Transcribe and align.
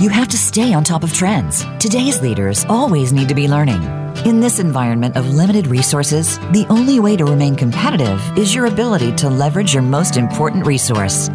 You 0.00 0.10
have 0.10 0.28
to 0.28 0.38
stay 0.38 0.72
on 0.72 0.84
top 0.84 1.02
of 1.02 1.12
trends. 1.12 1.64
Today's 1.80 2.22
leaders 2.22 2.64
always 2.66 3.12
need 3.12 3.28
to 3.30 3.34
be 3.34 3.48
learning. 3.48 3.82
In 4.24 4.38
this 4.38 4.60
environment 4.60 5.16
of 5.16 5.34
limited 5.34 5.66
resources, 5.66 6.38
the 6.52 6.64
only 6.70 7.00
way 7.00 7.16
to 7.16 7.24
remain 7.24 7.56
competitive 7.56 8.22
is 8.38 8.54
your 8.54 8.66
ability 8.66 9.10
to 9.16 9.28
leverage 9.28 9.74
your 9.74 9.82
most 9.82 10.16
important 10.16 10.64
resource. 10.64 11.28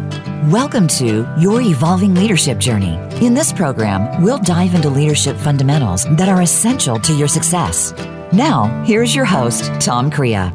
Welcome 0.48 0.88
to 0.96 1.30
Your 1.38 1.60
Evolving 1.60 2.14
Leadership 2.14 2.56
Journey. 2.56 2.94
In 3.22 3.34
this 3.34 3.52
program, 3.52 4.22
we'll 4.22 4.38
dive 4.38 4.74
into 4.74 4.88
leadership 4.88 5.36
fundamentals 5.36 6.06
that 6.16 6.30
are 6.30 6.40
essential 6.40 6.98
to 7.00 7.12
your 7.12 7.28
success. 7.28 7.92
Now, 8.32 8.82
here's 8.86 9.14
your 9.14 9.26
host, 9.26 9.70
Tom 9.78 10.10
Crea. 10.10 10.50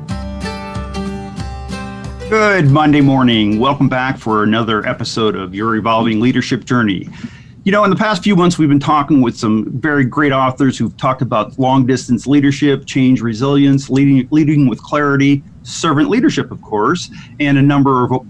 Good 2.28 2.72
Monday 2.72 3.02
morning. 3.02 3.60
Welcome 3.60 3.88
back 3.88 4.18
for 4.18 4.42
another 4.42 4.84
episode 4.88 5.36
of 5.36 5.54
Your 5.54 5.76
Evolving 5.76 6.20
Leadership 6.20 6.66
Journey. 6.66 7.08
You 7.70 7.74
know, 7.74 7.84
in 7.84 7.92
the 7.92 7.96
past 7.96 8.24
few 8.24 8.36
months, 8.36 8.58
we've 8.58 8.68
been 8.68 8.80
talking 8.80 9.22
with 9.22 9.38
some 9.38 9.70
very 9.80 10.04
great 10.04 10.32
authors 10.32 10.76
who've 10.76 10.98
talked 10.98 11.22
about 11.22 11.60
long 11.60 11.86
distance 11.86 12.26
leadership, 12.26 12.88
change 12.88 13.22
resilience, 13.22 13.92
leading, 13.92 14.28
leading 14.32 14.68
with 14.68 14.82
clarity, 14.82 15.44
servant 15.62 16.10
leadership, 16.10 16.50
of 16.50 16.60
course, 16.64 17.12
and 17.40 17.60
a 17.60 17.62
number 17.62 18.06
of 18.06 18.26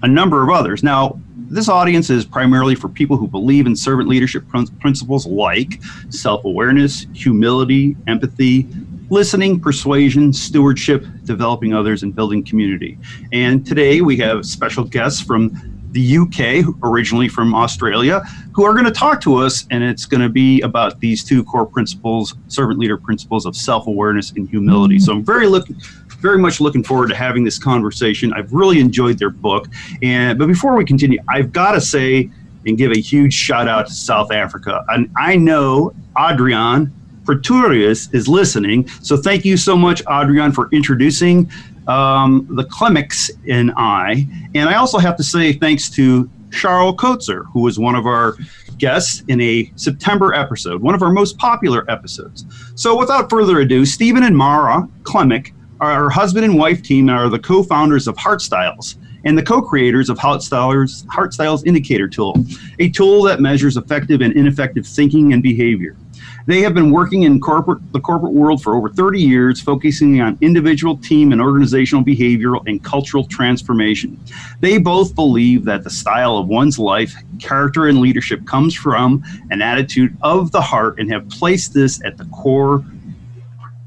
a 0.00 0.08
number 0.08 0.42
of 0.42 0.48
others. 0.48 0.82
Now, 0.82 1.20
this 1.36 1.68
audience 1.68 2.08
is 2.08 2.24
primarily 2.24 2.74
for 2.74 2.88
people 2.88 3.18
who 3.18 3.28
believe 3.28 3.66
in 3.66 3.76
servant 3.76 4.08
leadership 4.08 4.48
principles 4.48 5.26
like 5.26 5.82
self 6.08 6.42
awareness, 6.46 7.06
humility, 7.12 7.94
empathy, 8.06 8.66
listening, 9.10 9.60
persuasion, 9.60 10.32
stewardship, 10.32 11.04
developing 11.24 11.74
others, 11.74 12.04
and 12.04 12.14
building 12.14 12.42
community. 12.42 12.98
And 13.32 13.66
today 13.66 14.00
we 14.00 14.16
have 14.16 14.46
special 14.46 14.84
guests 14.84 15.20
from 15.20 15.71
the 15.92 16.18
UK, 16.18 16.74
originally 16.82 17.28
from 17.28 17.54
Australia, 17.54 18.22
who 18.54 18.64
are 18.64 18.72
going 18.72 18.84
to 18.84 18.90
talk 18.90 19.20
to 19.20 19.36
us, 19.36 19.66
and 19.70 19.84
it's 19.84 20.06
going 20.06 20.20
to 20.20 20.28
be 20.28 20.60
about 20.62 20.98
these 21.00 21.22
two 21.22 21.44
core 21.44 21.66
principles, 21.66 22.34
servant 22.48 22.78
leader 22.78 22.96
principles 22.96 23.46
of 23.46 23.54
self-awareness 23.54 24.32
and 24.32 24.48
humility. 24.48 24.98
So 24.98 25.12
I'm 25.12 25.24
very 25.24 25.46
looking, 25.46 25.76
very 26.18 26.38
much 26.38 26.60
looking 26.60 26.82
forward 26.82 27.08
to 27.08 27.14
having 27.14 27.44
this 27.44 27.58
conversation. 27.58 28.32
I've 28.32 28.52
really 28.52 28.80
enjoyed 28.80 29.18
their 29.18 29.30
book, 29.30 29.68
and 30.02 30.38
but 30.38 30.46
before 30.46 30.74
we 30.76 30.84
continue, 30.84 31.18
I've 31.28 31.52
got 31.52 31.72
to 31.72 31.80
say 31.80 32.30
and 32.66 32.78
give 32.78 32.92
a 32.92 33.00
huge 33.00 33.34
shout 33.34 33.68
out 33.68 33.88
to 33.88 33.92
South 33.92 34.32
Africa. 34.32 34.84
And 34.88 35.10
I 35.16 35.36
know 35.36 35.92
Adrian 36.18 36.92
Pretorius 37.24 38.08
is 38.14 38.28
listening, 38.28 38.88
so 39.02 39.16
thank 39.16 39.44
you 39.44 39.56
so 39.56 39.76
much, 39.76 40.02
Adrian, 40.10 40.52
for 40.52 40.68
introducing 40.72 41.50
um, 41.88 42.46
the 42.50 42.64
Klemichs 42.64 43.30
and 43.48 43.72
I. 43.76 44.26
And 44.54 44.68
I 44.68 44.74
also 44.74 44.98
have 44.98 45.16
to 45.16 45.22
say 45.22 45.52
thanks 45.52 45.90
to 45.90 46.30
Charles 46.50 46.96
Kotzer, 46.96 47.44
who 47.52 47.60
was 47.62 47.78
one 47.78 47.94
of 47.94 48.06
our 48.06 48.36
guests 48.78 49.22
in 49.28 49.40
a 49.40 49.72
September 49.76 50.34
episode, 50.34 50.82
one 50.82 50.94
of 50.94 51.02
our 51.02 51.12
most 51.12 51.38
popular 51.38 51.90
episodes. 51.90 52.44
So 52.74 52.98
without 52.98 53.30
further 53.30 53.60
ado, 53.60 53.86
Stephen 53.86 54.24
and 54.24 54.36
Mara 54.36 54.88
Klemich, 55.02 55.52
our 55.80 56.10
husband 56.10 56.44
and 56.44 56.58
wife 56.58 56.82
team, 56.82 57.08
and 57.08 57.18
are 57.18 57.28
the 57.28 57.38
co-founders 57.38 58.06
of 58.06 58.16
HeartStyles 58.16 58.96
and 59.24 59.38
the 59.38 59.42
co-creators 59.42 60.10
of 60.10 60.18
HeartStyles, 60.18 61.04
HeartStyles 61.06 61.66
Indicator 61.66 62.08
Tool, 62.08 62.34
a 62.78 62.90
tool 62.90 63.22
that 63.22 63.40
measures 63.40 63.76
effective 63.76 64.20
and 64.20 64.32
ineffective 64.34 64.86
thinking 64.86 65.32
and 65.32 65.42
behavior. 65.42 65.96
They 66.46 66.60
have 66.62 66.74
been 66.74 66.90
working 66.90 67.22
in 67.22 67.40
corporate 67.40 67.92
the 67.92 68.00
corporate 68.00 68.32
world 68.32 68.62
for 68.62 68.76
over 68.76 68.88
30 68.88 69.20
years, 69.20 69.60
focusing 69.60 70.20
on 70.20 70.38
individual, 70.40 70.96
team, 70.96 71.32
and 71.32 71.40
organizational 71.40 72.04
behavioral 72.04 72.62
and 72.66 72.82
cultural 72.82 73.24
transformation. 73.24 74.18
They 74.60 74.78
both 74.78 75.14
believe 75.14 75.64
that 75.64 75.84
the 75.84 75.90
style 75.90 76.36
of 76.36 76.48
one's 76.48 76.78
life, 76.78 77.14
character, 77.38 77.86
and 77.86 78.00
leadership 78.00 78.46
comes 78.46 78.74
from 78.74 79.22
an 79.50 79.62
attitude 79.62 80.16
of 80.22 80.50
the 80.52 80.60
heart 80.60 80.98
and 80.98 81.12
have 81.12 81.28
placed 81.28 81.74
this 81.74 82.02
at 82.04 82.16
the 82.16 82.24
core 82.26 82.84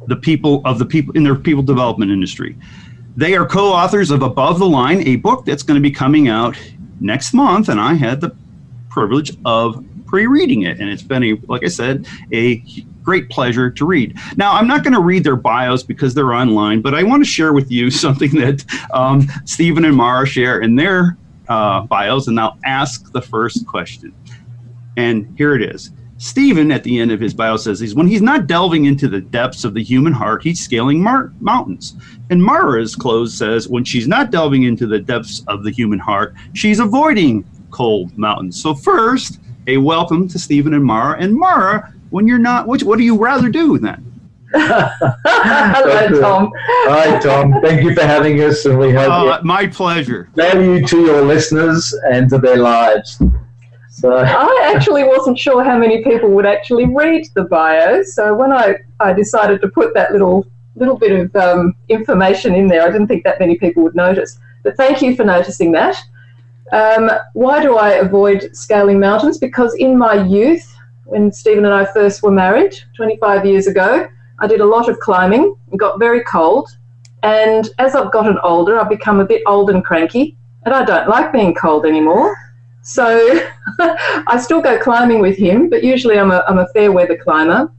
the 0.07 0.16
people 0.16 0.61
of 0.66 0.77
the 0.77 0.85
people 0.85 1.16
in 1.16 1.23
their 1.23 1.35
people 1.35 1.63
development 1.63 2.11
industry. 2.11 2.55
They 3.17 3.35
are 3.35 3.45
co-authors 3.45 4.11
of 4.11 4.22
Above 4.22 4.59
the 4.59 4.67
Line, 4.67 5.07
a 5.07 5.16
book 5.16 5.45
that's 5.45 5.63
going 5.63 5.75
to 5.75 5.81
be 5.81 5.91
coming 5.91 6.27
out 6.27 6.57
next 6.99 7.33
month, 7.33 7.69
and 7.69 7.79
I 7.79 7.93
had 7.93 8.22
the 8.22 8.35
privilege 8.89 9.35
of 9.45 9.83
pre-reading 10.05 10.63
it, 10.63 10.79
and 10.79 10.89
it's 10.89 11.03
been 11.03 11.23
a, 11.23 11.33
like 11.47 11.63
I 11.63 11.67
said, 11.67 12.07
a 12.31 12.63
great 13.03 13.29
pleasure 13.29 13.69
to 13.69 13.85
read. 13.85 14.17
Now, 14.35 14.53
I'm 14.53 14.67
not 14.67 14.83
going 14.83 14.93
to 14.93 15.01
read 15.01 15.23
their 15.23 15.35
bios 15.35 15.83
because 15.83 16.13
they're 16.13 16.33
online, 16.33 16.81
but 16.81 16.93
I 16.93 17.03
want 17.03 17.23
to 17.23 17.29
share 17.29 17.53
with 17.53 17.71
you 17.71 17.91
something 18.05 18.31
that 18.31 18.66
um, 18.93 19.27
Stephen 19.45 19.85
and 19.85 19.95
Mara 19.95 20.25
share 20.25 20.59
in 20.59 20.75
their 20.75 21.17
uh, 21.47 21.81
bios, 21.81 22.27
and 22.27 22.39
I'll 22.39 22.57
ask 22.66 23.11
the 23.11 23.21
first 23.21 23.67
question. 23.67 24.13
And 24.97 25.33
here 25.38 25.55
it 25.55 25.61
is. 25.61 25.91
Stephen, 26.17 26.72
at 26.72 26.83
the 26.83 26.97
end 26.97 27.11
of 27.11 27.19
his 27.19 27.33
bio, 27.33 27.57
says 27.57 27.79
he's 27.79 27.93
when 27.93 28.07
he's 28.07 28.22
not 28.22 28.47
delving 28.47 28.85
into 28.85 29.09
the 29.09 29.19
depths 29.19 29.66
of 29.66 29.73
the 29.73 29.83
human 29.83 30.13
heart, 30.13 30.41
he's 30.41 30.61
scaling 30.61 31.01
mar- 31.01 31.33
mountains. 31.41 31.95
And 32.29 32.41
Mara's 32.41 32.95
close 32.95 33.33
says 33.33 33.67
when 33.67 33.83
she's 33.83 34.07
not 34.07 34.31
delving 34.31 34.63
into 34.63 34.87
the 34.87 34.99
depths 34.99 35.43
of 35.47 35.63
the 35.63 35.72
human 35.72 35.99
heart, 35.99 36.33
she's 36.53 36.79
avoiding 36.79 37.43
cold 37.69 38.17
mountains. 38.17 38.61
So 38.61 38.73
first, 38.73 39.39
a 39.67 39.77
welcome 39.77 40.27
to 40.29 40.39
Stephen 40.39 40.73
and 40.73 40.83
Mara. 40.83 41.17
And 41.19 41.35
Mara, 41.35 41.93
when 42.09 42.27
you're 42.27 42.39
not, 42.39 42.67
what, 42.67 42.83
what 42.83 42.97
do 42.97 43.03
you 43.03 43.17
rather 43.17 43.49
do 43.49 43.77
then? 43.77 44.11
Hello, 44.53 46.21
Tom. 46.21 46.51
Hi, 46.55 47.19
Tom. 47.19 47.61
Thank 47.61 47.83
you 47.83 47.93
for 47.93 48.03
having 48.03 48.41
us, 48.41 48.65
and 48.65 48.79
we 48.79 48.91
hope 48.93 49.11
uh, 49.11 49.41
my 49.43 49.67
pleasure. 49.67 50.29
Value 50.35 50.85
to 50.87 51.01
your 51.01 51.21
listeners 51.23 51.93
and 52.09 52.29
to 52.29 52.37
their 52.37 52.57
lives. 52.57 53.19
So 53.89 54.13
I 54.13 54.71
actually 54.75 55.03
wasn't 55.03 55.39
sure 55.39 55.63
how 55.63 55.77
many 55.77 56.03
people 56.03 56.29
would 56.31 56.45
actually 56.45 56.85
read 56.85 57.27
the 57.33 57.45
bio. 57.45 58.03
So 58.03 58.33
when 58.33 58.51
I, 58.51 58.75
I 58.99 59.13
decided 59.13 59.61
to 59.61 59.67
put 59.69 59.93
that 59.93 60.11
little 60.11 60.45
little 60.75 60.97
bit 60.97 61.11
of 61.11 61.35
um, 61.35 61.73
information 61.87 62.53
in 62.53 62.67
there, 62.67 62.83
I 62.83 62.91
didn't 62.91 63.07
think 63.07 63.23
that 63.23 63.39
many 63.39 63.55
people 63.55 63.83
would 63.83 63.95
notice. 63.95 64.37
But 64.63 64.75
thank 64.75 65.01
you 65.01 65.15
for 65.15 65.23
noticing 65.23 65.71
that. 65.73 65.97
Um, 66.71 67.11
why 67.33 67.61
do 67.61 67.77
I 67.77 67.91
avoid 67.91 68.55
scaling 68.55 68.99
mountains? 68.99 69.37
Because 69.37 69.75
in 69.75 69.97
my 69.97 70.15
youth, 70.25 70.75
when 71.05 71.31
Stephen 71.31 71.65
and 71.65 71.73
I 71.73 71.85
first 71.85 72.23
were 72.23 72.31
married 72.31 72.75
25 72.95 73.45
years 73.45 73.67
ago, 73.67 74.07
I 74.39 74.47
did 74.47 74.61
a 74.61 74.65
lot 74.65 74.89
of 74.89 74.99
climbing 74.99 75.55
and 75.71 75.79
got 75.79 75.99
very 75.99 76.23
cold. 76.23 76.75
And 77.23 77.69
as 77.79 77.95
I've 77.95 78.11
gotten 78.11 78.37
older, 78.43 78.79
I've 78.79 78.89
become 78.89 79.19
a 79.19 79.25
bit 79.25 79.41
old 79.45 79.69
and 79.69 79.83
cranky, 79.83 80.35
and 80.65 80.73
I 80.73 80.83
don't 80.83 81.07
like 81.07 81.31
being 81.31 81.53
cold 81.53 81.85
anymore. 81.85 82.35
So 82.81 83.39
I 83.79 84.39
still 84.39 84.61
go 84.61 84.77
climbing 84.77 85.19
with 85.19 85.37
him, 85.37 85.69
but 85.69 85.83
usually 85.83 86.19
I'm 86.19 86.31
a, 86.31 86.43
I'm 86.47 86.59
a 86.59 86.67
fair 86.67 86.91
weather 86.91 87.17
climber. 87.17 87.71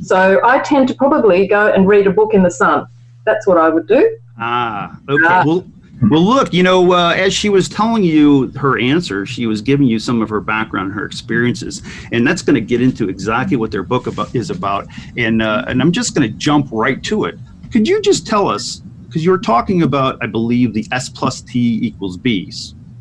So 0.00 0.40
I 0.44 0.60
tend 0.60 0.88
to 0.88 0.94
probably 0.94 1.46
go 1.46 1.72
and 1.72 1.86
read 1.88 2.06
a 2.06 2.10
book 2.10 2.32
in 2.32 2.42
the 2.42 2.50
sun. 2.50 2.86
That's 3.24 3.46
what 3.46 3.58
I 3.58 3.68
would 3.68 3.86
do. 3.86 4.18
Ah, 4.38 4.98
okay. 5.08 5.26
Uh, 5.26 5.44
well, 5.44 5.66
well, 6.02 6.22
look, 6.22 6.52
you 6.52 6.62
know, 6.62 6.92
uh, 6.92 7.12
as 7.12 7.34
she 7.34 7.48
was 7.48 7.68
telling 7.68 8.04
you 8.04 8.48
her 8.52 8.78
answer, 8.78 9.26
she 9.26 9.46
was 9.46 9.60
giving 9.60 9.86
you 9.86 9.98
some 9.98 10.22
of 10.22 10.28
her 10.28 10.40
background, 10.40 10.92
her 10.92 11.04
experiences, 11.04 11.82
and 12.12 12.26
that's 12.26 12.42
going 12.42 12.54
to 12.54 12.60
get 12.60 12.80
into 12.80 13.08
exactly 13.08 13.56
what 13.56 13.70
their 13.70 13.82
book 13.82 14.06
about, 14.06 14.34
is 14.34 14.50
about. 14.50 14.86
And 15.16 15.42
uh, 15.42 15.64
and 15.66 15.82
I'm 15.82 15.92
just 15.92 16.14
going 16.14 16.30
to 16.30 16.38
jump 16.38 16.68
right 16.70 17.02
to 17.04 17.24
it. 17.24 17.38
Could 17.72 17.88
you 17.88 18.00
just 18.00 18.26
tell 18.26 18.48
us, 18.48 18.82
because 19.06 19.24
you 19.24 19.30
were 19.30 19.38
talking 19.38 19.82
about, 19.82 20.18
I 20.22 20.26
believe, 20.26 20.72
the 20.72 20.86
S 20.92 21.08
plus 21.08 21.40
T 21.40 21.78
equals 21.82 22.16
B. 22.16 22.52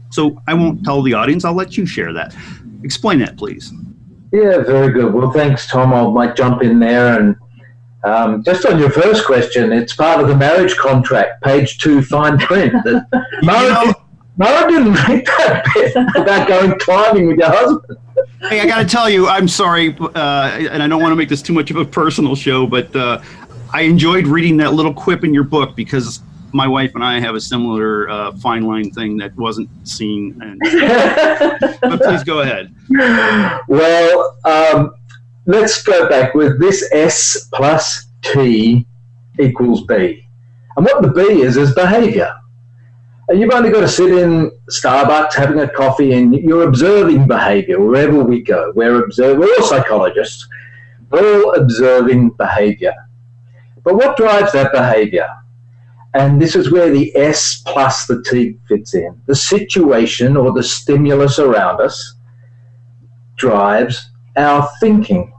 So 0.09 0.41
I 0.47 0.53
won't 0.53 0.83
tell 0.83 1.01
the 1.01 1.13
audience. 1.13 1.45
I'll 1.45 1.53
let 1.53 1.77
you 1.77 1.85
share 1.85 2.13
that. 2.13 2.35
Explain 2.83 3.19
that, 3.19 3.37
please. 3.37 3.71
Yeah, 4.31 4.59
very 4.59 4.91
good. 4.91 5.13
Well, 5.13 5.31
thanks, 5.31 5.67
Tom. 5.67 5.93
I 5.93 6.05
might 6.09 6.35
jump 6.35 6.63
in 6.63 6.79
there 6.79 7.19
and 7.19 7.35
um, 8.03 8.43
just 8.43 8.65
on 8.65 8.79
your 8.79 8.89
first 8.89 9.25
question, 9.25 9.71
it's 9.71 9.95
part 9.95 10.21
of 10.21 10.27
the 10.27 10.35
marriage 10.35 10.75
contract, 10.77 11.43
page 11.43 11.79
two, 11.79 12.01
fine 12.01 12.37
print. 12.37 12.73
That 12.83 13.07
Mara, 13.43 13.93
Mara 14.37 14.69
didn't 14.69 14.93
make 15.07 15.25
that 15.25 15.65
bit 15.73 15.95
about 16.15 16.47
going 16.47 16.77
climbing 16.79 17.27
with 17.27 17.37
your 17.37 17.49
husband. 17.49 17.97
Hey, 18.41 18.61
I 18.61 18.67
got 18.67 18.79
to 18.79 18.85
tell 18.85 19.09
you, 19.09 19.27
I'm 19.27 19.47
sorry, 19.47 19.95
uh, 19.99 20.57
and 20.71 20.81
I 20.81 20.87
don't 20.87 21.01
want 21.01 21.11
to 21.11 21.15
make 21.15 21.29
this 21.29 21.41
too 21.41 21.53
much 21.53 21.71
of 21.71 21.77
a 21.77 21.85
personal 21.85 22.35
show, 22.35 22.67
but 22.67 22.95
uh, 22.95 23.21
I 23.73 23.81
enjoyed 23.81 24.27
reading 24.27 24.57
that 24.57 24.73
little 24.73 24.93
quip 24.93 25.23
in 25.23 25.33
your 25.33 25.43
book 25.43 25.75
because 25.75 26.21
my 26.53 26.67
wife 26.67 26.95
and 26.95 27.03
I 27.03 27.19
have 27.19 27.35
a 27.35 27.41
similar 27.41 28.09
uh, 28.09 28.31
fine 28.37 28.63
line 28.63 28.91
thing 28.91 29.17
that 29.17 29.35
wasn't 29.35 29.69
seen. 29.87 30.39
And, 30.41 30.59
but 31.81 32.01
please 32.01 32.23
go 32.23 32.41
ahead. 32.41 32.73
Well, 33.67 34.37
um, 34.45 34.95
let's 35.47 35.81
go 35.81 36.07
back 36.09 36.35
with 36.35 36.59
this 36.59 36.87
S 36.91 37.47
plus 37.53 38.05
T 38.21 38.85
equals 39.39 39.85
B. 39.85 40.27
And 40.75 40.85
what 40.85 41.01
the 41.01 41.09
B 41.09 41.41
is, 41.41 41.57
is 41.57 41.73
behavior. 41.73 42.35
And 43.29 43.39
you've 43.39 43.51
only 43.51 43.71
got 43.71 43.81
to 43.81 43.87
sit 43.87 44.11
in 44.11 44.51
Starbucks 44.69 45.33
having 45.33 45.59
a 45.59 45.67
coffee 45.67 46.13
and 46.13 46.33
you're 46.35 46.67
observing 46.67 47.27
behavior 47.27 47.79
wherever 47.79 48.23
we 48.23 48.41
go. 48.41 48.71
We're, 48.75 49.07
we're 49.17 49.55
all 49.57 49.67
psychologists. 49.67 50.47
We're 51.09 51.43
all 51.43 51.55
observing 51.55 52.31
behavior. 52.31 52.93
But 53.83 53.95
what 53.95 54.17
drives 54.17 54.51
that 54.51 54.71
behavior? 54.71 55.29
And 56.13 56.41
this 56.41 56.55
is 56.55 56.71
where 56.71 56.89
the 56.89 57.15
S 57.15 57.61
plus 57.65 58.05
the 58.05 58.23
T 58.23 58.57
fits 58.67 58.95
in. 58.95 59.19
The 59.25 59.35
situation 59.35 60.35
or 60.37 60.51
the 60.51 60.63
stimulus 60.63 61.39
around 61.39 61.81
us 61.81 62.15
drives 63.37 64.09
our 64.35 64.69
thinking 64.79 65.33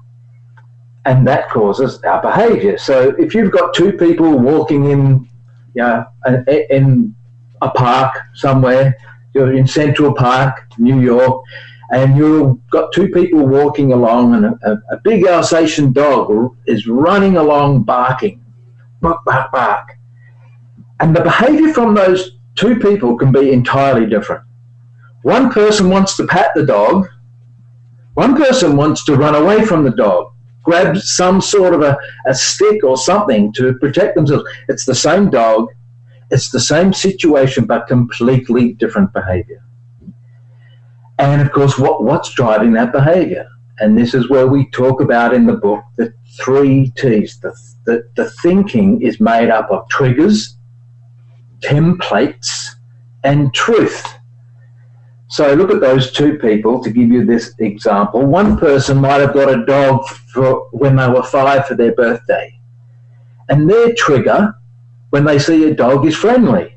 and 1.05 1.27
that 1.27 1.49
causes 1.49 2.03
our 2.03 2.21
behavior. 2.21 2.79
So 2.79 3.15
if 3.19 3.35
you've 3.35 3.53
got 3.53 3.75
two 3.75 3.93
people 3.93 4.39
walking 4.39 4.91
in, 4.91 5.29
you 5.75 5.83
know, 5.83 6.05
in 6.71 7.15
a 7.63 7.71
park 7.71 8.15
somewhere, 8.35 8.97
you're 9.35 9.55
in 9.55 9.67
Central 9.67 10.15
Park, 10.15 10.67
New 10.79 11.01
York, 11.01 11.43
and 11.91 12.17
you've 12.17 12.59
got 12.69 12.93
two 12.93 13.09
people 13.09 13.47
walking 13.47 13.93
along, 13.93 14.35
and 14.35 14.45
a, 14.45 14.83
a, 14.91 14.99
big 15.05 15.27
Alsatian 15.27 15.93
dog 15.93 16.55
is 16.67 16.87
running 16.87 17.39
along 17.39 17.85
barking, 17.85 18.45
bark, 19.01 19.25
bark, 19.25 19.51
bark. 19.51 19.89
And 21.01 21.17
the 21.17 21.23
behavior 21.23 21.73
from 21.73 21.95
those 21.95 22.33
two 22.57 22.77
people 22.77 23.17
can 23.17 23.33
be 23.33 23.53
entirely 23.53 24.07
different. 24.07 24.43
One 25.23 25.51
person 25.51 25.89
wants 25.89 26.17
to 26.19 26.27
pat 26.27 26.51
the 26.55 26.67
dog, 26.67 27.09
one 28.15 28.37
person 28.37 28.77
wants 28.77 29.05
to 29.07 29.15
run 29.15 29.35
away 29.35 29.65
from 29.65 29.85
the 29.85 29.91
dog 29.91 30.33
grab 30.69 30.99
some 30.99 31.41
sort 31.41 31.73
of 31.73 31.81
a, 31.81 31.97
a 32.27 32.35
stick 32.35 32.85
or 32.85 32.97
something 32.97 33.53
to 33.55 33.75
protect 33.79 34.15
themselves. 34.17 34.45
It's 34.69 34.85
the 34.85 34.95
same 34.95 35.31
dog, 35.31 35.69
it's 36.31 36.51
the 36.51 36.61
same 36.61 36.93
situation, 36.93 37.65
but 37.65 37.87
completely 37.87 38.75
different 38.75 39.13
behavior. 39.15 39.63
And 41.19 41.41
of 41.41 41.51
course, 41.53 41.79
what, 41.79 42.05
what's 42.05 42.35
driving 42.35 42.75
that 42.75 42.93
behavior? 42.93 43.49
And 43.79 43.97
this 43.97 44.13
is 44.13 44.29
where 44.29 44.47
we 44.47 44.69
talk 44.71 45.01
about 45.01 45.33
in 45.33 45.47
the 45.47 45.55
book 45.55 45.83
the 45.97 46.13
three 46.39 46.93
T's. 46.97 47.41
The, 47.41 47.57
the, 47.87 48.09
the 48.17 48.31
thinking 48.43 49.01
is 49.01 49.21
made 49.21 49.49
up 49.49 49.71
of 49.71 49.89
triggers, 49.89 50.57
templates, 51.61 52.75
and 53.25 53.55
truth. 53.55 54.18
So 55.29 55.53
look 55.53 55.71
at 55.71 55.81
those 55.81 56.11
two 56.11 56.39
people 56.39 56.83
to 56.83 56.91
give 56.91 57.11
you 57.11 57.25
this 57.25 57.55
example. 57.59 58.25
One 58.25 58.57
person 58.59 58.99
might 58.99 59.21
have 59.21 59.35
got 59.35 59.53
a 59.53 59.65
dog 59.67 60.07
for 60.33 60.69
when 60.71 60.97
they 60.97 61.09
were 61.09 61.23
five 61.23 61.67
for 61.67 61.75
their 61.75 61.95
birthday. 61.95 62.59
And 63.51 63.69
their 63.69 63.95
trigger 63.95 64.55
when 65.11 65.25
they 65.25 65.39
see 65.39 65.65
a 65.65 65.75
dog 65.75 66.07
is 66.07 66.17
friendly. 66.17 66.77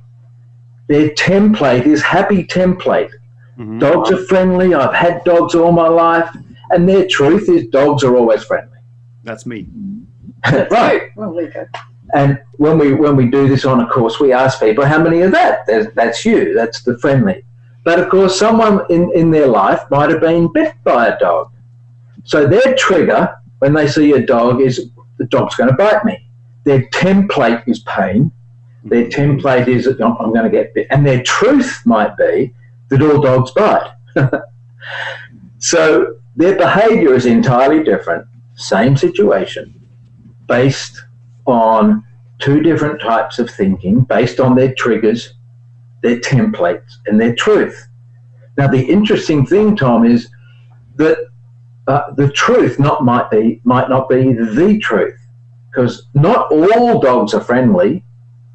Their 0.87 1.09
template 1.11 1.85
is 1.85 2.01
happy 2.01 2.43
template. 2.43 3.11
Mm-hmm. 3.57 3.79
Dogs 3.79 4.11
are 4.11 4.25
friendly. 4.25 4.73
I've 4.73 4.93
had 4.93 5.23
dogs 5.23 5.55
all 5.55 5.71
my 5.71 5.87
life. 5.87 6.29
And 6.71 6.87
their 6.87 7.07
truth 7.07 7.47
is 7.47 7.67
dogs 7.67 8.03
are 8.03 8.17
always 8.17 8.43
friendly. 8.43 8.79
That's 9.23 9.45
me. 9.45 9.67
right. 10.51 11.11
Well, 11.15 11.33
there 11.33 11.45
you 11.45 11.51
go. 11.51 11.67
And 12.13 12.41
when 12.57 12.77
we 12.77 12.93
when 12.93 13.15
we 13.15 13.27
do 13.27 13.47
this 13.47 13.63
on 13.63 13.79
a 13.79 13.87
course, 13.87 14.19
we 14.19 14.33
ask 14.33 14.59
people, 14.59 14.85
how 14.85 15.01
many 15.01 15.21
of 15.21 15.31
that? 15.31 15.65
that's 15.95 16.25
you. 16.25 16.53
That's 16.53 16.83
the 16.83 16.97
friendly. 16.99 17.45
But 17.83 17.99
of 17.99 18.09
course, 18.09 18.37
someone 18.37 18.85
in, 18.89 19.11
in 19.15 19.31
their 19.31 19.47
life 19.47 19.81
might 19.89 20.09
have 20.09 20.21
been 20.21 20.51
bit 20.51 20.75
by 20.83 21.07
a 21.07 21.19
dog. 21.19 21.51
So 22.23 22.45
their 22.47 22.75
trigger 22.75 23.35
when 23.59 23.73
they 23.73 23.87
see 23.87 24.11
a 24.13 24.25
dog 24.25 24.61
is 24.61 24.89
the 25.17 25.25
dog's 25.25 25.55
going 25.55 25.69
to 25.69 25.75
bite 25.75 26.03
me. 26.03 26.27
Their 26.63 26.81
template 26.89 27.67
is 27.67 27.79
pain. 27.79 28.31
Their 28.83 29.05
mm-hmm. 29.05 29.39
template 29.39 29.67
is 29.67 29.87
I'm, 29.87 30.17
I'm 30.17 30.33
going 30.33 30.45
to 30.45 30.49
get 30.49 30.73
bit. 30.73 30.87
And 30.89 31.05
their 31.05 31.23
truth 31.23 31.81
might 31.85 32.17
be 32.17 32.53
that 32.89 33.01
all 33.01 33.21
dogs 33.21 33.51
bite. 33.51 33.91
so 35.59 36.17
their 36.35 36.57
behavior 36.57 37.13
is 37.13 37.25
entirely 37.25 37.83
different. 37.83 38.27
Same 38.55 38.97
situation, 38.97 39.79
based 40.47 41.03
on 41.45 42.05
two 42.39 42.61
different 42.61 43.01
types 43.01 43.39
of 43.39 43.49
thinking, 43.49 44.01
based 44.01 44.39
on 44.39 44.55
their 44.55 44.73
triggers, 44.73 45.33
their 46.01 46.19
templates, 46.19 46.91
and 47.05 47.19
their 47.19 47.35
truth. 47.35 47.87
Now, 48.57 48.67
the 48.67 48.81
interesting 48.81 49.45
thing, 49.45 49.75
Tom, 49.75 50.05
is 50.05 50.29
that 50.95 51.17
uh, 51.87 52.11
the 52.15 52.31
truth 52.31 52.79
not 52.79 53.03
might 53.03 53.29
be 53.31 53.61
might 53.63 53.89
not 53.89 54.09
be 54.09 54.33
the 54.33 54.79
truth, 54.79 55.17
because 55.69 56.07
not 56.13 56.51
all 56.51 56.99
dogs 56.99 57.33
are 57.33 57.41
friendly, 57.41 58.03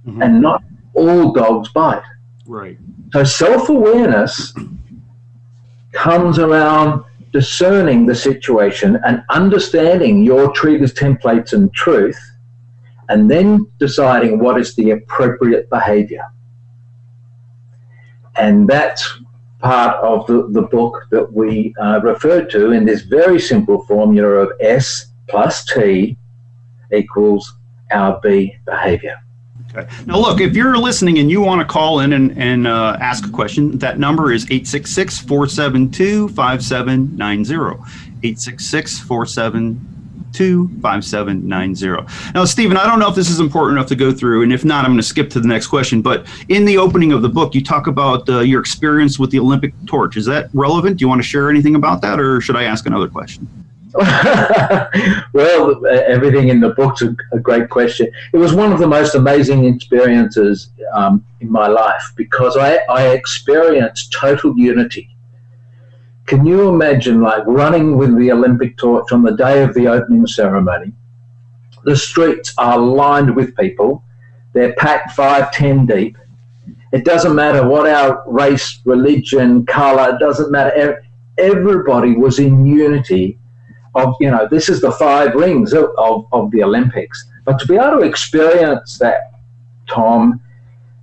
mm-hmm. 0.06 0.22
and 0.22 0.40
not 0.40 0.62
all 0.94 1.32
dogs 1.32 1.68
bite. 1.70 2.02
Right. 2.46 2.78
So 3.12 3.24
self-awareness 3.24 4.54
comes 5.92 6.38
around 6.38 7.04
discerning 7.32 8.06
the 8.06 8.14
situation 8.14 8.98
and 9.04 9.22
understanding 9.30 10.22
your 10.22 10.52
triggers, 10.52 10.92
templates, 10.92 11.52
and 11.52 11.72
truth, 11.74 12.18
and 13.08 13.30
then 13.30 13.66
deciding 13.78 14.38
what 14.38 14.58
is 14.60 14.74
the 14.74 14.90
appropriate 14.90 15.68
behavior. 15.70 16.24
And 18.38 18.68
that's 18.68 19.20
part 19.60 19.96
of 20.02 20.26
the, 20.26 20.48
the 20.50 20.62
book 20.62 21.06
that 21.10 21.32
we 21.32 21.74
uh, 21.80 22.00
to 22.00 22.72
in 22.72 22.84
this 22.84 23.02
very 23.02 23.40
simple 23.40 23.84
formula 23.84 24.28
of 24.28 24.52
S 24.60 25.06
plus 25.28 25.64
T 25.64 26.16
equals 26.92 27.54
our 27.90 28.20
B 28.22 28.56
behavior. 28.64 29.18
Okay. 29.74 29.88
Now, 30.06 30.18
look, 30.18 30.40
if 30.40 30.54
you're 30.54 30.78
listening 30.78 31.18
and 31.18 31.30
you 31.30 31.40
want 31.40 31.60
to 31.60 31.66
call 31.66 32.00
in 32.00 32.12
and, 32.12 32.36
and 32.38 32.66
uh, 32.66 32.96
ask 33.00 33.26
a 33.26 33.30
question, 33.30 33.78
that 33.78 33.98
number 33.98 34.32
is 34.32 34.44
866 34.44 35.18
472 35.20 36.28
5790. 36.28 37.54
866 38.22 39.00
472 39.00 39.95
25790. 40.36 42.32
Now, 42.34 42.44
Stephen, 42.44 42.76
I 42.76 42.86
don't 42.86 42.98
know 42.98 43.08
if 43.08 43.14
this 43.14 43.30
is 43.30 43.40
important 43.40 43.78
enough 43.78 43.88
to 43.88 43.96
go 43.96 44.12
through, 44.12 44.42
and 44.42 44.52
if 44.52 44.64
not, 44.64 44.84
I'm 44.84 44.90
going 44.90 44.98
to 44.98 45.02
skip 45.02 45.30
to 45.30 45.40
the 45.40 45.48
next 45.48 45.68
question. 45.68 46.02
But 46.02 46.26
in 46.48 46.64
the 46.64 46.76
opening 46.76 47.12
of 47.12 47.22
the 47.22 47.28
book, 47.28 47.54
you 47.54 47.64
talk 47.64 47.86
about 47.86 48.28
uh, 48.28 48.40
your 48.40 48.60
experience 48.60 49.18
with 49.18 49.30
the 49.30 49.38
Olympic 49.38 49.72
torch. 49.86 50.16
Is 50.16 50.26
that 50.26 50.50
relevant? 50.52 50.98
Do 50.98 51.04
you 51.04 51.08
want 51.08 51.20
to 51.20 51.26
share 51.26 51.48
anything 51.50 51.74
about 51.74 52.02
that, 52.02 52.20
or 52.20 52.40
should 52.40 52.56
I 52.56 52.64
ask 52.64 52.86
another 52.86 53.08
question? 53.08 53.48
well, 55.32 55.86
everything 55.86 56.48
in 56.48 56.60
the 56.60 56.74
book's 56.76 57.00
a, 57.00 57.16
a, 57.32 57.38
great 57.38 57.70
question. 57.70 58.10
It 58.34 58.36
was 58.36 58.52
one 58.52 58.70
of 58.70 58.78
the 58.78 58.86
most 58.86 59.14
amazing 59.14 59.64
experiences 59.64 60.68
um, 60.92 61.24
in 61.40 61.50
my 61.50 61.66
life 61.66 62.12
because 62.14 62.58
I, 62.58 62.78
I 62.90 63.08
experienced 63.08 64.12
total 64.12 64.54
unity 64.58 65.15
can 66.26 66.44
you 66.44 66.68
imagine 66.68 67.20
like 67.20 67.44
running 67.46 67.96
with 67.96 68.16
the 68.18 68.32
Olympic 68.32 68.76
torch 68.76 69.12
on 69.12 69.22
the 69.22 69.36
day 69.36 69.62
of 69.62 69.74
the 69.74 69.86
opening 69.86 70.26
ceremony? 70.26 70.92
The 71.84 71.96
streets 71.96 72.52
are 72.58 72.78
lined 72.78 73.34
with 73.34 73.56
people. 73.56 74.02
They're 74.52 74.74
packed 74.74 75.12
five, 75.12 75.52
ten 75.52 75.86
deep. 75.86 76.18
It 76.92 77.04
doesn't 77.04 77.34
matter 77.34 77.66
what 77.66 77.88
our 77.88 78.24
race, 78.26 78.80
religion, 78.84 79.66
color, 79.66 80.14
it 80.14 80.18
doesn't 80.18 80.50
matter. 80.50 81.04
Everybody 81.38 82.16
was 82.16 82.38
in 82.38 82.66
unity 82.66 83.38
of, 83.94 84.14
you 84.20 84.30
know, 84.30 84.48
this 84.50 84.68
is 84.68 84.80
the 84.80 84.92
five 84.92 85.34
rings 85.34 85.72
of, 85.72 85.90
of, 85.96 86.26
of 86.32 86.50
the 86.50 86.62
Olympics. 86.62 87.28
But 87.44 87.58
to 87.60 87.66
be 87.66 87.76
able 87.76 87.98
to 87.98 88.02
experience 88.02 88.98
that, 88.98 89.32
Tom, 89.88 90.40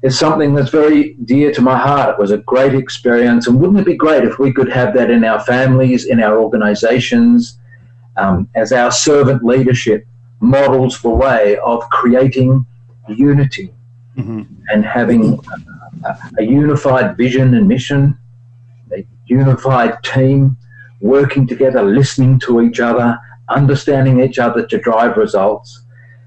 is 0.04 0.20
something 0.20 0.54
that's 0.54 0.70
very 0.70 1.14
dear 1.24 1.52
to 1.54 1.62
my 1.62 1.78
heart. 1.78 2.10
It 2.12 2.20
was 2.20 2.32
a 2.32 2.38
great 2.40 2.76
experience, 2.76 3.48
and 3.48 3.60
wouldn't 3.60 3.80
it 3.80 3.86
be 3.86 3.96
great 3.96 4.26
if 4.26 4.38
we 4.38 4.52
could 4.52 4.70
have 4.70 4.94
that 4.96 5.10
in 5.10 5.24
our 5.24 5.40
families, 5.40 6.06
in 6.06 6.22
our 6.22 6.38
organizations, 6.38 7.58
um, 8.18 8.50
as 8.54 8.74
our 8.74 8.92
servant 8.92 9.44
leadership 9.44 10.06
models 10.42 11.02
the 11.02 11.10
way 11.10 11.58
of 11.60 11.90
creating 11.90 12.66
unity 13.08 13.74
mm-hmm. 14.18 14.44
and 14.68 14.86
having 14.86 15.40
a, 16.06 16.18
a 16.38 16.44
unified 16.44 17.16
vision 17.16 17.54
and 17.54 17.66
mission, 17.66 18.18
a 18.92 19.06
unified 19.28 20.04
team 20.04 20.58
working 21.00 21.48
together, 21.48 21.82
listening 21.82 22.40
to 22.40 22.62
each 22.62 22.82
other, 22.82 23.18
understanding 23.48 24.20
each 24.20 24.38
other 24.38 24.66
to 24.66 24.78
drive 24.80 25.16
results 25.16 25.83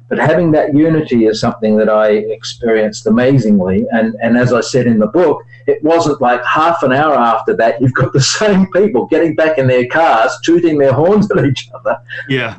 but 0.08 0.18
having 0.18 0.52
that 0.52 0.75
unity 0.75 1.26
is 1.26 1.40
something 1.40 1.76
that 1.76 1.88
I 1.88 2.10
experienced 2.10 3.06
amazingly. 3.06 3.86
And, 3.90 4.14
and 4.22 4.36
as 4.36 4.52
I 4.52 4.60
said 4.60 4.86
in 4.86 4.98
the 4.98 5.08
book, 5.08 5.44
it 5.66 5.82
wasn't 5.82 6.20
like 6.20 6.44
half 6.44 6.82
an 6.84 6.92
hour 6.92 7.14
after 7.14 7.56
that, 7.56 7.80
you've 7.80 7.94
got 7.94 8.12
the 8.12 8.20
same 8.38 8.70
people 8.70 9.06
getting 9.06 9.34
back 9.34 9.58
in 9.58 9.66
their 9.66 9.86
cars, 9.88 10.36
tooting 10.44 10.78
their 10.78 10.92
horns 10.92 11.30
at 11.30 11.44
each 11.44 11.68
other. 11.75 11.98
Yeah. 12.28 12.58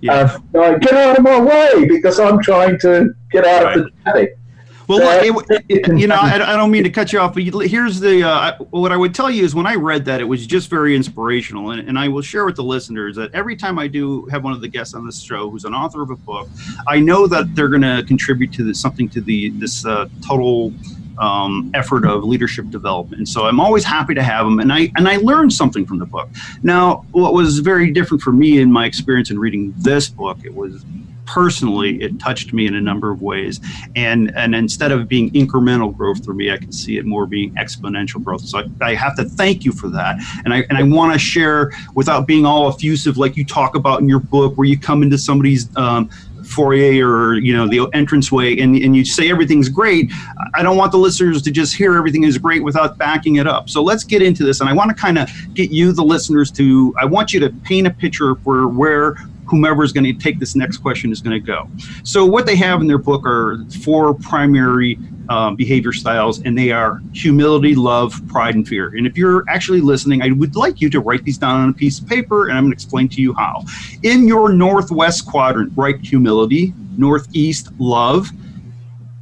yeah. 0.00 0.38
Uh, 0.54 0.78
get 0.78 0.94
out 0.94 1.18
of 1.18 1.24
my 1.24 1.40
way 1.40 1.86
because 1.86 2.20
I'm 2.20 2.40
trying 2.40 2.78
to 2.80 3.14
get 3.30 3.44
out 3.44 3.64
right. 3.64 3.76
of 3.78 3.84
the 3.84 3.90
traffic. 4.02 4.38
Well, 4.86 4.98
look, 4.98 5.46
it, 5.48 5.64
it, 5.68 5.98
you 5.98 6.06
know, 6.06 6.16
I, 6.16 6.34
I, 6.34 6.56
don't 6.56 6.70
mean 6.70 6.84
to 6.84 6.90
cut 6.90 7.12
you 7.12 7.18
off, 7.18 7.34
but 7.34 7.42
here's 7.42 8.00
the 8.00 8.22
uh, 8.22 8.58
what 8.70 8.92
I 8.92 8.96
would 8.96 9.14
tell 9.14 9.30
you 9.30 9.42
is 9.42 9.54
when 9.54 9.66
I 9.66 9.76
read 9.76 10.04
that, 10.06 10.20
it 10.20 10.24
was 10.24 10.46
just 10.46 10.68
very 10.68 10.94
inspirational, 10.94 11.70
and, 11.70 11.88
and 11.88 11.98
I 11.98 12.08
will 12.08 12.22
share 12.22 12.44
with 12.44 12.56
the 12.56 12.64
listeners 12.64 13.16
that 13.16 13.34
every 13.34 13.56
time 13.56 13.78
I 13.78 13.88
do 13.88 14.26
have 14.26 14.44
one 14.44 14.52
of 14.52 14.60
the 14.60 14.68
guests 14.68 14.94
on 14.94 15.06
this 15.06 15.20
show 15.22 15.48
who's 15.48 15.64
an 15.64 15.74
author 15.74 16.02
of 16.02 16.10
a 16.10 16.16
book, 16.16 16.48
I 16.86 17.00
know 17.00 17.26
that 17.26 17.54
they're 17.54 17.68
going 17.68 17.82
to 17.82 18.04
contribute 18.06 18.52
to 18.54 18.64
this, 18.64 18.80
something 18.80 19.08
to 19.10 19.20
the 19.20 19.50
this 19.50 19.86
uh, 19.86 20.08
total 20.26 20.72
um, 21.18 21.70
effort 21.74 22.04
of 22.04 22.24
leadership 22.24 22.70
development. 22.70 23.20
And 23.20 23.28
so 23.28 23.46
I'm 23.46 23.60
always 23.60 23.84
happy 23.84 24.14
to 24.14 24.22
have 24.22 24.44
them, 24.44 24.58
and 24.60 24.72
I 24.72 24.90
and 24.96 25.08
I 25.08 25.16
learned 25.16 25.52
something 25.52 25.86
from 25.86 25.98
the 25.98 26.06
book. 26.06 26.28
Now, 26.62 27.06
what 27.12 27.32
was 27.32 27.60
very 27.60 27.90
different 27.90 28.22
for 28.22 28.32
me 28.32 28.60
in 28.60 28.70
my 28.70 28.86
experience 28.86 29.30
in 29.30 29.38
reading 29.38 29.72
this 29.78 30.08
book, 30.08 30.38
it 30.44 30.54
was 30.54 30.84
personally, 31.26 32.02
it 32.02 32.18
touched 32.18 32.52
me 32.52 32.66
in 32.66 32.74
a 32.74 32.80
number 32.80 33.10
of 33.10 33.22
ways. 33.22 33.60
And 33.96 34.34
and 34.36 34.54
instead 34.54 34.92
of 34.92 35.08
being 35.08 35.30
incremental 35.32 35.96
growth 35.96 36.24
for 36.24 36.34
me, 36.34 36.50
I 36.50 36.56
can 36.56 36.72
see 36.72 36.98
it 36.98 37.04
more 37.04 37.26
being 37.26 37.54
exponential 37.54 38.22
growth. 38.22 38.42
So 38.42 38.58
I, 38.58 38.64
I 38.80 38.94
have 38.94 39.16
to 39.16 39.24
thank 39.24 39.64
you 39.64 39.72
for 39.72 39.88
that. 39.90 40.16
And 40.44 40.52
I 40.52 40.64
and 40.68 40.78
I 40.78 40.82
want 40.82 41.12
to 41.12 41.18
share 41.18 41.72
without 41.94 42.26
being 42.26 42.46
all 42.46 42.68
effusive, 42.68 43.18
like 43.18 43.36
you 43.36 43.44
talk 43.44 43.74
about 43.74 44.00
in 44.00 44.08
your 44.08 44.20
book, 44.20 44.56
where 44.56 44.66
you 44.66 44.78
come 44.78 45.02
into 45.02 45.18
somebody's 45.18 45.74
um, 45.76 46.10
foyer 46.44 47.08
or 47.08 47.34
you 47.34 47.56
know 47.56 47.66
the 47.66 47.88
entranceway 47.94 48.58
and, 48.58 48.76
and 48.76 48.94
you 48.94 49.04
say 49.04 49.30
everything's 49.30 49.68
great 49.68 50.12
i 50.54 50.62
don't 50.62 50.76
want 50.76 50.92
the 50.92 50.98
listeners 50.98 51.40
to 51.42 51.50
just 51.50 51.74
hear 51.74 51.96
everything 51.96 52.24
is 52.24 52.38
great 52.38 52.62
without 52.62 52.98
backing 52.98 53.36
it 53.36 53.46
up 53.46 53.68
so 53.68 53.82
let's 53.82 54.04
get 54.04 54.22
into 54.22 54.44
this 54.44 54.60
and 54.60 54.68
i 54.68 54.72
want 54.72 54.88
to 54.88 54.94
kind 54.94 55.18
of 55.18 55.28
get 55.54 55.70
you 55.70 55.92
the 55.92 56.04
listeners 56.04 56.50
to 56.50 56.94
i 57.00 57.04
want 57.04 57.32
you 57.32 57.40
to 57.40 57.50
paint 57.64 57.86
a 57.86 57.90
picture 57.90 58.34
for 58.36 58.68
where 58.68 59.16
whomever 59.54 59.84
is 59.84 59.92
going 59.92 60.04
to 60.04 60.12
take 60.12 60.40
this 60.40 60.56
next 60.56 60.78
question 60.78 61.12
is 61.12 61.20
going 61.20 61.40
to 61.40 61.46
go. 61.46 61.68
So, 62.02 62.26
what 62.26 62.44
they 62.44 62.56
have 62.56 62.80
in 62.80 62.86
their 62.88 62.98
book 62.98 63.24
are 63.24 63.64
four 63.82 64.14
primary 64.14 64.98
um, 65.28 65.54
behavior 65.54 65.92
styles, 65.92 66.42
and 66.42 66.58
they 66.58 66.72
are 66.72 67.00
humility, 67.12 67.74
love, 67.74 68.20
pride, 68.28 68.56
and 68.56 68.66
fear. 68.66 68.88
And 68.96 69.06
if 69.06 69.16
you're 69.16 69.44
actually 69.48 69.80
listening, 69.80 70.22
I 70.22 70.32
would 70.32 70.56
like 70.56 70.80
you 70.80 70.90
to 70.90 71.00
write 71.00 71.24
these 71.24 71.38
down 71.38 71.60
on 71.60 71.70
a 71.70 71.72
piece 71.72 72.00
of 72.00 72.08
paper, 72.08 72.48
and 72.48 72.58
I'm 72.58 72.64
going 72.64 72.72
to 72.72 72.74
explain 72.74 73.08
to 73.10 73.22
you 73.22 73.32
how. 73.34 73.64
In 74.02 74.26
your 74.26 74.52
northwest 74.52 75.26
quadrant, 75.26 75.72
write 75.76 76.00
humility, 76.00 76.74
northeast, 76.96 77.68
love, 77.78 78.28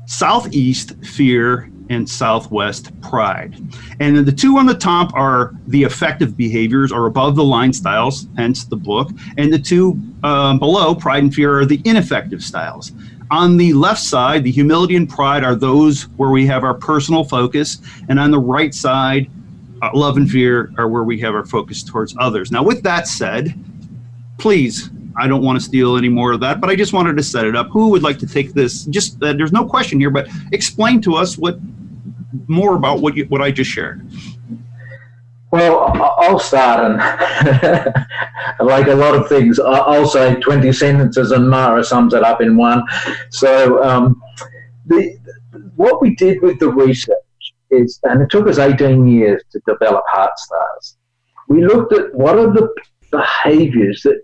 southeast, 0.07 0.95
fear, 1.05 1.71
and 1.93 2.09
Southwest 2.09 2.99
Pride. 3.01 3.55
And 4.01 4.17
the 4.19 4.33
two 4.33 4.59
on 4.59 4.67
the 4.67 4.75
top 4.75 5.15
are 5.15 5.55
the 5.67 5.83
effective 5.85 6.37
behaviors 6.37 6.91
or 6.91 7.07
above 7.07 7.37
the 7.37 7.45
line 7.45 7.73
styles, 7.73 8.27
hence 8.37 8.65
the 8.65 8.77
book. 8.77 9.11
And 9.37 9.53
the 9.53 9.59
two 9.59 10.01
um, 10.23 10.59
below, 10.59 10.95
Pride 10.95 11.23
and 11.23 11.35
Fear, 11.35 11.61
are 11.61 11.67
the 11.67 11.81
ineffective 11.85 12.43
styles. 12.43 12.93
On 13.31 13.57
the 13.57 13.73
left 13.73 14.01
side, 14.01 14.45
the 14.45 14.51
humility 14.51 14.97
and 14.97 15.09
pride 15.09 15.45
are 15.45 15.55
those 15.55 16.03
where 16.17 16.31
we 16.31 16.47
have 16.47 16.65
our 16.65 16.75
personal 16.75 17.25
focus. 17.25 17.79
And 18.09 18.19
on 18.19 18.31
the 18.31 18.39
right 18.39 18.75
side, 18.75 19.31
uh, 19.81 19.91
love 19.95 20.17
and 20.17 20.31
fear 20.31 20.73
are 20.79 20.89
where 20.89 21.03
we 21.03 21.19
have 21.21 21.35
our 21.35 21.47
focus 21.47 21.83
towards 21.83 22.15
others. 22.19 22.53
Now, 22.53 22.63
with 22.63 22.83
that 22.83 23.09
said, 23.09 23.55
please 24.39 24.91
I 25.17 25.27
don't 25.27 25.43
want 25.43 25.59
to 25.59 25.65
steal 25.65 25.97
any 25.97 26.09
more 26.09 26.33
of 26.33 26.41
that, 26.41 26.61
but 26.61 26.71
I 26.71 26.77
just 26.77 26.93
wanted 26.93 27.17
to 27.17 27.23
set 27.23 27.45
it 27.45 27.57
up. 27.57 27.69
Who 27.69 27.89
would 27.89 28.03
like 28.03 28.19
to 28.21 28.27
take 28.27 28.55
this? 28.55 28.85
Just 28.87 29.23
uh, 29.23 29.33
there's 29.33 29.53
no 29.53 29.67
question 29.67 30.01
here, 30.01 30.11
but 30.11 30.29
explain 30.53 31.01
to 31.03 31.15
us 31.15 31.37
what 31.37 31.59
more 32.49 32.77
about 32.77 33.01
what 33.01 33.17
you, 33.17 33.25
what 33.27 33.43
I 33.43 33.51
just 33.51 33.71
shared. 33.71 34.07
Well, 35.51 35.91
I'll 36.19 36.39
start, 36.39 36.81
and 36.91 37.95
like 38.61 38.87
a 38.87 38.95
lot 38.95 39.15
of 39.15 39.29
things, 39.29 39.61
I'll 39.61 40.09
say 40.09 40.37
20 40.37 40.73
sentences, 40.73 41.31
and 41.31 41.49
Mara 41.49 41.85
sums 41.85 42.15
it 42.15 42.23
up 42.23 42.41
in 42.41 42.57
one. 42.57 42.83
So, 43.29 43.83
um, 43.85 44.23
the, 44.87 45.19
what 45.77 46.01
we 46.01 46.15
did 46.17 46.41
with 46.41 46.59
the 46.59 46.71
research 46.71 47.17
is, 47.71 48.01
and 48.05 48.23
it 48.23 48.31
took 48.31 48.49
us 48.49 48.59
18 48.59 49.07
years 49.07 49.43
to 49.53 49.61
develop 49.67 50.05
HeartStyles, 50.15 50.97
we 51.49 51.67
looked 51.67 51.93
at 51.93 52.15
what 52.15 52.39
are 52.39 52.51
the 52.51 52.73
behaviors 53.11 54.03
that 54.05 54.23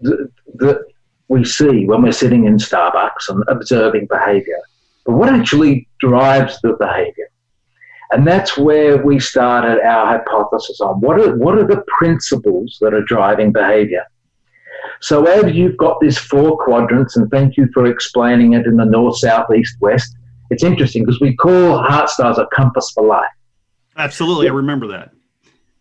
that, 0.00 0.30
that 0.56 0.84
we 1.28 1.44
see 1.44 1.86
when 1.86 2.02
we're 2.02 2.12
sitting 2.12 2.46
in 2.46 2.56
Starbucks 2.56 3.28
and 3.28 3.42
observing 3.48 4.06
behavior. 4.06 4.60
But 5.04 5.14
what 5.14 5.28
actually 5.28 5.88
drives 6.00 6.60
the 6.62 6.74
behavior? 6.74 7.25
And 8.12 8.26
that's 8.26 8.56
where 8.56 9.04
we 9.04 9.18
started 9.18 9.80
our 9.82 10.06
hypothesis 10.06 10.80
on 10.80 11.00
what 11.00 11.20
are, 11.20 11.36
what 11.36 11.58
are 11.58 11.66
the 11.66 11.82
principles 11.88 12.78
that 12.80 12.94
are 12.94 13.02
driving 13.02 13.52
behavior. 13.52 14.04
So, 15.00 15.24
as 15.26 15.52
you've 15.52 15.76
got 15.76 16.00
these 16.00 16.16
four 16.16 16.56
quadrants, 16.56 17.16
and 17.16 17.30
thank 17.30 17.56
you 17.56 17.68
for 17.74 17.86
explaining 17.86 18.54
it 18.54 18.66
in 18.66 18.76
the 18.76 18.84
north, 18.84 19.18
south, 19.18 19.46
east, 19.54 19.76
west, 19.80 20.16
it's 20.50 20.62
interesting 20.62 21.04
because 21.04 21.20
we 21.20 21.34
call 21.36 21.82
HeartStyles 21.82 22.38
a 22.38 22.46
compass 22.54 22.92
for 22.94 23.04
life. 23.04 23.26
Absolutely, 23.96 24.48
I 24.48 24.52
remember 24.52 24.86
that. 24.88 25.10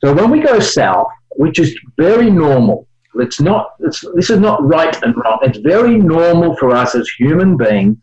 So, 0.04 0.14
when 0.14 0.32
we 0.32 0.42
go 0.42 0.60
south, 0.60 1.08
which 1.38 1.60
is 1.60 1.78
very 1.98 2.30
normal, 2.30 2.88
it's 3.16 3.40
not. 3.40 3.76
It's, 3.80 4.04
this 4.16 4.30
is 4.30 4.40
not 4.40 4.64
right 4.64 5.02
and 5.04 5.16
wrong. 5.16 5.40
It's 5.44 5.60
very 5.60 5.98
normal 5.98 6.58
for 6.58 6.72
us 6.72 6.96
as 6.96 7.08
human 7.18 7.56
beings 7.56 7.98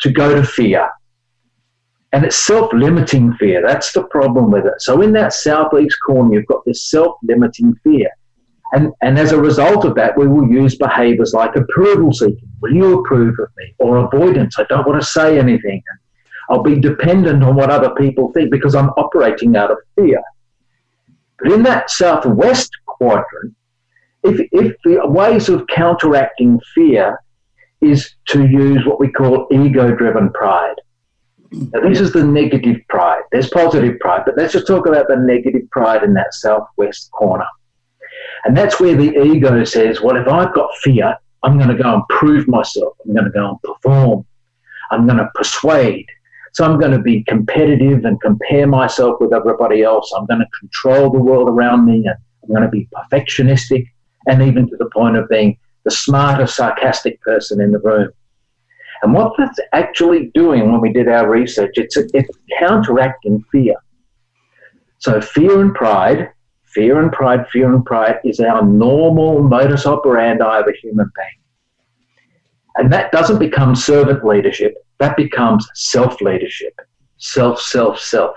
to 0.00 0.10
go 0.10 0.34
to 0.34 0.44
fear, 0.44 0.90
and 2.12 2.24
it's 2.24 2.36
self-limiting 2.36 3.34
fear. 3.34 3.62
That's 3.64 3.92
the 3.92 4.04
problem 4.04 4.50
with 4.50 4.64
it. 4.66 4.80
So 4.80 5.02
in 5.02 5.12
that 5.12 5.32
southeast 5.32 5.96
corner, 6.06 6.34
you've 6.34 6.46
got 6.46 6.64
this 6.64 6.90
self-limiting 6.90 7.74
fear, 7.84 8.08
and 8.72 8.92
and 9.02 9.18
as 9.18 9.32
a 9.32 9.40
result 9.40 9.84
of 9.84 9.94
that, 9.96 10.16
we 10.16 10.26
will 10.26 10.48
use 10.48 10.76
behaviours 10.76 11.34
like 11.34 11.56
approval 11.56 12.12
seeking. 12.12 12.48
Will 12.60 12.74
you 12.74 13.00
approve 13.00 13.38
of 13.38 13.48
me? 13.56 13.74
Or 13.78 13.98
avoidance. 13.98 14.58
I 14.58 14.64
don't 14.64 14.86
want 14.86 15.00
to 15.00 15.06
say 15.06 15.38
anything. 15.38 15.82
I'll 16.50 16.62
be 16.62 16.80
dependent 16.80 17.44
on 17.44 17.56
what 17.56 17.70
other 17.70 17.94
people 17.94 18.32
think 18.32 18.50
because 18.50 18.74
I'm 18.74 18.88
operating 18.90 19.54
out 19.56 19.70
of 19.70 19.78
fear. 19.94 20.22
But 21.38 21.52
in 21.52 21.62
that 21.64 21.90
southwest 21.90 22.70
quadrant, 22.86 23.54
if, 24.24 24.40
if 24.52 24.74
the 24.82 25.06
ways 25.06 25.48
of 25.48 25.66
counteracting 25.68 26.58
fear 26.74 27.18
is 27.80 28.14
to 28.26 28.46
use 28.46 28.84
what 28.86 28.98
we 28.98 29.08
call 29.08 29.46
ego 29.52 29.94
driven 29.94 30.32
pride. 30.32 30.74
Now, 31.50 31.80
this 31.80 32.00
is 32.00 32.12
the 32.12 32.24
negative 32.24 32.80
pride. 32.88 33.22
There's 33.32 33.48
positive 33.48 33.98
pride, 34.00 34.22
but 34.26 34.36
let's 34.36 34.52
just 34.52 34.66
talk 34.66 34.86
about 34.86 35.08
the 35.08 35.16
negative 35.16 35.68
pride 35.70 36.02
in 36.02 36.12
that 36.14 36.34
southwest 36.34 37.10
corner. 37.12 37.46
And 38.44 38.56
that's 38.56 38.80
where 38.80 38.94
the 38.94 39.18
ego 39.22 39.64
says, 39.64 40.00
well, 40.00 40.16
if 40.16 40.28
I've 40.28 40.54
got 40.54 40.74
fear, 40.82 41.16
I'm 41.42 41.56
going 41.56 41.74
to 41.74 41.82
go 41.82 41.94
and 41.94 42.02
prove 42.08 42.48
myself. 42.48 42.94
I'm 43.04 43.14
going 43.14 43.24
to 43.24 43.30
go 43.30 43.50
and 43.50 43.62
perform. 43.62 44.26
I'm 44.90 45.06
going 45.06 45.18
to 45.18 45.30
persuade. 45.34 46.06
So 46.52 46.64
I'm 46.64 46.78
going 46.78 46.92
to 46.92 46.98
be 46.98 47.22
competitive 47.24 48.04
and 48.04 48.20
compare 48.20 48.66
myself 48.66 49.20
with 49.20 49.32
everybody 49.32 49.82
else. 49.82 50.12
I'm 50.16 50.26
going 50.26 50.40
to 50.40 50.46
control 50.58 51.10
the 51.10 51.18
world 51.18 51.48
around 51.48 51.84
me 51.84 52.06
and 52.06 52.16
I'm 52.42 52.48
going 52.48 52.62
to 52.62 52.68
be 52.68 52.88
perfectionistic 52.94 53.86
and 54.26 54.42
even 54.42 54.68
to 54.68 54.76
the 54.76 54.90
point 54.90 55.16
of 55.16 55.28
being 55.28 55.58
the 55.84 55.90
smartest, 55.90 56.56
sarcastic 56.56 57.20
person 57.22 57.60
in 57.60 57.70
the 57.70 57.78
room. 57.78 58.10
And 59.02 59.12
what 59.12 59.34
that's 59.38 59.58
actually 59.72 60.30
doing 60.34 60.70
when 60.70 60.80
we 60.80 60.92
did 60.92 61.08
our 61.08 61.28
research, 61.28 61.72
it's, 61.74 61.96
it's 61.96 62.38
counteracting 62.58 63.44
fear. 63.52 63.74
So 64.98 65.20
fear 65.20 65.60
and 65.60 65.74
pride, 65.74 66.30
fear 66.64 67.00
and 67.00 67.12
pride, 67.12 67.46
fear 67.48 67.72
and 67.72 67.84
pride 67.84 68.18
is 68.24 68.40
our 68.40 68.64
normal 68.64 69.42
modus 69.42 69.86
operandi 69.86 70.58
of 70.58 70.66
a 70.66 70.72
human 70.82 71.10
being. 71.14 71.28
And 72.76 72.92
that 72.92 73.12
doesn't 73.12 73.38
become 73.38 73.74
servant 73.74 74.24
leadership, 74.24 74.74
that 74.98 75.16
becomes 75.16 75.68
self 75.74 76.20
leadership, 76.20 76.74
self, 77.18 77.60
self, 77.60 77.98
self. 78.00 78.36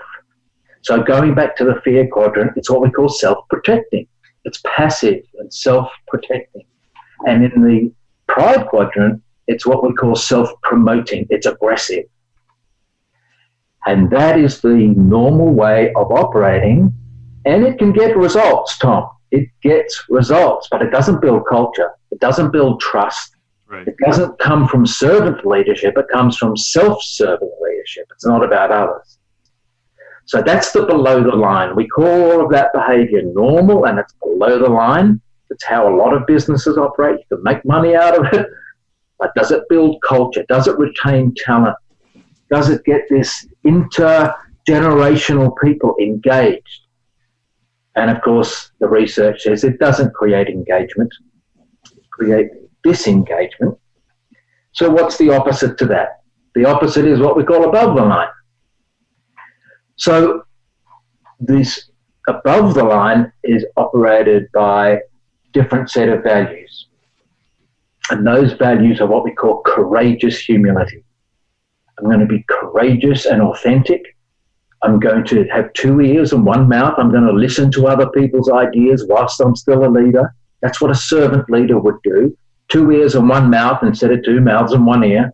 So 0.82 1.02
going 1.02 1.34
back 1.34 1.56
to 1.56 1.64
the 1.64 1.80
fear 1.84 2.08
quadrant, 2.08 2.52
it's 2.56 2.70
what 2.70 2.82
we 2.82 2.90
call 2.90 3.08
self 3.08 3.38
protecting. 3.48 4.06
It's 4.44 4.60
passive 4.64 5.22
and 5.38 5.52
self 5.52 5.88
protecting. 6.08 6.64
And 7.26 7.44
in 7.44 7.62
the 7.62 7.92
pride 8.26 8.66
quadrant, 8.66 9.22
it's 9.46 9.66
what 9.66 9.82
we 9.82 9.92
call 9.94 10.14
self 10.14 10.50
promoting, 10.62 11.26
it's 11.30 11.46
aggressive. 11.46 12.04
And 13.86 14.10
that 14.10 14.38
is 14.38 14.60
the 14.60 14.94
normal 14.96 15.52
way 15.52 15.92
of 15.94 16.12
operating. 16.12 16.94
And 17.44 17.64
it 17.64 17.78
can 17.78 17.92
get 17.92 18.16
results, 18.16 18.78
Tom. 18.78 19.10
It 19.32 19.48
gets 19.62 20.04
results, 20.08 20.68
but 20.70 20.82
it 20.82 20.90
doesn't 20.90 21.20
build 21.20 21.46
culture. 21.48 21.90
It 22.12 22.20
doesn't 22.20 22.52
build 22.52 22.80
trust. 22.80 23.34
Right. 23.66 23.88
It 23.88 23.96
doesn't 24.04 24.38
come 24.38 24.68
from 24.68 24.86
servant 24.86 25.46
leadership. 25.46 25.96
It 25.96 26.06
comes 26.12 26.36
from 26.36 26.56
self 26.56 27.02
serving 27.02 27.50
leadership. 27.60 28.06
It's 28.12 28.26
not 28.26 28.44
about 28.44 28.70
others. 28.70 29.18
So 30.26 30.42
that's 30.42 30.72
the 30.72 30.84
below 30.84 31.22
the 31.22 31.34
line. 31.34 31.74
We 31.74 31.88
call 31.88 32.32
all 32.32 32.44
of 32.44 32.50
that 32.52 32.72
behavior 32.72 33.22
normal 33.22 33.86
and 33.86 33.98
it's 33.98 34.14
below 34.22 34.58
the 34.58 34.68
line. 34.68 35.20
It's 35.50 35.64
how 35.64 35.92
a 35.92 35.94
lot 35.94 36.14
of 36.14 36.26
businesses 36.26 36.78
operate. 36.78 37.18
You 37.18 37.36
can 37.36 37.42
make 37.42 37.64
money 37.64 37.96
out 37.96 38.18
of 38.18 38.32
it. 38.32 38.46
But 39.22 39.32
does 39.36 39.52
it 39.52 39.62
build 39.68 40.02
culture? 40.02 40.44
Does 40.48 40.66
it 40.66 40.76
retain 40.78 41.32
talent? 41.36 41.76
Does 42.50 42.68
it 42.70 42.82
get 42.84 43.02
this 43.08 43.46
intergenerational 43.64 45.54
people 45.62 45.94
engaged? 46.00 46.80
And 47.94 48.10
of 48.10 48.20
course, 48.22 48.72
the 48.80 48.88
research 48.88 49.42
says 49.42 49.62
it 49.62 49.78
doesn't 49.78 50.12
create 50.12 50.48
engagement, 50.48 51.14
create 52.10 52.48
disengagement. 52.82 53.78
So, 54.72 54.90
what's 54.90 55.18
the 55.18 55.30
opposite 55.30 55.78
to 55.78 55.86
that? 55.86 56.22
The 56.56 56.64
opposite 56.64 57.04
is 57.04 57.20
what 57.20 57.36
we 57.36 57.44
call 57.44 57.68
above 57.68 57.94
the 57.94 58.02
line. 58.02 58.28
So 59.96 60.42
this 61.38 61.90
above 62.26 62.74
the 62.74 62.82
line 62.82 63.32
is 63.44 63.64
operated 63.76 64.48
by 64.52 64.98
different 65.52 65.90
set 65.90 66.08
of 66.08 66.24
values. 66.24 66.88
And 68.10 68.26
those 68.26 68.52
values 68.54 69.00
are 69.00 69.06
what 69.06 69.24
we 69.24 69.32
call 69.32 69.62
courageous 69.62 70.38
humility. 70.40 71.04
I'm 71.98 72.04
going 72.04 72.20
to 72.20 72.26
be 72.26 72.44
courageous 72.48 73.26
and 73.26 73.40
authentic. 73.42 74.02
I'm 74.82 74.98
going 74.98 75.24
to 75.26 75.44
have 75.44 75.72
two 75.74 76.00
ears 76.00 76.32
and 76.32 76.44
one 76.44 76.68
mouth. 76.68 76.94
I'm 76.98 77.12
going 77.12 77.26
to 77.26 77.32
listen 77.32 77.70
to 77.72 77.86
other 77.86 78.08
people's 78.10 78.50
ideas 78.50 79.06
whilst 79.08 79.40
I'm 79.40 79.54
still 79.54 79.84
a 79.84 79.88
leader. 79.88 80.34
That's 80.60 80.80
what 80.80 80.90
a 80.90 80.96
servant 80.96 81.48
leader 81.48 81.78
would 81.78 82.02
do. 82.02 82.36
two 82.68 82.90
ears 82.90 83.14
and 83.14 83.28
one 83.28 83.50
mouth 83.50 83.82
instead 83.82 84.10
of 84.10 84.24
two 84.24 84.40
mouths 84.40 84.72
and 84.72 84.86
one 84.86 85.04
ear. 85.04 85.32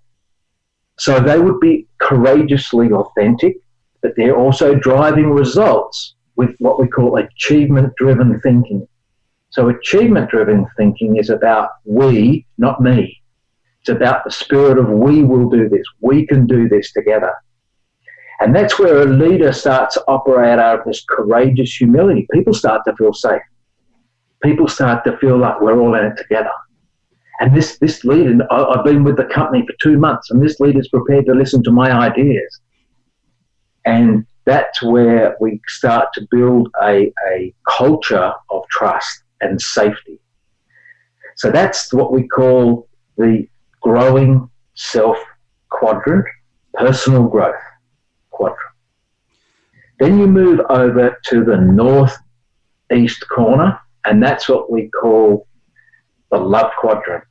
So 0.98 1.20
they 1.20 1.38
would 1.38 1.60
be 1.60 1.86
courageously 2.00 2.90
authentic, 2.90 3.56
but 4.02 4.12
they're 4.16 4.36
also 4.36 4.74
driving 4.74 5.30
results 5.30 6.14
with 6.36 6.56
what 6.58 6.80
we 6.80 6.88
call 6.88 7.16
achievement 7.16 7.94
driven 7.96 8.40
thinking. 8.40 8.86
So, 9.50 9.68
achievement 9.70 10.30
driven 10.30 10.66
thinking 10.76 11.16
is 11.16 11.30
about 11.30 11.70
we, 11.84 12.46
not 12.58 12.80
me. 12.82 13.20
It's 13.80 13.88
about 13.88 14.24
the 14.24 14.30
spirit 14.30 14.78
of 14.78 14.88
we 14.88 15.22
will 15.22 15.48
do 15.48 15.68
this, 15.68 15.86
we 16.00 16.26
can 16.26 16.46
do 16.46 16.68
this 16.68 16.92
together. 16.92 17.32
And 18.40 18.54
that's 18.54 18.78
where 18.78 19.02
a 19.02 19.06
leader 19.06 19.52
starts 19.52 19.94
to 19.94 20.04
operate 20.06 20.58
out 20.58 20.78
of 20.78 20.84
this 20.84 21.04
courageous 21.08 21.74
humility. 21.74 22.26
People 22.32 22.54
start 22.54 22.82
to 22.86 22.94
feel 22.96 23.12
safe. 23.12 23.42
People 24.42 24.68
start 24.68 25.02
to 25.04 25.16
feel 25.18 25.38
like 25.38 25.60
we're 25.60 25.80
all 25.80 25.94
in 25.94 26.04
it 26.04 26.16
together. 26.16 26.50
And 27.40 27.56
this, 27.56 27.78
this 27.78 28.04
leader, 28.04 28.46
I've 28.52 28.84
been 28.84 29.02
with 29.02 29.16
the 29.16 29.24
company 29.24 29.64
for 29.66 29.74
two 29.80 29.98
months, 29.98 30.30
and 30.30 30.42
this 30.42 30.60
leader's 30.60 30.88
prepared 30.88 31.26
to 31.26 31.34
listen 31.34 31.62
to 31.64 31.72
my 31.72 31.90
ideas. 31.90 32.60
And 33.84 34.26
that's 34.44 34.82
where 34.82 35.36
we 35.40 35.60
start 35.66 36.08
to 36.14 36.26
build 36.30 36.68
a, 36.82 37.12
a 37.32 37.54
culture 37.66 38.32
of 38.50 38.62
trust 38.70 39.22
and 39.40 39.60
safety. 39.60 40.20
So 41.36 41.50
that's 41.50 41.92
what 41.92 42.12
we 42.12 42.26
call 42.26 42.88
the 43.16 43.46
growing 43.80 44.48
self 44.74 45.16
quadrant, 45.68 46.26
personal 46.74 47.24
growth 47.24 47.54
quadrant. 48.30 48.58
Then 49.98 50.18
you 50.18 50.26
move 50.26 50.60
over 50.68 51.18
to 51.26 51.44
the 51.44 51.56
northeast 51.56 53.28
corner, 53.28 53.78
and 54.04 54.22
that's 54.22 54.48
what 54.48 54.70
we 54.70 54.88
call 54.88 55.46
the 56.30 56.38
love 56.38 56.70
quadrant. 56.78 57.24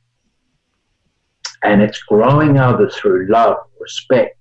And 1.62 1.82
it's 1.82 2.02
growing 2.02 2.58
others 2.58 2.96
through 2.96 3.28
love, 3.28 3.56
respect, 3.80 4.36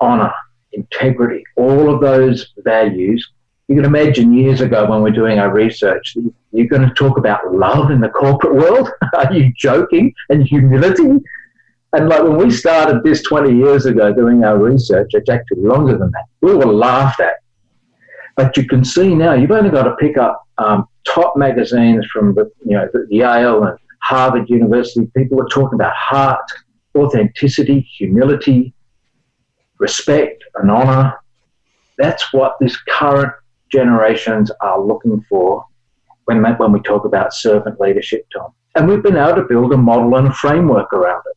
honor, 0.00 0.32
integrity, 0.72 1.44
all 1.56 1.92
of 1.92 2.00
those 2.00 2.52
values. 2.58 3.26
You 3.68 3.74
can 3.74 3.84
imagine 3.84 4.32
years 4.32 4.60
ago 4.60 4.88
when 4.88 5.02
we're 5.02 5.10
doing 5.10 5.40
our 5.40 5.52
research, 5.52 6.16
you're 6.52 6.66
going 6.68 6.88
to 6.88 6.94
talk 6.94 7.18
about 7.18 7.52
love 7.52 7.90
in 7.90 8.00
the 8.00 8.08
corporate 8.08 8.54
world. 8.54 8.90
Are 9.16 9.32
you 9.32 9.52
joking? 9.56 10.14
And 10.28 10.46
humility? 10.46 11.20
And 11.92 12.08
like 12.08 12.22
when 12.22 12.36
we 12.36 12.50
started 12.50 13.02
this 13.02 13.22
20 13.22 13.56
years 13.56 13.86
ago 13.86 14.12
doing 14.12 14.44
our 14.44 14.56
research, 14.58 15.10
it's 15.14 15.28
actually 15.28 15.62
longer 15.62 15.98
than 15.98 16.10
that. 16.12 16.26
We 16.42 16.54
were 16.54 16.66
laughed 16.66 17.20
at. 17.20 17.34
But 18.36 18.56
you 18.56 18.68
can 18.68 18.84
see 18.84 19.14
now, 19.14 19.32
you've 19.32 19.50
only 19.50 19.70
got 19.70 19.84
to 19.84 19.96
pick 19.96 20.16
up 20.16 20.46
um, 20.58 20.86
top 21.04 21.36
magazines 21.36 22.06
from 22.12 22.34
the, 22.34 22.50
you 22.64 22.76
know, 22.76 22.88
the 22.92 23.06
Yale 23.10 23.64
and 23.64 23.78
Harvard 24.02 24.48
University. 24.48 25.10
People 25.16 25.40
are 25.40 25.48
talking 25.48 25.74
about 25.74 25.94
heart, 25.94 26.44
authenticity, 26.96 27.80
humility, 27.80 28.74
respect, 29.78 30.44
and 30.56 30.70
honor. 30.70 31.14
That's 31.98 32.32
what 32.32 32.56
this 32.60 32.76
current 32.76 33.32
generations 33.70 34.50
are 34.60 34.80
looking 34.80 35.24
for 35.28 35.64
when, 36.24 36.42
when 36.42 36.72
we 36.72 36.80
talk 36.80 37.04
about 37.04 37.34
servant 37.34 37.80
leadership, 37.80 38.26
Tom. 38.32 38.52
And 38.74 38.88
we've 38.88 39.02
been 39.02 39.16
able 39.16 39.36
to 39.36 39.44
build 39.48 39.72
a 39.72 39.76
model 39.76 40.16
and 40.16 40.28
a 40.28 40.32
framework 40.32 40.92
around 40.92 41.22
it. 41.30 41.36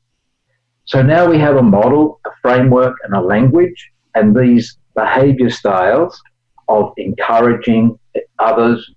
So 0.85 1.01
now 1.01 1.29
we 1.29 1.37
have 1.37 1.55
a 1.55 1.63
model, 1.63 2.19
a 2.25 2.31
framework, 2.41 2.95
and 3.03 3.13
a 3.13 3.21
language, 3.21 3.91
and 4.15 4.35
these 4.35 4.77
behavior 4.95 5.49
styles 5.49 6.19
of 6.67 6.91
encouraging 6.97 7.97
others, 8.39 8.91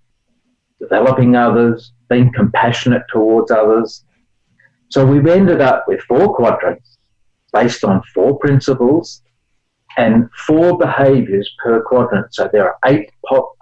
developing 0.80 1.36
others, 1.36 1.92
being 2.08 2.32
compassionate 2.32 3.02
towards 3.12 3.50
others. 3.50 4.04
So 4.88 5.06
we've 5.06 5.26
ended 5.26 5.60
up 5.60 5.84
with 5.86 6.00
four 6.02 6.34
quadrants 6.34 6.98
based 7.52 7.84
on 7.84 8.02
four 8.14 8.38
principles 8.38 9.22
and 9.96 10.28
four 10.46 10.78
behaviors 10.78 11.50
per 11.62 11.82
quadrant. 11.82 12.34
So 12.34 12.48
there 12.52 12.66
are 12.66 12.78
eight 12.86 13.10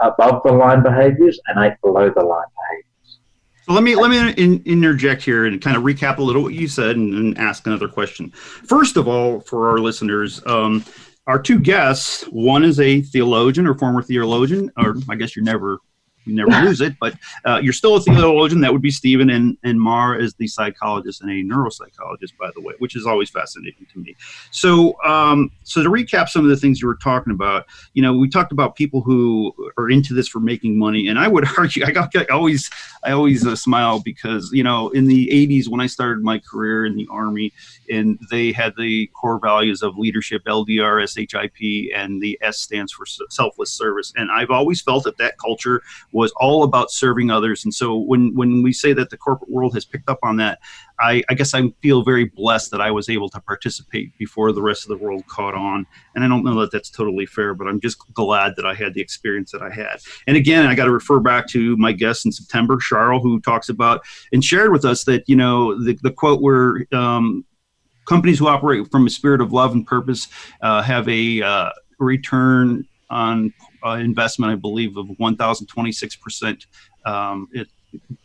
above 0.01 0.43
the 0.45 0.53
line 0.53 0.83
behaviors 0.83 1.39
and 1.47 1.65
eight 1.65 1.81
below 1.83 2.11
the 2.11 2.23
line 2.23 2.47
behaviors. 2.57 3.19
So 3.67 3.73
let 3.75 3.83
me 3.83 3.95
let 3.95 4.11
me 4.11 4.33
in, 4.43 4.63
interject 4.65 5.23
here 5.23 5.47
and 5.47 5.61
kind 5.61 5.77
of 5.77 5.83
recap 5.83 6.19
a 6.19 6.23
little 6.23 6.43
what 6.43 6.55
you 6.55 6.69
said 6.69 6.97
and, 6.97 7.15
and 7.15 7.39
ask 7.39 7.67
another 7.67 7.89
question. 7.89 8.31
First 8.31 8.97
of 8.97 9.07
all, 9.07 9.41
for 9.41 9.71
our 9.71 9.79
listeners, 9.79 10.41
um, 10.47 10.85
our 11.27 11.41
two 11.41 11.61
guests, 11.61 12.25
one 12.25 12.65
is 12.65 12.81
a 12.81 13.03
theologian 13.03 13.67
or 13.67 13.75
former 13.75 14.03
theologian, 14.03 14.71
or 14.77 14.97
I 15.09 15.15
guess 15.15 15.37
you're 15.37 15.45
never 15.45 15.79
you 16.25 16.35
never 16.35 16.51
lose 16.65 16.81
it. 16.81 16.95
But 17.01 17.15
uh, 17.45 17.61
you're 17.63 17.73
still 17.73 17.97
a 17.97 18.01
theologian. 18.01 18.61
That 18.61 18.73
would 18.73 18.83
be 18.83 18.91
Stephen, 18.91 19.31
and 19.31 19.57
and 19.63 19.81
Mar 19.81 20.19
is 20.19 20.35
the 20.35 20.47
psychologist 20.47 21.23
and 21.23 21.31
a 21.31 21.43
neuropsychologist, 21.43 22.37
by 22.39 22.51
the 22.55 22.61
way, 22.61 22.75
which 22.79 22.97
is 22.97 23.07
always 23.07 23.31
fascinating 23.31 23.87
to 23.93 23.99
me. 23.99 24.15
So, 24.51 25.01
um, 25.03 25.51
so 25.65 25.83
to 25.83 25.91
recap 25.91 26.29
some 26.29 26.45
of 26.45 26.51
the 26.51 26.57
things 26.57 26.81
you 26.81 26.89
were 26.89 26.97
talking 26.97 27.33
about, 27.33 27.67
you 27.95 28.03
know, 28.03 28.15
we 28.17 28.29
talked 28.29 28.53
about 28.53 28.77
people 28.77 29.01
who 29.01 29.55
are 29.79 29.91
into 29.91 30.15
this 30.15 30.29
for 30.29 30.41
making 30.41 30.79
money, 30.79 31.09
and 31.09 31.19
I 31.19 31.29
would 31.29 31.47
argue, 31.59 31.85
I, 31.85 31.91
got, 31.91 32.15
I 32.17 32.25
always, 32.27 32.71
I 33.03 33.13
always 33.13 33.47
uh, 33.47 33.57
smile 33.57 34.01
because 34.01 34.51
you 34.53 34.63
know, 34.63 34.91
in 34.91 35.07
the 35.07 35.29
'80s 35.29 35.69
when 35.69 35.81
I 35.81 35.87
started 35.87 36.23
my 36.23 36.39
career 36.39 36.87
in 36.87 36.97
the 36.97 37.09
army, 37.11 37.53
and 37.91 38.19
they 38.31 38.53
had 38.53 38.75
the 38.77 39.07
core 39.09 39.39
values 39.39 39.83
of 39.83 39.99
leadership, 39.99 40.45
LDR, 40.45 41.01
SHIP, 41.09 41.91
and 41.95 42.21
the 42.23 42.39
S 42.43 42.59
stands 42.59 42.93
for 42.93 43.07
selfless 43.07 43.73
service, 43.73 44.13
and 44.17 44.31
I've 44.31 44.51
always 44.51 44.81
felt 44.81 45.05
that 45.05 45.19
that 45.19 45.39
culture 45.39 45.83
was 46.13 46.33
all 46.37 46.65
about 46.65 46.91
serving 46.91 47.31
others. 47.31 47.65
And 47.65 47.73
so 47.73 47.97
when 47.97 48.35
when 48.35 48.63
we 48.63 48.73
say 48.73 48.93
that 48.93 49.11
the 49.11 49.17
corporate 49.17 49.51
world 49.51 49.75
has 49.75 49.85
picked 49.85 50.09
up 50.09 50.19
on 50.23 50.37
that, 50.39 50.59
I, 50.99 51.23
I, 51.31 51.35
guess 51.35 51.55
I 51.55 51.69
feel 51.83 52.03
very 52.03 52.27
blessed 52.27 52.71
that 52.73 52.81
I 52.81 52.91
was 52.91 53.09
able 53.09 53.29
to 53.31 53.41
participate 53.41 54.17
before 54.19 54.53
the 54.53 54.63
rest 54.63 54.85
of 54.85 54.89
the 54.89 55.03
world 55.03 55.27
caught 55.27 55.55
on. 55.55 55.87
And 56.15 56.23
I 56.23 56.29
don't 56.29 56.45
know 56.45 56.61
that 56.61 56.73
that's 56.73 56.91
totally 56.91 57.27
fair, 57.27 57.55
but 57.55 57.67
I'm 57.67 57.81
just 57.81 57.99
glad 58.13 58.55
that 58.57 58.67
I 58.67 58.75
had 58.75 58.95
the 58.95 59.01
experience 59.01 59.51
that 59.53 59.63
I 59.63 59.71
had. 59.71 60.01
And 60.27 60.37
again, 60.37 60.67
I 60.67 60.75
got 60.75 60.85
to 60.85 60.93
refer 60.93 61.19
back 61.21 61.47
to 61.49 61.77
my 61.79 61.93
guest 61.93 62.27
in 62.27 62.33
September, 62.33 62.77
Charles, 62.77 63.23
who 63.23 63.41
talks 63.41 63.69
about 63.69 64.03
and 64.33 64.45
shared 64.45 64.73
with 64.73 64.85
us 64.85 65.05
that, 65.05 65.29
you 65.29 65.37
know, 65.37 65.83
the, 65.83 65.99
the 66.03 66.11
quote 66.11 66.43
where 66.43 66.87
um, 66.93 67.45
companies 68.07 68.39
who 68.39 68.49
operate 68.49 68.91
from 68.91 69.07
a 69.07 69.11
spirit 69.11 69.41
of 69.41 69.53
love 69.53 69.73
and 69.73 69.87
purpose 69.87 70.29
uh, 70.61 70.83
have 70.83 71.09
a 71.09 71.43
uh, 71.43 71.71
return 71.99 72.87
on 73.11 73.53
uh, 73.85 73.91
investment, 73.91 74.53
I 74.53 74.57
believe, 74.57 74.97
of 74.97 75.07
1,026%. 75.07 76.67
Um, 77.05 77.49
it, 77.53 77.69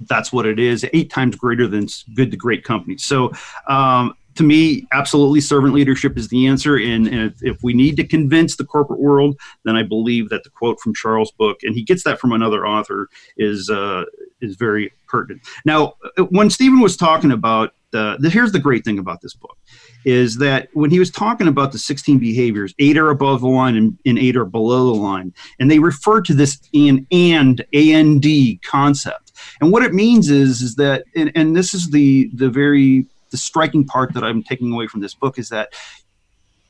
that's 0.02 0.32
what 0.32 0.45
it 0.45 0.60
is, 0.60 0.86
eight 0.93 1.10
times 1.10 1.36
greater 1.36 1.67
than 1.67 1.88
good 2.13 2.32
to 2.32 2.38
great 2.38 2.63
companies. 2.63 3.04
So, 3.04 3.32
um, 3.67 4.15
to 4.36 4.43
me, 4.43 4.86
absolutely 4.91 5.39
servant 5.39 5.74
leadership 5.74 6.17
is 6.17 6.28
the 6.28 6.45
answer. 6.45 6.76
And, 6.76 7.08
and 7.08 7.32
if, 7.32 7.41
if, 7.41 7.63
we 7.63 7.74
need 7.74 7.95
to 7.98 8.04
convince 8.06 8.58
the 8.58 8.65
corporate 8.65 9.00
world, 9.00 9.38
then 9.63 9.78
I 9.78 9.84
believe 9.84 10.28
that 10.30 10.43
the 10.43 10.50
quote 10.50 10.80
from 10.82 10.93
Charles' 10.93 11.32
book, 11.32 11.60
and 11.63 11.74
he 11.74 11.84
gets 11.84 12.04
that 12.04 12.19
from 12.19 12.34
another 12.34 12.67
author, 12.67 13.08
is 13.38 13.69
uh, 13.69 14.04
is 14.41 14.58
very 14.58 14.91
pertinent. 15.08 15.41
Now, 15.63 15.93
when 16.30 16.50
Stephen 16.50 16.82
was 16.82 16.98
talking 16.98 17.32
about 17.32 17.74
the, 17.96 18.18
the 18.20 18.30
here's 18.30 18.52
the 18.52 18.60
great 18.60 18.84
thing 18.84 19.00
about 19.00 19.22
this 19.22 19.34
book 19.34 19.58
is 20.04 20.38
that 20.38 20.68
when 20.74 20.92
he 20.92 21.00
was 21.00 21.10
talking 21.10 21.48
about 21.48 21.72
the 21.72 21.80
16 21.80 22.20
behaviors, 22.20 22.74
eight 22.78 22.98
are 22.98 23.10
above 23.10 23.40
the 23.40 23.48
line 23.48 23.78
and, 23.78 23.98
and 24.06 24.20
eight 24.20 24.36
are 24.36 24.46
below 24.46 24.94
the 24.94 25.02
line. 25.02 25.34
And 25.60 25.72
they 25.72 25.80
refer 25.80 26.22
to 26.22 26.34
this 26.34 26.60
in 26.74 27.08
and 27.10 27.66
and 27.74 28.26
concept. 28.64 29.32
And 29.62 29.72
what 29.72 29.84
it 29.84 29.94
means 29.94 30.30
is, 30.30 30.62
is 30.62 30.76
that, 30.76 31.06
and, 31.16 31.32
and 31.36 31.56
this 31.56 31.74
is 31.74 31.90
the 31.90 32.30
the 32.34 32.50
very 32.50 33.06
the 33.32 33.38
striking 33.38 33.86
part 33.86 34.14
that 34.14 34.24
I'm 34.24 34.44
taking 34.44 34.74
away 34.74 34.88
from 34.88 35.00
this 35.00 35.14
book 35.14 35.40
is 35.40 35.50
that 35.50 35.74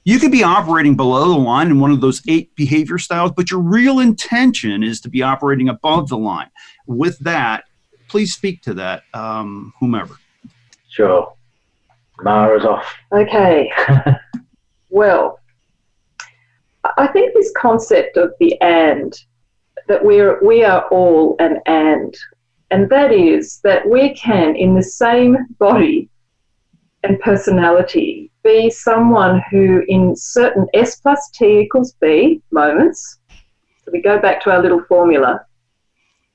you 0.03 0.19
could 0.19 0.31
be 0.31 0.43
operating 0.43 0.95
below 0.95 1.27
the 1.29 1.39
line 1.39 1.67
in 1.67 1.79
one 1.79 1.89
of 1.89 2.01
those 2.01 2.21
eight 2.27 2.55
behavior 2.55 2.99
styles, 2.99 3.31
but 3.35 3.49
your 3.49 3.59
real 3.59 3.99
intention 3.99 4.83
is 4.83 5.01
to 5.01 5.09
be 5.09 5.23
operating 5.23 5.69
above 5.69 6.09
the 6.09 6.17
line. 6.17 6.51
With 6.85 7.17
that, 7.19 7.63
please 8.07 8.31
speak 8.31 8.61
to 8.61 8.75
that, 8.75 9.03
um, 9.15 9.73
whomever. 9.79 10.17
Sure. 10.95 11.33
Mara's 12.21 12.63
off. 12.63 12.85
Okay. 13.11 13.69
well, 14.89 15.39
I 16.97 17.07
think 17.07 17.33
this 17.33 17.51
concept 17.57 18.15
of 18.15 18.31
the 18.39 18.59
and, 18.61 19.13
that 19.89 20.05
we're, 20.05 20.41
we 20.41 20.63
are 20.63 20.87
all 20.87 21.35
an 21.39 21.59
and, 21.65 22.15
and 22.71 22.89
that 22.89 23.11
is 23.11 23.59
that 23.65 23.85
we 23.89 24.15
can, 24.15 24.55
in 24.55 24.73
the 24.73 24.83
same 24.83 25.35
body 25.59 26.09
and 27.03 27.19
personality, 27.19 28.31
be 28.45 28.69
someone 28.69 29.43
who, 29.51 29.83
in 29.89 30.15
certain 30.15 30.65
S 30.73 30.95
plus 31.01 31.29
T 31.31 31.59
equals 31.59 31.93
B 31.99 32.41
moments, 32.51 33.19
so 33.83 33.91
we 33.91 34.01
go 34.01 34.17
back 34.17 34.41
to 34.43 34.51
our 34.51 34.61
little 34.61 34.83
formula, 34.85 35.45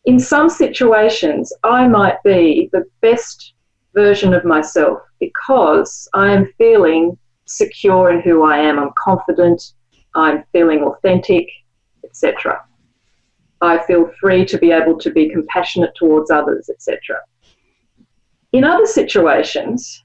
in 0.04 0.20
some 0.20 0.50
situations, 0.50 1.50
I 1.64 1.88
might 1.88 2.22
be 2.22 2.68
the 2.72 2.84
best 3.00 3.54
version 3.94 4.34
of 4.34 4.44
myself 4.44 5.00
because 5.18 6.08
I 6.14 6.32
am 6.32 6.52
feeling 6.58 7.16
secure 7.46 8.10
in 8.10 8.20
who 8.20 8.44
I 8.44 8.58
am. 8.58 8.78
I'm 8.78 8.92
confident. 8.96 9.74
I'm 10.14 10.44
feeling 10.52 10.82
authentic, 10.82 11.48
etc. 12.04 12.60
I 13.60 13.78
feel 13.86 14.10
free 14.20 14.44
to 14.46 14.58
be 14.58 14.70
able 14.70 14.98
to 14.98 15.10
be 15.10 15.28
compassionate 15.28 15.94
towards 15.94 16.30
others, 16.30 16.68
etc. 16.70 17.18
In 18.52 18.64
other 18.64 18.86
situations, 18.86 20.02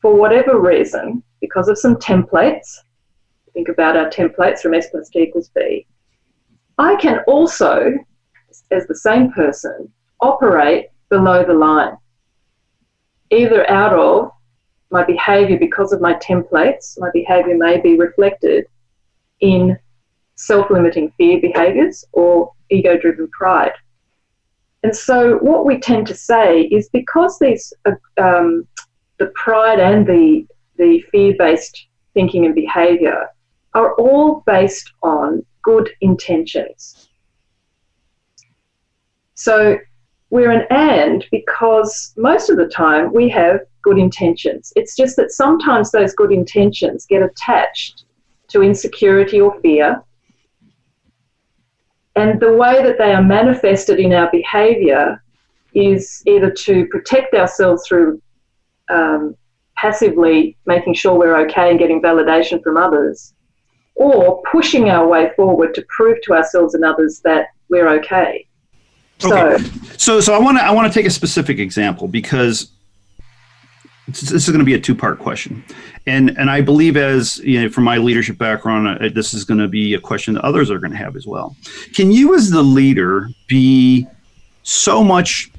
for 0.00 0.14
whatever 0.14 0.58
reason, 0.58 1.22
because 1.40 1.68
of 1.68 1.78
some 1.78 1.96
templates, 1.96 2.78
think 3.52 3.68
about 3.68 3.96
our 3.96 4.08
templates 4.08 4.60
from 4.60 4.74
S 4.74 4.88
plus 4.90 5.08
T 5.10 5.20
equals 5.20 5.50
B, 5.54 5.86
I 6.78 6.96
can 6.96 7.20
also, 7.26 7.92
as 8.70 8.86
the 8.86 8.94
same 8.94 9.30
person, 9.32 9.92
operate 10.20 10.86
below 11.10 11.44
the 11.44 11.52
line, 11.52 11.96
either 13.30 13.68
out 13.70 13.92
of 13.92 14.30
my 14.90 15.04
behavior 15.04 15.58
because 15.58 15.92
of 15.92 16.00
my 16.00 16.14
templates, 16.14 16.98
my 16.98 17.10
behavior 17.12 17.56
may 17.56 17.80
be 17.80 17.96
reflected 17.96 18.66
in 19.40 19.78
self 20.34 20.70
limiting 20.70 21.12
fear 21.16 21.40
behaviors 21.40 22.04
or 22.12 22.52
ego 22.70 22.96
driven 22.98 23.28
pride. 23.28 23.72
And 24.82 24.96
so, 24.96 25.36
what 25.38 25.66
we 25.66 25.78
tend 25.78 26.06
to 26.08 26.14
say 26.14 26.62
is 26.62 26.88
because 26.88 27.38
these, 27.38 27.72
uh, 27.84 27.92
um, 28.20 28.66
the 29.18 29.26
pride 29.34 29.78
and 29.78 30.06
the, 30.06 30.46
the 30.76 31.02
fear 31.12 31.34
based 31.38 31.86
thinking 32.14 32.46
and 32.46 32.54
behavior 32.54 33.28
are 33.74 33.94
all 33.94 34.42
based 34.46 34.92
on 35.02 35.44
good 35.62 35.90
intentions. 36.00 37.08
So, 39.34 39.78
we're 40.30 40.50
an 40.50 40.66
and 40.70 41.26
because 41.30 42.14
most 42.16 42.50
of 42.50 42.56
the 42.56 42.68
time 42.68 43.12
we 43.12 43.28
have 43.28 43.60
good 43.82 43.98
intentions. 43.98 44.72
It's 44.76 44.96
just 44.96 45.16
that 45.16 45.32
sometimes 45.32 45.90
those 45.90 46.14
good 46.14 46.32
intentions 46.32 47.06
get 47.06 47.22
attached 47.22 48.04
to 48.48 48.62
insecurity 48.62 49.40
or 49.40 49.60
fear. 49.60 50.02
And 52.16 52.40
the 52.40 52.52
way 52.52 52.82
that 52.82 52.98
they 52.98 53.12
are 53.12 53.22
manifested 53.22 53.98
in 53.98 54.12
our 54.12 54.30
behavior 54.30 55.22
is 55.74 56.22
either 56.26 56.50
to 56.50 56.86
protect 56.86 57.34
ourselves 57.34 57.86
through 57.86 58.20
um, 58.90 59.36
passively 59.76 60.56
making 60.66 60.94
sure 60.94 61.18
we're 61.18 61.38
okay 61.46 61.70
and 61.70 61.78
getting 61.78 62.02
validation 62.02 62.62
from 62.62 62.76
others, 62.76 63.34
or 63.94 64.42
pushing 64.50 64.90
our 64.90 65.06
way 65.06 65.30
forward 65.36 65.74
to 65.74 65.84
prove 65.88 66.18
to 66.22 66.34
ourselves 66.34 66.74
and 66.74 66.84
others 66.84 67.20
that 67.24 67.46
we're 67.68 67.88
okay. 67.88 68.46
Okay. 69.24 69.62
So, 69.96 70.20
so, 70.20 70.34
I 70.34 70.38
want 70.38 70.58
to 70.58 70.64
I 70.64 70.70
want 70.70 70.90
to 70.92 70.98
take 70.98 71.06
a 71.06 71.10
specific 71.10 71.58
example 71.58 72.08
because 72.08 72.70
this 74.08 74.32
is 74.32 74.48
going 74.48 74.60
to 74.60 74.64
be 74.64 74.74
a 74.74 74.80
two 74.80 74.94
part 74.94 75.18
question, 75.18 75.64
and 76.06 76.36
and 76.38 76.50
I 76.50 76.60
believe 76.60 76.96
as 76.96 77.38
you 77.38 77.62
know 77.62 77.68
from 77.68 77.84
my 77.84 77.98
leadership 77.98 78.38
background, 78.38 78.88
uh, 78.88 79.08
this 79.14 79.34
is 79.34 79.44
going 79.44 79.60
to 79.60 79.68
be 79.68 79.94
a 79.94 80.00
question 80.00 80.34
that 80.34 80.44
others 80.44 80.70
are 80.70 80.78
going 80.78 80.92
to 80.92 80.96
have 80.96 81.16
as 81.16 81.26
well. 81.26 81.56
Can 81.94 82.10
you, 82.10 82.34
as 82.34 82.50
the 82.50 82.62
leader, 82.62 83.28
be 83.46 84.06
so 84.62 85.04
much 85.04 85.50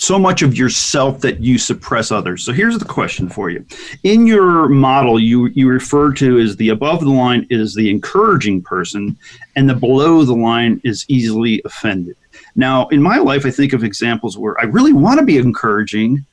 so 0.00 0.18
much 0.18 0.40
of 0.40 0.56
yourself 0.56 1.20
that 1.20 1.40
you 1.40 1.58
suppress 1.58 2.10
others. 2.10 2.42
So 2.42 2.52
here's 2.52 2.78
the 2.78 2.86
question 2.86 3.28
for 3.28 3.50
you. 3.50 3.64
In 4.02 4.26
your 4.26 4.66
model, 4.68 5.20
you 5.20 5.46
you 5.48 5.68
refer 5.68 6.12
to 6.14 6.38
as 6.38 6.56
the 6.56 6.70
above 6.70 7.00
the 7.00 7.10
line 7.10 7.46
is 7.50 7.74
the 7.74 7.90
encouraging 7.90 8.62
person, 8.62 9.16
and 9.56 9.68
the 9.68 9.74
below 9.74 10.24
the 10.24 10.34
line 10.34 10.80
is 10.84 11.04
easily 11.08 11.60
offended. 11.66 12.16
Now, 12.56 12.88
in 12.88 13.02
my 13.02 13.18
life, 13.18 13.44
I 13.44 13.50
think 13.50 13.74
of 13.74 13.84
examples 13.84 14.38
where 14.38 14.58
I 14.58 14.64
really 14.64 14.94
want 14.94 15.20
to 15.20 15.26
be 15.26 15.36
encouraging, 15.36 16.24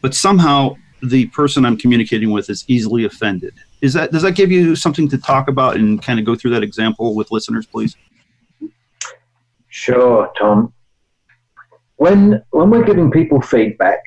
but 0.00 0.14
somehow 0.14 0.76
the 1.02 1.26
person 1.26 1.64
I'm 1.64 1.76
communicating 1.76 2.30
with 2.30 2.48
is 2.48 2.64
easily 2.68 3.04
offended. 3.04 3.54
Is 3.80 3.94
that 3.94 4.12
does 4.12 4.22
that 4.22 4.36
give 4.36 4.52
you 4.52 4.76
something 4.76 5.08
to 5.08 5.18
talk 5.18 5.48
about 5.48 5.74
and 5.74 6.00
kind 6.00 6.20
of 6.20 6.24
go 6.24 6.36
through 6.36 6.52
that 6.52 6.62
example 6.62 7.16
with 7.16 7.32
listeners, 7.32 7.66
please? 7.66 7.96
Sure, 9.70 10.32
Tom 10.38 10.72
when 11.98 12.42
when 12.50 12.70
we're 12.70 12.84
giving 12.84 13.10
people 13.10 13.40
feedback, 13.40 14.00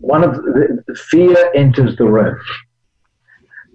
one 0.00 0.22
of 0.22 0.36
the, 0.36 0.84
the 0.86 0.94
fear 0.94 1.50
enters 1.54 1.96
the 1.96 2.04
room 2.04 2.38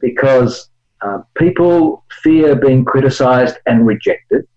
because 0.01 0.69
uh, 1.01 1.19
people 1.37 2.03
fear 2.21 2.55
being 2.55 2.85
criticized 2.85 3.57
and 3.65 3.87
rejected. 3.87 4.47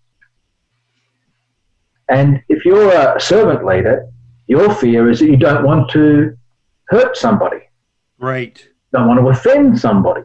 And 2.09 2.43
if 2.49 2.65
you're 2.65 2.91
a 2.91 3.19
servant 3.19 3.65
leader, 3.65 4.05
your 4.47 4.73
fear 4.75 5.09
is 5.09 5.19
that 5.19 5.27
you 5.27 5.37
don't 5.37 5.63
want 5.63 5.89
to 5.91 6.37
hurt 6.89 7.15
somebody. 7.15 7.61
Right. 8.19 8.67
Don't 8.91 9.07
want 9.07 9.19
to 9.21 9.27
offend 9.29 9.79
somebody. 9.79 10.23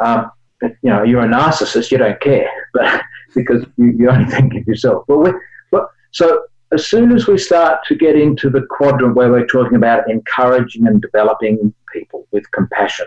Um, 0.00 0.32
you 0.62 0.90
know, 0.90 1.04
you're 1.04 1.22
a 1.22 1.28
narcissist, 1.28 1.92
you 1.92 1.98
don't 1.98 2.20
care, 2.20 2.50
but 2.74 3.02
because 3.36 3.64
you, 3.76 3.94
you 3.96 4.10
only 4.10 4.28
think 4.28 4.54
of 4.54 4.66
yourself. 4.66 5.04
Well, 5.06 5.18
we, 5.18 5.32
well, 5.70 5.88
so 6.10 6.42
as 6.72 6.88
soon 6.88 7.12
as 7.12 7.26
we 7.26 7.38
start 7.38 7.80
to 7.86 7.94
get 7.94 8.16
into 8.16 8.50
the 8.50 8.66
quadrant 8.70 9.14
where 9.14 9.30
we're 9.30 9.46
talking 9.46 9.76
about 9.76 10.10
encouraging 10.10 10.86
and 10.86 11.00
developing 11.00 11.72
people 11.92 12.26
with 12.32 12.50
compassion, 12.50 13.06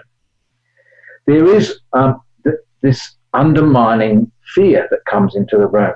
there 1.27 1.45
is 1.53 1.81
um, 1.93 2.21
th- 2.43 2.55
this 2.81 3.17
undermining 3.33 4.31
fear 4.55 4.87
that 4.91 5.03
comes 5.05 5.35
into 5.35 5.57
the 5.57 5.67
room. 5.67 5.93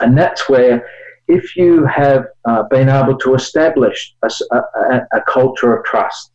And 0.00 0.18
that's 0.18 0.48
where, 0.48 0.86
if 1.28 1.56
you 1.56 1.86
have 1.86 2.26
uh, 2.44 2.64
been 2.64 2.88
able 2.88 3.16
to 3.18 3.34
establish 3.34 4.14
a, 4.22 4.30
a, 4.54 5.06
a 5.12 5.22
culture 5.22 5.76
of 5.76 5.84
trust, 5.84 6.32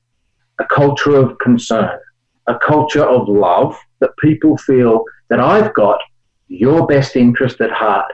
a 0.59 0.65
culture 0.65 1.15
of 1.15 1.37
concern, 1.39 1.99
a 2.47 2.57
culture 2.57 3.03
of 3.03 3.27
love, 3.27 3.77
that 3.99 4.11
people 4.17 4.57
feel 4.57 5.03
that 5.29 5.39
I've 5.39 5.73
got 5.73 5.99
your 6.47 6.87
best 6.87 7.15
interest 7.15 7.61
at 7.61 7.71
heart 7.71 8.11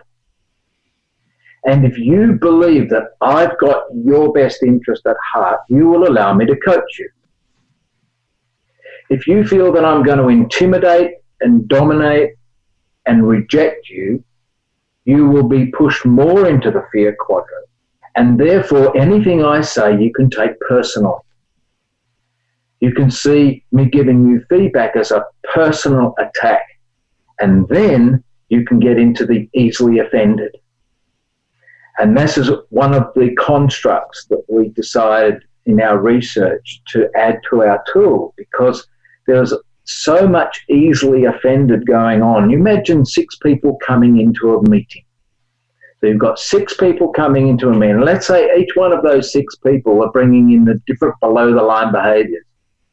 and 1.65 1.85
if 1.85 1.97
you 1.97 2.37
believe 2.39 2.89
that 2.89 3.09
I've 3.21 3.57
got 3.57 3.83
your 3.93 4.31
best 4.31 4.63
interest 4.63 5.05
at 5.05 5.17
heart, 5.33 5.59
you 5.69 5.87
will 5.87 6.07
allow 6.07 6.33
me 6.33 6.45
to 6.45 6.55
coach 6.55 6.99
you. 6.99 7.09
If 9.09 9.27
you 9.27 9.45
feel 9.45 9.71
that 9.73 9.85
I'm 9.85 10.03
going 10.03 10.19
to 10.19 10.27
intimidate 10.27 11.15
and 11.41 11.67
dominate 11.67 12.31
and 13.05 13.27
reject 13.27 13.89
you, 13.89 14.23
you 15.05 15.27
will 15.27 15.47
be 15.47 15.67
pushed 15.67 16.05
more 16.05 16.47
into 16.47 16.69
the 16.69 16.85
fear 16.91 17.15
quadrant. 17.17 17.67
And 18.15 18.39
therefore, 18.39 18.95
anything 18.97 19.45
I 19.45 19.61
say, 19.61 19.97
you 19.97 20.11
can 20.11 20.29
take 20.29 20.59
personal. 20.61 21.23
You 22.79 22.93
can 22.93 23.09
see 23.09 23.63
me 23.71 23.85
giving 23.85 24.27
you 24.27 24.43
feedback 24.49 24.95
as 24.95 25.11
a 25.11 25.25
personal 25.53 26.13
attack. 26.19 26.61
And 27.39 27.67
then 27.69 28.23
you 28.49 28.65
can 28.65 28.79
get 28.79 28.97
into 28.97 29.25
the 29.25 29.49
easily 29.53 29.99
offended. 29.99 30.55
And 31.99 32.15
this 32.15 32.38
is 32.38 32.51
one 32.69 32.93
of 32.93 33.12
the 33.15 33.33
constructs 33.36 34.25
that 34.25 34.43
we 34.47 34.69
decided 34.69 35.43
in 35.65 35.81
our 35.81 35.97
research 35.97 36.81
to 36.89 37.10
add 37.15 37.39
to 37.49 37.63
our 37.63 37.83
tool 37.91 38.33
because 38.38 38.88
there's 39.25 39.53
so 39.83 40.27
much 40.27 40.65
easily 40.69 41.25
offended 41.25 41.86
going 41.86 42.21
on. 42.21 42.49
You 42.49 42.57
imagine 42.57 43.05
six 43.05 43.38
people 43.38 43.77
coming 43.86 44.19
into 44.19 44.55
a 44.55 44.69
meeting. 44.69 45.03
So 45.99 46.07
you've 46.07 46.19
got 46.19 46.38
six 46.38 46.75
people 46.75 47.10
coming 47.10 47.47
into 47.47 47.69
a 47.69 47.73
meeting. 47.73 48.01
Let's 48.01 48.27
say 48.27 48.49
each 48.57 48.75
one 48.75 48.93
of 48.93 49.01
those 49.03 49.31
six 49.31 49.55
people 49.55 50.03
are 50.03 50.12
bringing 50.12 50.51
in 50.51 50.65
the 50.65 50.79
different 50.86 51.15
below 51.19 51.53
the 51.53 51.63
line 51.63 51.91
behaviors. 51.91 52.43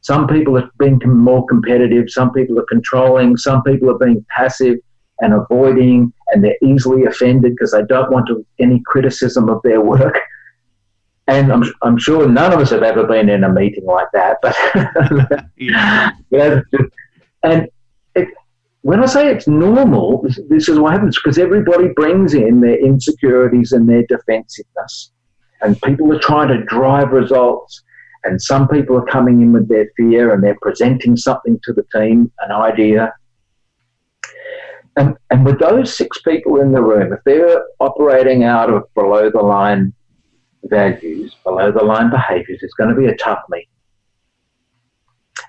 Some 0.01 0.27
people 0.27 0.57
are 0.57 0.69
being 0.79 0.99
more 1.05 1.45
competitive, 1.47 2.09
some 2.09 2.31
people 2.31 2.59
are 2.59 2.65
controlling, 2.69 3.37
some 3.37 3.63
people 3.63 3.89
are 3.89 3.97
being 3.97 4.25
passive, 4.35 4.77
and 5.19 5.33
avoiding, 5.33 6.11
and 6.29 6.43
they're 6.43 6.57
easily 6.63 7.05
offended 7.05 7.53
because 7.53 7.71
they 7.71 7.83
don't 7.83 8.11
want 8.11 8.27
to, 8.27 8.45
any 8.59 8.81
criticism 8.85 9.49
of 9.49 9.61
their 9.63 9.81
work. 9.81 10.19
And 11.27 11.51
I'm, 11.51 11.63
I'm 11.81 11.97
sure 11.97 12.27
none 12.27 12.53
of 12.53 12.59
us 12.59 12.69
have 12.69 12.83
ever 12.83 13.05
been 13.05 13.29
in 13.29 13.43
a 13.43 13.51
meeting 13.51 13.85
like 13.85 14.07
that, 14.13 14.37
but 14.41 14.55
yeah. 16.29 16.61
and 17.41 17.67
it, 18.15 18.27
when 18.81 19.01
I 19.01 19.07
say 19.07 19.31
it's 19.31 19.47
normal, 19.47 20.21
this, 20.21 20.39
this 20.49 20.69
is 20.69 20.77
what 20.77 20.93
happens 20.93 21.17
because 21.17 21.39
everybody 21.39 21.87
brings 21.95 22.35
in 22.35 22.61
their 22.61 22.77
insecurities 22.77 23.71
and 23.71 23.89
their 23.89 24.05
defensiveness, 24.07 25.11
and 25.61 25.81
people 25.81 26.13
are 26.13 26.19
trying 26.19 26.49
to 26.49 26.63
drive 26.65 27.11
results. 27.11 27.81
And 28.25 28.41
some 28.41 28.67
people 28.67 28.97
are 28.97 29.05
coming 29.05 29.41
in 29.43 29.53
with 29.53 29.69
their 29.69 29.87
fear 29.95 30.33
and 30.33 30.43
they're 30.43 30.57
presenting 30.59 31.15
something 31.15 31.59
to 31.63 31.73
the 31.73 31.85
team, 31.93 32.31
an 32.39 32.51
idea, 32.51 33.13
and, 34.97 35.17
and 35.29 35.45
with 35.45 35.59
those 35.59 35.95
six 35.95 36.21
people 36.21 36.61
in 36.61 36.71
the 36.71 36.81
room, 36.81 37.11
if 37.11 37.19
they're 37.25 37.63
operating 37.79 38.43
out 38.43 38.69
of 38.69 38.83
below 38.93 39.29
the 39.29 39.41
line 39.41 39.93
values, 40.63 41.35
below 41.43 41.71
the 41.71 41.83
line 41.83 42.09
behaviors, 42.09 42.59
it's 42.61 42.73
going 42.73 42.89
to 42.89 42.95
be 42.95 43.07
a 43.07 43.17
tough 43.17 43.43
meeting. 43.49 43.67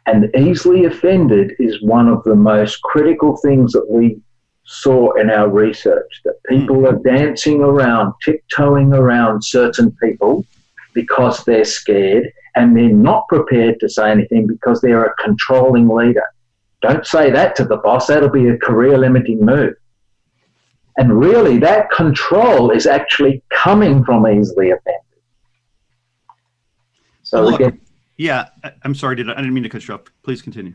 And 0.06 0.34
easily 0.36 0.84
offended 0.84 1.52
is 1.58 1.82
one 1.82 2.08
of 2.08 2.22
the 2.24 2.34
most 2.34 2.82
critical 2.82 3.36
things 3.36 3.72
that 3.72 3.88
we 3.88 4.20
saw 4.64 5.12
in 5.12 5.30
our 5.30 5.48
research 5.48 6.20
that 6.24 6.42
people 6.48 6.86
are 6.86 6.98
dancing 6.98 7.60
around, 7.60 8.14
tiptoeing 8.24 8.92
around 8.92 9.44
certain 9.44 9.92
people 10.02 10.44
because 10.92 11.44
they're 11.44 11.64
scared 11.64 12.32
and 12.56 12.76
they're 12.76 12.88
not 12.88 13.28
prepared 13.28 13.78
to 13.80 13.88
say 13.88 14.10
anything 14.10 14.46
because 14.46 14.80
they're 14.80 15.04
a 15.04 15.14
controlling 15.22 15.88
leader. 15.88 16.24
Don't 16.82 17.06
say 17.06 17.30
that 17.30 17.56
to 17.56 17.64
the 17.64 17.78
boss. 17.78 18.06
That'll 18.06 18.28
be 18.28 18.48
a 18.48 18.58
career 18.58 18.98
limiting 18.98 19.44
move. 19.44 19.74
And 20.98 21.18
really, 21.18 21.58
that 21.58 21.90
control 21.90 22.70
is 22.70 22.86
actually 22.86 23.42
coming 23.50 24.04
from 24.04 24.26
easily 24.26 24.70
offended. 24.70 25.02
So 27.22 27.54
again, 27.54 27.80
yeah, 28.16 28.48
I'm 28.82 28.94
sorry, 28.94 29.16
did 29.16 29.28
I, 29.28 29.32
I 29.32 29.36
didn't 29.36 29.54
mean 29.54 29.64
to 29.64 29.68
cut 29.68 29.86
you 29.86 29.94
off. 29.94 30.02
Please 30.22 30.40
continue. 30.40 30.74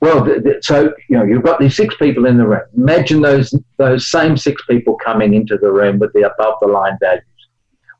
Well, 0.00 0.24
th- 0.24 0.42
th- 0.42 0.56
so 0.62 0.92
you 1.08 1.16
know 1.16 1.24
you've 1.24 1.42
got 1.42 1.58
these 1.58 1.74
six 1.74 1.96
people 1.96 2.26
in 2.26 2.36
the 2.36 2.46
room. 2.46 2.62
Imagine 2.76 3.22
those 3.22 3.54
those 3.78 4.10
same 4.10 4.36
six 4.36 4.62
people 4.66 4.96
coming 4.96 5.34
into 5.34 5.56
the 5.56 5.72
room 5.72 5.98
with 5.98 6.12
the 6.12 6.30
above 6.30 6.54
the 6.60 6.68
line 6.68 6.96
values. 7.00 7.24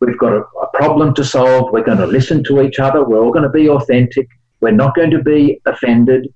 We've 0.01 0.19
got 0.19 0.35
a, 0.35 0.43
a 0.43 0.67
problem 0.75 1.15
to 1.15 1.25
solve. 1.25 1.73
We're 1.73 1.85
going 1.85 1.99
to 1.99 2.07
listen 2.07 2.45
to 2.45 2.61
each 2.63 2.79
other. 2.79 3.03
We're 3.03 3.21
all 3.21 3.33
going 3.33 3.45
to 3.45 3.49
be 3.49 3.69
authentic. 3.69 4.29
We're 4.61 4.73
not 4.73 4.95
going 4.95 5.11
to 5.11 5.23
be 5.23 5.61
offended. 5.65 6.33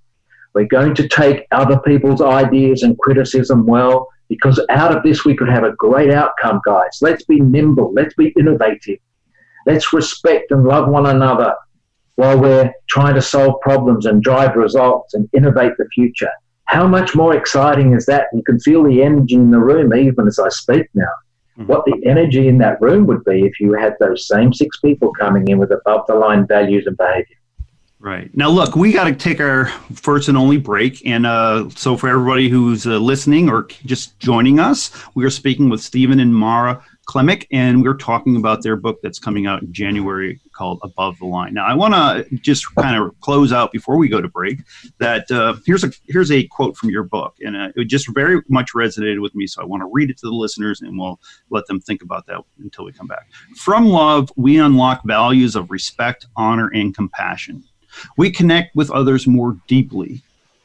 We're 0.54 0.66
going 0.66 0.94
to 0.96 1.08
take 1.08 1.46
other 1.52 1.78
people's 1.80 2.20
ideas 2.20 2.82
and 2.82 2.98
criticism 2.98 3.66
well, 3.66 4.08
because 4.28 4.60
out 4.68 4.96
of 4.96 5.02
this 5.02 5.24
we 5.24 5.36
could 5.36 5.48
have 5.48 5.64
a 5.64 5.72
great 5.72 6.10
outcome, 6.10 6.60
guys. 6.64 6.98
Let's 7.00 7.24
be 7.24 7.40
nimble. 7.40 7.92
Let's 7.92 8.14
be 8.14 8.34
innovative. 8.38 8.98
Let's 9.66 9.92
respect 9.92 10.50
and 10.50 10.64
love 10.64 10.88
one 10.88 11.06
another 11.06 11.54
while 12.16 12.38
we're 12.38 12.72
trying 12.88 13.14
to 13.14 13.22
solve 13.22 13.60
problems 13.60 14.06
and 14.06 14.22
drive 14.22 14.56
results 14.56 15.14
and 15.14 15.28
innovate 15.32 15.72
the 15.78 15.88
future. 15.94 16.30
How 16.64 16.86
much 16.86 17.14
more 17.14 17.34
exciting 17.34 17.94
is 17.94 18.06
that? 18.06 18.26
You 18.32 18.42
can 18.42 18.60
feel 18.60 18.84
the 18.84 19.02
energy 19.02 19.34
in 19.34 19.50
the 19.50 19.58
room 19.58 19.94
even 19.94 20.28
as 20.28 20.38
I 20.38 20.48
speak 20.50 20.86
now. 20.94 21.04
Mm-hmm. 21.58 21.66
What 21.66 21.84
the 21.84 22.00
energy 22.06 22.46
in 22.46 22.58
that 22.58 22.80
room 22.80 23.06
would 23.06 23.24
be 23.24 23.42
if 23.42 23.58
you 23.58 23.72
had 23.72 23.94
those 23.98 24.28
same 24.28 24.52
six 24.52 24.78
people 24.80 25.12
coming 25.12 25.48
in 25.48 25.58
with 25.58 25.72
above 25.72 26.06
the 26.06 26.14
line 26.14 26.46
values 26.46 26.86
and 26.86 26.96
behavior. 26.96 27.36
Right. 28.02 28.34
Now, 28.34 28.48
look, 28.48 28.76
we 28.76 28.92
got 28.92 29.04
to 29.04 29.14
take 29.14 29.40
our 29.40 29.66
first 29.92 30.30
and 30.30 30.38
only 30.38 30.56
break. 30.56 31.06
And 31.06 31.26
uh, 31.26 31.68
so, 31.68 31.98
for 31.98 32.08
everybody 32.08 32.48
who's 32.48 32.86
uh, 32.86 32.96
listening 32.96 33.50
or 33.50 33.64
just 33.84 34.18
joining 34.18 34.58
us, 34.58 34.90
we 35.14 35.22
are 35.26 35.30
speaking 35.30 35.68
with 35.68 35.82
Stephen 35.82 36.18
and 36.18 36.34
Mara 36.34 36.82
Klemich, 37.06 37.46
and 37.50 37.82
we're 37.82 37.96
talking 37.96 38.36
about 38.36 38.62
their 38.62 38.76
book 38.76 39.00
that's 39.02 39.18
coming 39.18 39.46
out 39.46 39.60
in 39.60 39.70
January 39.70 40.40
called 40.54 40.78
Above 40.82 41.18
the 41.18 41.26
Line. 41.26 41.52
Now, 41.52 41.66
I 41.66 41.74
want 41.74 41.92
to 41.92 42.36
just 42.36 42.64
kind 42.76 42.96
of 42.96 43.20
close 43.20 43.52
out 43.52 43.70
before 43.70 43.98
we 43.98 44.08
go 44.08 44.22
to 44.22 44.28
break. 44.28 44.60
That 44.98 45.30
uh, 45.30 45.56
here's 45.66 45.84
a 45.84 45.90
here's 46.06 46.30
a 46.30 46.46
quote 46.46 46.78
from 46.78 46.88
your 46.88 47.02
book, 47.02 47.34
and 47.40 47.54
uh, 47.54 47.68
it 47.76 47.84
just 47.84 48.08
very 48.14 48.40
much 48.48 48.70
resonated 48.74 49.20
with 49.20 49.34
me. 49.34 49.46
So 49.46 49.60
I 49.60 49.66
want 49.66 49.82
to 49.82 49.90
read 49.92 50.08
it 50.08 50.16
to 50.18 50.26
the 50.26 50.34
listeners, 50.34 50.80
and 50.80 50.98
we'll 50.98 51.20
let 51.50 51.66
them 51.66 51.80
think 51.80 52.00
about 52.00 52.24
that 52.28 52.40
until 52.60 52.86
we 52.86 52.92
come 52.92 53.08
back. 53.08 53.26
From 53.56 53.88
love, 53.88 54.32
we 54.36 54.58
unlock 54.58 55.02
values 55.04 55.54
of 55.54 55.70
respect, 55.70 56.28
honor, 56.36 56.70
and 56.72 56.94
compassion. 56.94 57.62
We 58.16 58.30
connect 58.30 58.74
with 58.74 58.90
others 58.90 59.26
more 59.26 59.56
deeply 59.66 60.22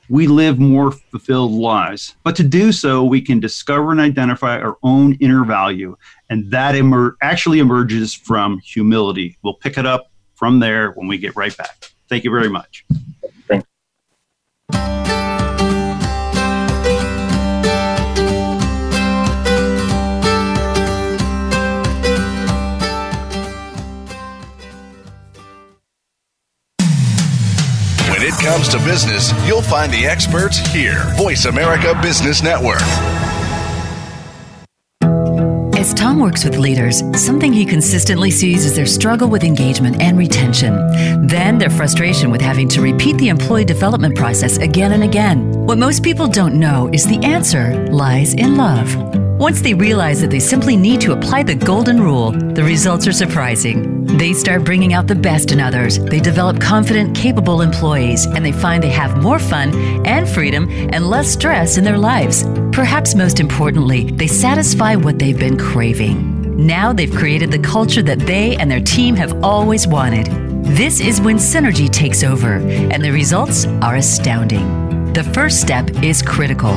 we 0.10 0.28
live 0.28 0.60
more 0.60 0.92
fulfilled 0.92 1.52
lives. 1.52 2.16
But 2.24 2.36
to 2.38 2.44
do 2.44 2.72
so, 2.72 3.04
we 3.04 3.22
can 3.22 3.40
discover 3.40 3.92
and 3.92 4.00
identify 4.00 4.60
our 4.60 4.78
own 4.84 5.16
inner 5.16 5.44
value, 5.46 5.98
and 6.30 6.50
that 6.52 6.76
emer- 6.76 7.18
actually 7.22 7.60
emerges 7.60 8.14
from 8.14 8.60
humility. 8.60 9.38
We'll 9.44 9.56
pick 9.56 9.78
it 9.78 9.86
up 9.86 10.12
from 10.36 10.60
there 10.60 10.92
when 10.92 11.08
we 11.08 11.18
get 11.18 11.36
right 11.36 11.56
back. 11.56 11.92
Thank 12.10 12.24
you 12.24 12.32
very 12.32 12.50
much. 12.50 12.86
it 13.50 13.66
comes 28.46 28.70
to 28.70 28.78
business, 28.86 29.34
you'll 29.48 29.60
find 29.60 29.92
the 29.92 30.06
experts 30.06 30.60
here. 30.72 31.02
Voice 31.18 31.46
America 31.46 32.00
Business 32.00 32.44
Network. 32.44 32.80
As 35.76 35.96
Tom 35.96 36.20
works 36.20 36.44
with 36.44 36.56
leaders, 36.56 37.00
something 37.20 37.52
he 37.52 37.66
consistently 37.66 38.30
sees 38.30 38.64
is 38.64 38.76
their 38.76 38.86
struggle 38.86 39.28
with 39.30 39.44
engagement 39.44 40.00
and 40.00 40.16
retention. 40.16 40.76
Then 41.26 41.58
their 41.58 41.72
frustration 41.72 42.30
with 42.30 42.42
having 42.42 42.70
to 42.70 42.82
repeat 42.82 43.18
the 43.18 43.30
employee 43.30 43.66
development 43.66 44.16
process 44.16 44.58
again 44.58 44.92
and 44.92 45.04
again. 45.04 45.52
What 45.66 45.80
most 45.80 46.04
people 46.04 46.28
don't 46.28 46.60
know 46.60 46.88
is 46.94 47.08
the 47.08 47.24
answer 47.24 47.88
lies 47.88 48.36
in 48.36 48.58
love. 48.58 49.25
Once 49.38 49.60
they 49.60 49.74
realize 49.74 50.22
that 50.22 50.30
they 50.30 50.40
simply 50.40 50.78
need 50.78 51.02
to 51.02 51.12
apply 51.12 51.44
the 51.44 51.54
golden 51.54 52.00
rule, 52.02 52.32
the 52.32 52.64
results 52.64 53.06
are 53.06 53.12
surprising. 53.12 54.06
They 54.18 54.32
start 54.32 54.64
bringing 54.64 54.94
out 54.94 55.08
the 55.08 55.16
best 55.16 55.52
in 55.52 55.60
others. 55.60 56.00
They 56.00 56.22
develop 56.22 56.62
confident, 56.62 57.18
capable 57.18 57.62
employees, 57.62 58.26
and 58.28 58.46
they 58.46 58.54
find 58.54 58.82
they 58.82 58.88
have 58.92 59.22
more 59.22 59.38
fun 59.38 59.76
and 60.08 60.28
freedom 60.28 60.70
and 60.94 61.10
less 61.10 61.30
stress 61.30 61.78
in 61.78 61.84
their 61.84 61.98
lives. 61.98 62.46
Perhaps 62.72 63.14
most 63.14 63.42
importantly, 63.42 64.10
they 64.12 64.28
satisfy 64.28 64.96
what 64.96 65.20
they've 65.20 65.38
been 65.38 65.58
craving. 65.58 66.66
Now 66.66 66.94
they've 66.94 67.14
created 67.14 67.52
the 67.52 67.60
culture 67.60 68.04
that 68.04 68.20
they 68.20 68.56
and 68.56 68.72
their 68.72 68.80
team 68.80 69.18
have 69.18 69.44
always 69.44 69.86
wanted. 69.86 70.28
This 70.64 71.02
is 71.02 71.20
when 71.20 71.36
synergy 71.36 71.90
takes 71.90 72.24
over, 72.24 72.54
and 72.54 73.04
the 73.04 73.12
results 73.12 73.66
are 73.82 73.98
astounding. 73.98 75.12
The 75.12 75.26
first 75.26 75.60
step 75.60 75.90
is 76.02 76.22
critical. 76.22 76.74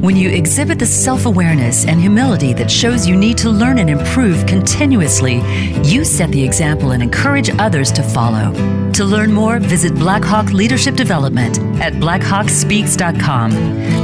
When 0.00 0.14
you 0.14 0.30
exhibit 0.30 0.78
the 0.78 0.86
self 0.86 1.26
awareness 1.26 1.84
and 1.84 2.00
humility 2.00 2.52
that 2.54 2.70
shows 2.70 3.04
you 3.04 3.16
need 3.16 3.36
to 3.38 3.50
learn 3.50 3.78
and 3.78 3.90
improve 3.90 4.46
continuously, 4.46 5.42
you 5.82 6.04
set 6.04 6.30
the 6.30 6.40
example 6.40 6.92
and 6.92 7.02
encourage 7.02 7.50
others 7.58 7.90
to 7.92 8.04
follow. 8.04 8.52
To 8.92 9.04
learn 9.04 9.32
more, 9.32 9.58
visit 9.58 9.92
Blackhawk 9.94 10.52
Leadership 10.52 10.94
Development 10.94 11.58
at 11.82 11.94
blackhawkspeaks.com. 11.94 13.50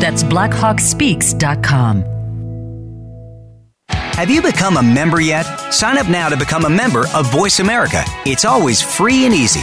That's 0.00 0.24
blackhawkspeaks.com. 0.24 2.04
Have 3.90 4.30
you 4.30 4.42
become 4.42 4.76
a 4.76 4.83
member 4.83 5.20
yet? 5.20 5.44
Sign 5.72 5.96
up 5.96 6.09
now 6.09 6.28
to 6.28 6.37
become 6.37 6.64
a 6.64 6.70
member 6.70 7.07
of 7.14 7.30
Voice 7.30 7.61
America. 7.61 8.02
It's 8.26 8.44
always 8.44 8.83
free 8.83 9.26
and 9.26 9.35
easy. 9.35 9.62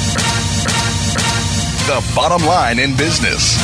The 1.91 2.13
bottom 2.15 2.47
line 2.47 2.79
in 2.79 2.95
business. 2.95 3.57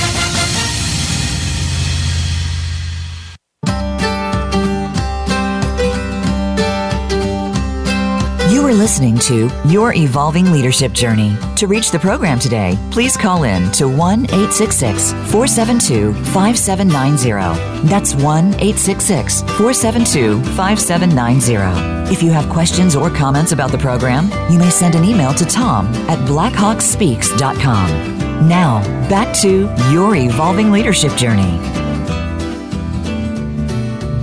You 8.52 8.66
are 8.66 8.74
listening 8.74 9.18
to 9.20 9.50
Your 9.66 9.94
Evolving 9.94 10.52
Leadership 10.52 10.92
Journey. 10.92 11.38
To 11.56 11.68
reach 11.68 11.92
the 11.92 12.00
program 12.00 12.38
today, 12.38 12.78
please 12.92 13.16
call 13.16 13.46
in 13.46 13.72
to 13.72 13.88
1 13.88 14.26
866 14.26 15.14
472 15.32 16.14
5790. 16.34 17.88
That's 17.88 18.14
1 18.14 18.46
866 18.56 19.42
472 19.44 20.44
5790. 20.58 22.12
If 22.12 22.22
you 22.22 22.32
have 22.32 22.50
questions 22.50 22.94
or 22.94 23.10
comments 23.10 23.54
about 23.54 23.72
the 23.72 23.78
program, 23.78 24.30
you 24.52 24.60
may 24.60 24.70
send 24.70 24.96
an 24.96 25.06
email 25.06 25.34
to 25.34 25.46
tom 25.46 25.88
at 26.10 26.20
blackhawkspeaks.com. 26.28 28.17
Now, 28.44 28.84
back 29.10 29.36
to 29.38 29.68
your 29.92 30.16
evolving 30.16 30.72
leadership 30.72 31.16
journey. 31.16 31.58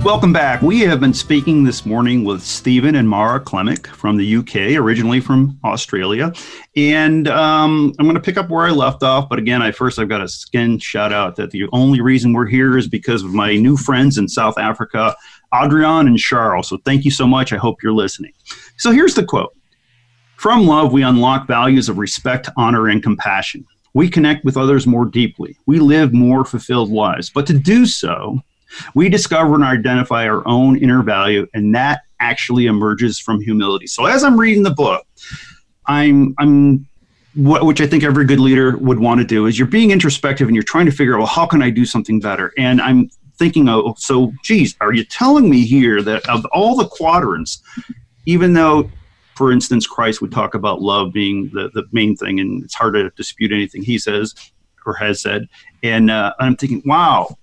Welcome 0.05 0.31
back. 0.31 0.61
We 0.61 0.79
have 0.81 1.01
been 1.01 1.13
speaking 1.13 1.65
this 1.65 1.85
morning 1.85 2.23
with 2.23 2.41
Stephen 2.41 2.95
and 2.95 3.09
Mara 3.09 3.41
Klemich 3.41 3.87
from 3.87 4.15
the 4.15 4.37
UK, 4.37 4.81
originally 4.81 5.19
from 5.19 5.59
Australia. 5.65 6.31
And 6.77 7.27
um, 7.27 7.93
I'm 7.99 8.05
going 8.05 8.15
to 8.15 8.21
pick 8.21 8.37
up 8.37 8.49
where 8.49 8.65
I 8.65 8.69
left 8.69 9.03
off. 9.03 9.27
But 9.27 9.37
again, 9.37 9.61
I 9.61 9.71
first 9.71 9.99
I've 9.99 10.07
got 10.07 10.21
a 10.21 10.29
skin 10.29 10.79
shout 10.79 11.11
out 11.11 11.35
that 11.35 11.51
the 11.51 11.67
only 11.73 11.99
reason 11.99 12.31
we're 12.31 12.45
here 12.45 12.77
is 12.77 12.87
because 12.87 13.21
of 13.21 13.33
my 13.33 13.57
new 13.57 13.75
friends 13.75 14.17
in 14.17 14.29
South 14.29 14.57
Africa 14.57 15.13
Adrian 15.53 16.07
and 16.07 16.17
Charles. 16.17 16.69
So 16.69 16.77
thank 16.85 17.03
you 17.03 17.11
so 17.11 17.27
much. 17.27 17.51
I 17.51 17.57
hope 17.57 17.83
you're 17.83 17.91
listening. 17.91 18.31
So 18.77 18.91
here's 18.91 19.15
the 19.15 19.25
quote 19.25 19.53
From 20.37 20.65
love, 20.67 20.93
we 20.93 21.03
unlock 21.03 21.47
values 21.47 21.89
of 21.89 21.97
respect, 21.97 22.47
honor, 22.55 22.87
and 22.87 23.03
compassion. 23.03 23.65
We 23.95 24.09
connect 24.09 24.45
with 24.45 24.57
others 24.57 24.85
more 24.85 25.05
deeply. 25.05 25.57
We 25.65 25.79
live 25.79 26.13
more 26.13 26.45
fulfilled 26.45 26.91
lives. 26.91 27.31
But 27.31 27.47
to 27.47 27.53
do 27.57 27.87
so, 27.87 28.39
we 28.93 29.09
discover 29.09 29.55
and 29.55 29.63
identify 29.63 30.27
our 30.27 30.47
own 30.47 30.77
inner 30.77 31.01
value, 31.01 31.47
and 31.55 31.73
that 31.73 32.01
actually 32.19 32.67
emerges 32.67 33.19
from 33.19 33.41
humility. 33.41 33.87
So 33.87 34.05
as 34.05 34.23
I'm 34.23 34.39
reading 34.39 34.61
the 34.61 34.71
book, 34.71 35.07
I'm 35.87 36.35
I'm 36.37 36.87
what, 37.33 37.65
which 37.65 37.81
I 37.81 37.87
think 37.87 38.03
every 38.03 38.25
good 38.25 38.39
leader 38.39 38.77
would 38.77 38.99
want 38.99 39.19
to 39.19 39.25
do 39.25 39.47
is 39.47 39.57
you're 39.57 39.67
being 39.67 39.91
introspective 39.91 40.47
and 40.47 40.55
you're 40.55 40.63
trying 40.63 40.85
to 40.85 40.91
figure 40.91 41.15
out 41.15 41.19
well 41.19 41.27
how 41.27 41.45
can 41.45 41.61
I 41.61 41.69
do 41.69 41.83
something 41.85 42.21
better 42.21 42.53
and 42.57 42.79
I'm 42.79 43.09
thinking, 43.37 43.67
oh, 43.69 43.93
so 43.97 44.33
geez, 44.43 44.75
are 44.81 44.93
you 44.93 45.03
telling 45.03 45.49
me 45.49 45.65
here 45.65 46.01
that 46.01 46.27
of 46.29 46.45
all 46.53 46.75
the 46.75 46.87
quadrants, 46.87 47.61
even 48.25 48.53
though, 48.53 48.89
for 49.35 49.51
instance, 49.51 49.85
Christ 49.85 50.21
would 50.21 50.31
talk 50.31 50.55
about 50.55 50.81
love 50.81 51.11
being 51.11 51.49
the, 51.53 51.69
the 51.73 51.83
main 51.91 52.15
thing, 52.15 52.39
and 52.39 52.63
it's 52.63 52.73
hard 52.73 52.93
to 52.95 53.09
dispute 53.11 53.51
anything 53.51 53.83
he 53.83 53.97
says 53.97 54.33
or 54.85 54.93
has 54.95 55.21
said. 55.21 55.47
And 55.83 56.09
uh, 56.09 56.33
I'm 56.39 56.55
thinking, 56.55 56.81
wow, 56.85 57.35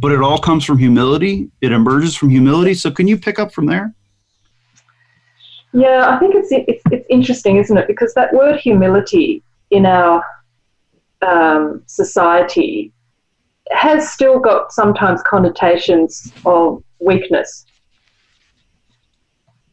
but 0.00 0.12
it 0.12 0.20
all 0.20 0.38
comes 0.38 0.64
from 0.64 0.78
humility. 0.78 1.50
It 1.60 1.72
emerges 1.72 2.14
from 2.14 2.30
humility. 2.30 2.74
So 2.74 2.90
can 2.90 3.08
you 3.08 3.16
pick 3.16 3.38
up 3.38 3.52
from 3.52 3.66
there? 3.66 3.94
Yeah, 5.72 6.08
I 6.08 6.18
think 6.18 6.34
it's, 6.34 6.48
it's, 6.50 6.82
it's 6.90 7.06
interesting, 7.08 7.56
isn't 7.56 7.76
it? 7.76 7.86
Because 7.86 8.12
that 8.14 8.32
word 8.34 8.58
humility 8.60 9.42
in 9.70 9.86
our 9.86 10.22
um, 11.22 11.82
society 11.86 12.92
has 13.70 14.10
still 14.10 14.40
got 14.40 14.72
sometimes 14.72 15.22
connotations 15.22 16.32
of 16.44 16.82
weakness. 16.98 17.66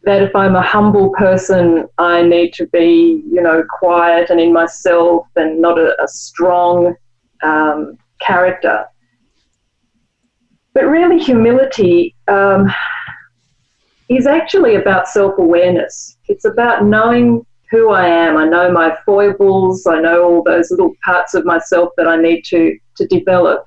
That 0.08 0.24
if 0.24 0.34
I'm 0.34 0.56
a 0.56 0.62
humble 0.62 1.10
person, 1.10 1.86
I 1.98 2.24
need 2.24 2.54
to 2.54 2.66
be, 2.68 3.22
you 3.30 3.42
know, 3.42 3.62
quiet 3.78 4.30
and 4.30 4.40
in 4.40 4.54
myself 4.54 5.28
and 5.36 5.62
not 5.62 5.78
a, 5.78 6.02
a 6.02 6.08
strong 6.08 6.96
um, 7.44 7.98
character. 8.22 8.86
But 10.74 10.86
really, 10.86 11.20
humility 11.22 12.16
um, 12.30 12.74
is 14.08 14.28
actually 14.28 14.76
about 14.76 15.10
self 15.10 15.38
awareness. 15.40 16.18
It's 16.30 16.46
about 16.46 16.86
knowing 16.86 17.46
who 17.70 17.90
I 17.90 18.08
am. 18.08 18.38
I 18.38 18.46
know 18.46 18.72
my 18.72 18.98
foibles. 19.06 19.86
I 19.86 20.00
know 20.00 20.24
all 20.24 20.42
those 20.42 20.72
little 20.72 20.94
parts 21.04 21.34
of 21.34 21.44
myself 21.44 21.90
that 21.98 22.08
I 22.08 22.16
need 22.16 22.44
to, 22.44 22.80
to 22.96 23.08
develop. 23.08 23.66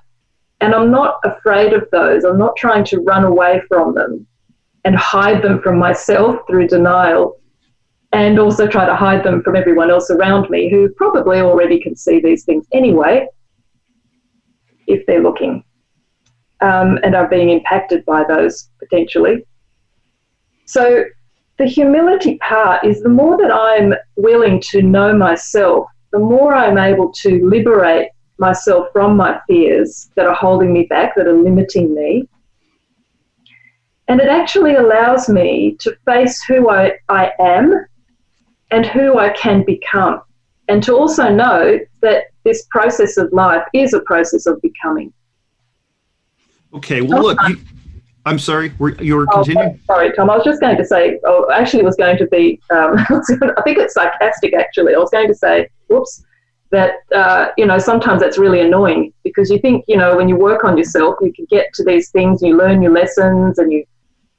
And 0.63 0.75
I'm 0.75 0.91
not 0.91 1.17
afraid 1.23 1.75
of 1.75 1.85
those. 1.93 2.25
I'm 2.25 2.39
not 2.39 2.57
trying 2.57 2.85
to 2.87 3.01
run 3.03 3.25
away 3.25 3.61
from 3.69 3.95
them 3.95 4.27
and 4.85 4.97
hide 4.97 5.43
them 5.43 5.61
from 5.61 5.79
myself 5.79 6.37
through 6.47 6.67
denial 6.69 7.39
and 8.13 8.39
also 8.39 8.67
try 8.67 8.85
to 8.85 8.95
hide 8.95 9.25
them 9.25 9.43
from 9.43 9.57
everyone 9.57 9.91
else 9.91 10.11
around 10.11 10.51
me 10.51 10.71
who 10.71 10.89
probably 10.97 11.41
already 11.41 11.81
can 11.81 11.95
see 11.95 12.21
these 12.21 12.45
things 12.45 12.67
anyway 12.73 13.27
if 14.87 15.07
they're 15.07 15.23
looking 15.23 15.63
um, 16.61 16.99
and 17.03 17.15
are 17.15 17.29
being 17.29 17.51
impacted 17.51 18.05
by 18.05 18.25
those 18.25 18.71
potentially. 18.79 19.47
So 20.65 21.05
the 21.59 21.67
humility 21.67 22.39
part 22.39 22.85
is 22.85 23.03
the 23.03 23.09
more 23.09 23.37
that 23.37 23.53
I'm 23.53 23.95
willing 24.17 24.61
to 24.71 24.83
know 24.83 25.15
myself, 25.15 25.87
the 26.13 26.19
more 26.19 26.55
I'm 26.55 26.79
able 26.79 27.13
to 27.13 27.49
liberate 27.49 28.09
myself 28.39 28.89
from 28.93 29.17
my 29.17 29.39
fears 29.47 30.11
that 30.17 30.27
are 30.27 30.35
holding 30.35 30.73
me 30.73 30.87
back, 30.89 31.15
that 31.15 31.27
are 31.27 31.37
limiting 31.37 31.95
me. 31.95 32.29
And 34.11 34.21
it 34.21 34.27
actually 34.27 34.75
allows 34.75 35.29
me 35.29 35.77
to 35.79 35.97
face 36.05 36.43
who 36.43 36.69
I, 36.69 36.95
I 37.09 37.31
am 37.39 37.87
and 38.73 38.85
who 38.85 39.21
I 39.21 39.29
can 39.29 39.63
become. 39.65 40.21
And 40.69 40.83
to 40.83 40.97
also 40.97 41.29
know 41.29 41.79
that 42.03 42.25
this 42.43 42.67
process 42.73 43.19
of 43.19 43.33
life 43.33 43.63
is 43.73 43.95
a 43.95 44.01
process 44.01 44.47
of 44.47 44.61
becoming. 44.63 45.13
Okay, 46.75 47.03
well, 47.03 47.23
look, 47.23 47.39
you, 47.49 47.59
I'm 48.27 48.41
sorry, 48.41 48.73
were, 48.81 49.01
you 49.01 49.15
were 49.15 49.27
continuing? 49.27 49.39
oh, 49.39 49.45
continuing? 49.45 49.81
sorry, 49.87 50.13
Tom. 50.17 50.29
I 50.29 50.39
was 50.39 50.45
just 50.45 50.61
going 50.61 50.77
to 50.77 50.85
say, 50.85 51.21
oh, 51.25 51.49
actually, 51.53 51.85
it 51.85 51.87
was 51.87 51.95
going 51.95 52.19
to 52.19 52.27
be, 52.27 52.61
um, 52.73 52.99
I 53.09 53.63
think 53.63 53.79
it's 53.79 53.95
sarcastic, 53.95 54.55
actually. 54.55 54.97
I 54.97 54.99
was 54.99 55.11
going 55.11 55.29
to 55.29 55.37
say, 55.37 55.69
whoops, 55.87 56.25
that, 56.73 56.95
uh, 57.15 57.51
you 57.57 57.65
know, 57.65 57.79
sometimes 57.79 58.23
that's 58.23 58.39
really 58.39 58.61
annoying 58.61 59.13
because 59.23 59.51
you 59.51 59.61
think, 59.61 59.85
you 59.87 59.97
know, 59.97 60.17
when 60.17 60.29
you 60.29 60.35
work 60.35 60.65
on 60.65 60.77
yourself, 60.77 61.15
you 61.21 61.33
can 61.33 61.47
get 61.49 61.73
to 61.75 61.85
these 61.85 62.11
things, 62.11 62.43
you 62.43 62.57
learn 62.57 62.83
your 62.83 62.93
lessons, 62.93 63.61
and 63.61 63.71
you 63.71 63.85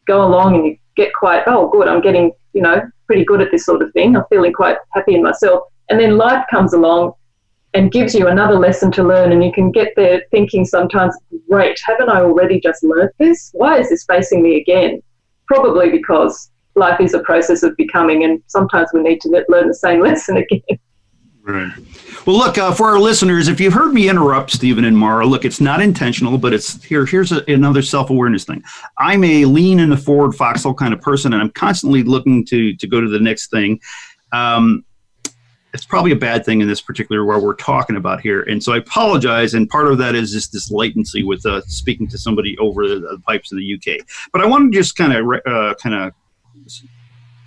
go 0.07 0.25
along 0.25 0.55
and 0.55 0.65
you 0.65 0.77
get 0.95 1.13
quite, 1.13 1.43
oh, 1.47 1.69
good, 1.69 1.87
I'm 1.87 2.01
getting, 2.01 2.31
you 2.53 2.61
know, 2.61 2.81
pretty 3.07 3.25
good 3.25 3.41
at 3.41 3.51
this 3.51 3.65
sort 3.65 3.81
of 3.81 3.91
thing. 3.93 4.15
I'm 4.15 4.25
feeling 4.29 4.53
quite 4.53 4.77
happy 4.93 5.15
in 5.15 5.23
myself. 5.23 5.63
And 5.89 5.99
then 5.99 6.17
life 6.17 6.45
comes 6.49 6.73
along 6.73 7.13
and 7.73 7.91
gives 7.91 8.13
you 8.13 8.27
another 8.27 8.57
lesson 8.57 8.91
to 8.93 9.03
learn. 9.03 9.31
And 9.31 9.43
you 9.43 9.51
can 9.51 9.71
get 9.71 9.93
there 9.95 10.23
thinking 10.31 10.65
sometimes, 10.65 11.15
great, 11.49 11.79
haven't 11.85 12.09
I 12.09 12.21
already 12.21 12.59
just 12.59 12.83
learnt 12.83 13.11
this? 13.17 13.51
Why 13.53 13.79
is 13.79 13.89
this 13.89 14.05
facing 14.05 14.41
me 14.41 14.59
again? 14.59 15.01
Probably 15.47 15.89
because 15.89 16.51
life 16.75 16.99
is 16.99 17.13
a 17.13 17.19
process 17.19 17.63
of 17.63 17.75
becoming, 17.77 18.23
and 18.23 18.41
sometimes 18.47 18.89
we 18.93 19.01
need 19.01 19.21
to 19.21 19.45
learn 19.49 19.67
the 19.67 19.75
same 19.75 20.01
lesson 20.03 20.37
again. 20.37 20.79
Right. 21.43 21.71
Well, 22.27 22.37
look 22.37 22.59
uh, 22.59 22.71
for 22.71 22.85
our 22.87 22.99
listeners. 22.99 23.47
If 23.47 23.59
you've 23.59 23.73
heard 23.73 23.93
me 23.93 24.09
interrupt 24.09 24.51
Stephen 24.51 24.85
and 24.85 24.95
Mara, 24.95 25.25
look, 25.25 25.43
it's 25.43 25.59
not 25.59 25.81
intentional, 25.81 26.37
but 26.37 26.53
it's 26.53 26.83
here. 26.83 27.05
Here's 27.05 27.31
a, 27.31 27.43
another 27.51 27.81
self-awareness 27.81 28.45
thing. 28.45 28.63
I'm 28.99 29.23
a 29.23 29.45
lean 29.45 29.79
in 29.79 29.89
the 29.89 29.97
forward 29.97 30.33
foxhole 30.33 30.75
kind 30.75 30.93
of 30.93 31.01
person, 31.01 31.33
and 31.33 31.41
I'm 31.41 31.49
constantly 31.49 32.03
looking 32.03 32.45
to 32.45 32.75
to 32.75 32.87
go 32.87 33.01
to 33.01 33.09
the 33.09 33.19
next 33.19 33.49
thing. 33.49 33.79
Um, 34.31 34.85
it's 35.73 35.85
probably 35.85 36.11
a 36.11 36.17
bad 36.17 36.45
thing 36.45 36.61
in 36.61 36.67
this 36.67 36.81
particular 36.81 37.25
where 37.25 37.39
we're 37.39 37.55
talking 37.55 37.95
about 37.95 38.21
here. 38.21 38.41
And 38.43 38.61
so 38.61 38.73
I 38.73 38.77
apologize. 38.77 39.53
And 39.53 39.69
part 39.69 39.87
of 39.87 39.97
that 39.99 40.15
is 40.15 40.31
just 40.31 40.51
this 40.51 40.69
latency 40.69 41.23
with 41.23 41.45
uh, 41.45 41.61
speaking 41.61 42.07
to 42.09 42.17
somebody 42.17 42.57
over 42.57 42.87
the, 42.87 42.99
the, 42.99 43.21
pipes 43.25 43.51
in 43.51 43.57
the 43.57 43.73
UK. 43.75 44.05
But 44.33 44.41
I 44.41 44.45
want 44.45 44.71
to 44.71 44.77
just 44.77 44.95
kind 44.97 45.13
of 45.13 45.25
uh, 45.45 45.73
kind 45.75 45.95
of 45.95 46.13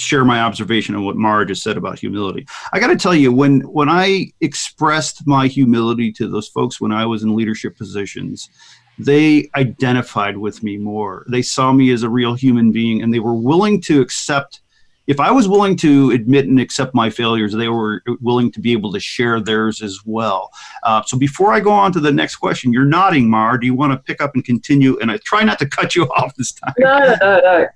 share 0.05 0.25
my 0.25 0.41
observation 0.41 0.95
on 0.95 1.05
what 1.05 1.17
Mara 1.17 1.47
just 1.47 1.63
said 1.63 1.77
about 1.77 1.99
humility. 1.99 2.47
I 2.73 2.81
got 2.81 2.89
to 2.89 2.97
tell 2.97 3.15
you, 3.15 3.33
when 3.33 3.61
when 3.61 3.89
I 3.89 4.33
expressed 4.41 5.27
my 5.27 5.47
humility 5.47 6.13
to 6.13 6.29
those 6.29 6.49
folks 6.49 6.81
when 6.81 6.93
I 6.93 7.07
was 7.07 7.23
in 7.23 7.37
leadership 7.37 7.77
positions, 7.77 8.51
they 8.99 9.51
identified 9.57 10.37
with 10.37 10.63
me 10.63 10.77
more. 10.77 11.25
They 11.29 11.43
saw 11.43 11.73
me 11.73 11.91
as 11.93 12.03
a 12.03 12.09
real 12.09 12.35
human 12.35 12.73
being, 12.73 13.03
and 13.03 13.13
they 13.13 13.21
were 13.21 13.35
willing 13.35 13.81
to 13.83 14.01
accept 14.01 14.61
if 15.07 15.21
I 15.21 15.31
was 15.31 15.49
willing 15.49 15.77
to 15.79 16.11
admit 16.13 16.47
and 16.47 16.59
accept 16.59 16.95
my 16.95 17.11
failures, 17.11 17.53
they 17.53 17.69
were 17.69 18.03
willing 18.21 18.51
to 18.53 18.61
be 18.61 18.73
able 18.73 18.93
to 18.93 19.01
share 19.01 19.41
theirs 19.41 19.83
as 19.83 20.01
well. 20.05 20.51
Uh, 20.83 21.03
so 21.03 21.19
before 21.19 21.53
I 21.53 21.61
go 21.61 21.73
on 21.73 21.93
to 21.93 22.01
the 22.01 22.13
next 22.13 22.37
question, 22.37 22.73
you're 22.73 22.85
nodding, 22.85 23.29
Mar. 23.29 23.59
Do 23.59 23.67
you 23.67 23.75
want 23.75 23.93
to 23.93 23.99
pick 23.99 24.23
up 24.23 24.35
and 24.35 24.45
continue? 24.45 24.99
And 25.01 25.11
I 25.11 25.19
try 25.19 25.43
not 25.43 25.59
to 25.59 25.69
cut 25.69 25.95
you 25.95 26.05
off 26.17 26.35
this 26.37 26.53
time. 26.53 26.75
No, 26.79 26.99
no, 26.99 27.17
no, 27.21 27.41
no. 27.41 27.67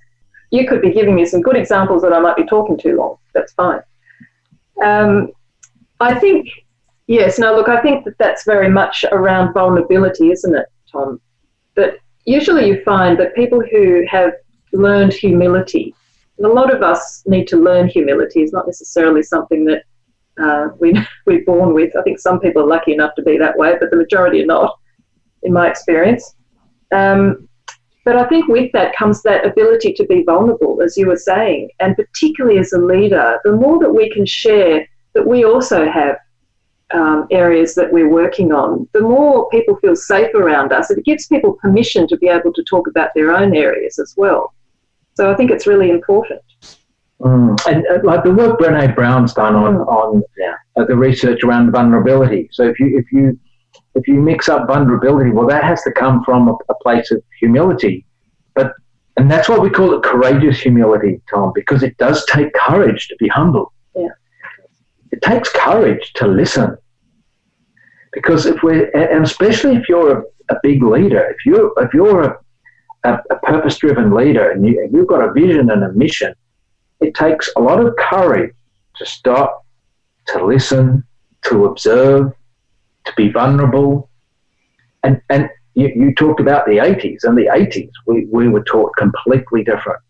You 0.51 0.67
could 0.67 0.81
be 0.81 0.91
giving 0.91 1.15
me 1.15 1.25
some 1.25 1.41
good 1.41 1.55
examples 1.55 2.01
that 2.01 2.13
I 2.13 2.19
might 2.19 2.35
be 2.35 2.45
talking 2.45 2.77
too 2.77 2.97
long. 2.97 3.17
That's 3.33 3.53
fine. 3.53 3.81
Um, 4.83 5.31
I 5.99 6.17
think, 6.19 6.47
yes, 7.07 7.37
no, 7.37 7.55
look, 7.55 7.69
I 7.69 7.81
think 7.81 8.05
that 8.05 8.17
that's 8.17 8.45
very 8.45 8.69
much 8.69 9.05
around 9.11 9.53
vulnerability, 9.53 10.31
isn't 10.31 10.55
it, 10.55 10.65
Tom? 10.91 11.19
That 11.75 11.95
usually 12.25 12.67
you 12.67 12.83
find 12.83 13.19
that 13.19 13.35
people 13.35 13.61
who 13.71 14.05
have 14.09 14.33
learned 14.71 15.13
humility 15.13 15.93
and 16.39 16.47
a 16.47 16.53
lot 16.53 16.73
of 16.73 16.81
us 16.81 17.21
need 17.27 17.47
to 17.49 17.57
learn 17.57 17.89
humility. 17.89 18.41
It's 18.41 18.53
not 18.53 18.65
necessarily 18.65 19.21
something 19.21 19.65
that 19.65 19.83
uh, 20.41 20.69
we, 20.79 20.97
we're 21.25 21.43
born 21.43 21.73
with. 21.73 21.95
I 21.97 22.01
think 22.01 22.17
some 22.17 22.39
people 22.39 22.63
are 22.63 22.67
lucky 22.67 22.93
enough 22.93 23.13
to 23.15 23.21
be 23.21 23.37
that 23.37 23.57
way, 23.57 23.75
but 23.79 23.91
the 23.91 23.97
majority 23.97 24.41
are 24.41 24.45
not, 24.45 24.79
in 25.43 25.51
my 25.51 25.69
experience. 25.69 26.35
Um, 26.93 27.48
but 28.09 28.17
I 28.17 28.27
think 28.27 28.47
with 28.47 28.71
that 28.71 28.95
comes 28.95 29.21
that 29.21 29.45
ability 29.45 29.93
to 29.93 30.03
be 30.03 30.23
vulnerable, 30.23 30.81
as 30.81 30.97
you 30.97 31.05
were 31.05 31.15
saying, 31.15 31.69
and 31.79 31.95
particularly 31.95 32.57
as 32.57 32.73
a 32.73 32.79
leader, 32.79 33.39
the 33.43 33.51
more 33.51 33.77
that 33.77 33.93
we 33.93 34.09
can 34.09 34.25
share 34.25 34.89
that 35.13 35.27
we 35.27 35.45
also 35.45 35.87
have 35.87 36.17
um, 36.91 37.27
areas 37.29 37.75
that 37.75 37.93
we're 37.93 38.09
working 38.09 38.51
on, 38.51 38.89
the 38.93 39.01
more 39.01 39.47
people 39.51 39.75
feel 39.75 39.95
safe 39.95 40.33
around 40.33 40.73
us. 40.73 40.89
It 40.89 41.05
gives 41.05 41.27
people 41.27 41.53
permission 41.61 42.07
to 42.07 42.17
be 42.17 42.29
able 42.29 42.51
to 42.53 42.63
talk 42.63 42.87
about 42.87 43.11
their 43.13 43.31
own 43.31 43.55
areas 43.55 43.99
as 43.99 44.15
well. 44.17 44.55
So 45.13 45.31
I 45.31 45.35
think 45.35 45.51
it's 45.51 45.67
really 45.67 45.91
important. 45.91 46.41
Mm. 47.21 47.63
And 47.67 47.85
uh, 47.85 47.99
like 48.03 48.23
the 48.23 48.33
work 48.33 48.59
Brene 48.59 48.95
Brown's 48.95 49.35
done 49.35 49.53
on 49.53 49.75
mm. 49.75 49.87
on 49.87 50.23
yeah. 50.35 50.55
uh, 50.77 50.85
the 50.85 50.95
research 50.95 51.43
around 51.43 51.69
vulnerability. 51.69 52.49
So 52.53 52.63
if 52.63 52.79
you 52.79 52.97
if 52.97 53.11
you 53.11 53.37
if 53.99 54.07
you 54.07 54.15
mix 54.15 54.49
up 54.49 54.67
vulnerability, 54.67 55.31
well, 55.31 55.47
that 55.47 55.63
has 55.63 55.81
to 55.83 55.91
come 55.91 56.23
from 56.23 56.47
a, 56.47 56.53
a 56.69 56.75
place 56.81 57.11
of 57.11 57.21
humility. 57.39 58.05
But 58.55 58.73
and 59.17 59.29
that's 59.29 59.49
why 59.49 59.57
we 59.57 59.69
call 59.69 59.93
it 59.93 60.03
courageous 60.03 60.59
humility, 60.61 61.21
Tom, 61.29 61.51
because 61.53 61.83
it 61.83 61.97
does 61.97 62.25
take 62.25 62.53
courage 62.53 63.07
to 63.09 63.15
be 63.17 63.27
humble. 63.27 63.73
Yeah. 63.95 64.07
It 65.11 65.21
takes 65.21 65.49
courage 65.49 66.13
to 66.13 66.27
listen. 66.27 66.77
Because 68.13 68.45
if 68.45 68.63
we're, 68.63 68.89
and 68.91 69.23
especially 69.25 69.75
if 69.75 69.89
you're 69.89 70.19
a, 70.19 70.23
a 70.49 70.55
big 70.63 70.81
leader, 70.81 71.23
if 71.29 71.45
you 71.45 71.73
if 71.77 71.93
you're 71.93 72.23
a 72.23 72.37
a, 73.03 73.19
a 73.29 73.35
purpose 73.43 73.77
driven 73.77 74.13
leader 74.13 74.51
and 74.51 74.65
you, 74.65 74.89
you've 74.91 75.07
got 75.07 75.23
a 75.23 75.31
vision 75.31 75.69
and 75.69 75.83
a 75.83 75.91
mission, 75.93 76.33
it 77.01 77.13
takes 77.13 77.49
a 77.55 77.61
lot 77.61 77.79
of 77.79 77.95
courage 77.97 78.53
to 78.95 79.05
stop, 79.05 79.65
to 80.27 80.45
listen, 80.45 81.03
to 81.43 81.65
observe, 81.65 82.33
to 83.05 83.13
be 83.15 83.31
vulnerable. 83.31 84.09
And, 85.03 85.21
and 85.29 85.49
you, 85.75 85.91
you 85.95 86.15
talked 86.15 86.39
about 86.39 86.65
the 86.65 86.77
80s. 86.77 87.23
and 87.23 87.37
the 87.37 87.45
80s, 87.45 87.91
we, 88.05 88.25
we 88.31 88.47
were 88.47 88.63
taught 88.63 88.95
completely 88.97 89.63
different. 89.63 90.01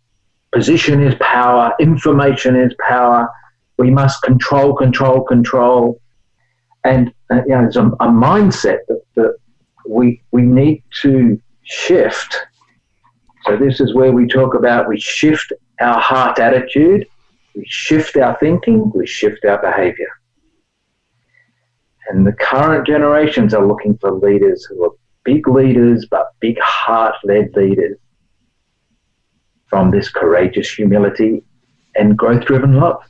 Position 0.51 1.03
is 1.03 1.13
power, 1.19 1.73
information 1.79 2.55
is 2.55 2.73
power. 2.79 3.29
We 3.77 3.91
must 3.91 4.21
control, 4.23 4.75
control, 4.75 5.21
control. 5.21 6.01
And 6.83 7.13
uh, 7.31 7.41
you 7.47 7.49
know, 7.49 7.61
there's 7.61 7.77
a, 7.77 7.85
a 7.85 8.07
mindset 8.07 8.79
that, 8.87 9.01
that 9.15 9.35
we, 9.87 10.21
we 10.31 10.41
need 10.41 10.83
to 11.01 11.39
shift. 11.63 12.35
So, 13.45 13.57
this 13.57 13.79
is 13.79 13.93
where 13.93 14.11
we 14.11 14.27
talk 14.27 14.55
about 14.55 14.87
we 14.87 14.99
shift 14.99 15.53
our 15.79 15.99
heart 15.99 16.39
attitude, 16.39 17.07
we 17.55 17.65
shift 17.67 18.17
our 18.17 18.37
thinking, 18.39 18.91
we 18.93 19.05
shift 19.07 19.45
our 19.45 19.61
behavior. 19.61 20.18
And 22.09 22.25
the 22.25 22.33
current 22.33 22.87
generations 22.87 23.53
are 23.53 23.65
looking 23.65 23.97
for 23.99 24.11
leaders 24.11 24.65
who 24.65 24.83
are 24.83 24.91
big 25.23 25.47
leaders, 25.47 26.07
but 26.09 26.33
big 26.39 26.59
heart 26.59 27.15
led 27.23 27.55
leaders 27.55 27.97
from 29.67 29.91
this 29.91 30.09
courageous 30.09 30.71
humility 30.71 31.43
and 31.95 32.17
growth 32.17 32.45
driven 32.45 32.75
love. 32.75 33.03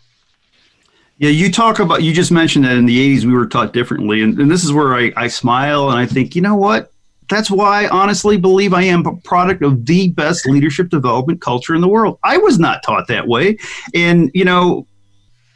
Yeah, 1.17 1.29
you 1.29 1.51
talk 1.51 1.79
about, 1.79 2.03
you 2.03 2.13
just 2.13 2.31
mentioned 2.31 2.65
that 2.65 2.77
in 2.77 2.85
the 2.85 3.17
80s 3.17 3.25
we 3.25 3.33
were 3.33 3.45
taught 3.45 3.73
differently. 3.73 4.21
And, 4.21 4.37
and 4.39 4.51
this 4.51 4.63
is 4.63 4.73
where 4.73 4.95
I, 4.95 5.11
I 5.15 5.27
smile 5.27 5.89
and 5.89 5.99
I 5.99 6.05
think, 6.05 6.35
you 6.35 6.41
know 6.41 6.55
what? 6.55 6.91
That's 7.29 7.51
why 7.51 7.83
I 7.85 7.89
honestly 7.89 8.37
believe 8.37 8.73
I 8.73 8.83
am 8.83 9.05
a 9.05 9.15
product 9.17 9.61
of 9.61 9.85
the 9.85 10.09
best 10.09 10.47
leadership 10.47 10.89
development 10.89 11.41
culture 11.41 11.75
in 11.75 11.81
the 11.81 11.87
world. 11.87 12.19
I 12.23 12.37
was 12.37 12.57
not 12.57 12.83
taught 12.83 13.07
that 13.07 13.27
way. 13.27 13.57
And, 13.93 14.31
you 14.33 14.45
know, 14.45 14.87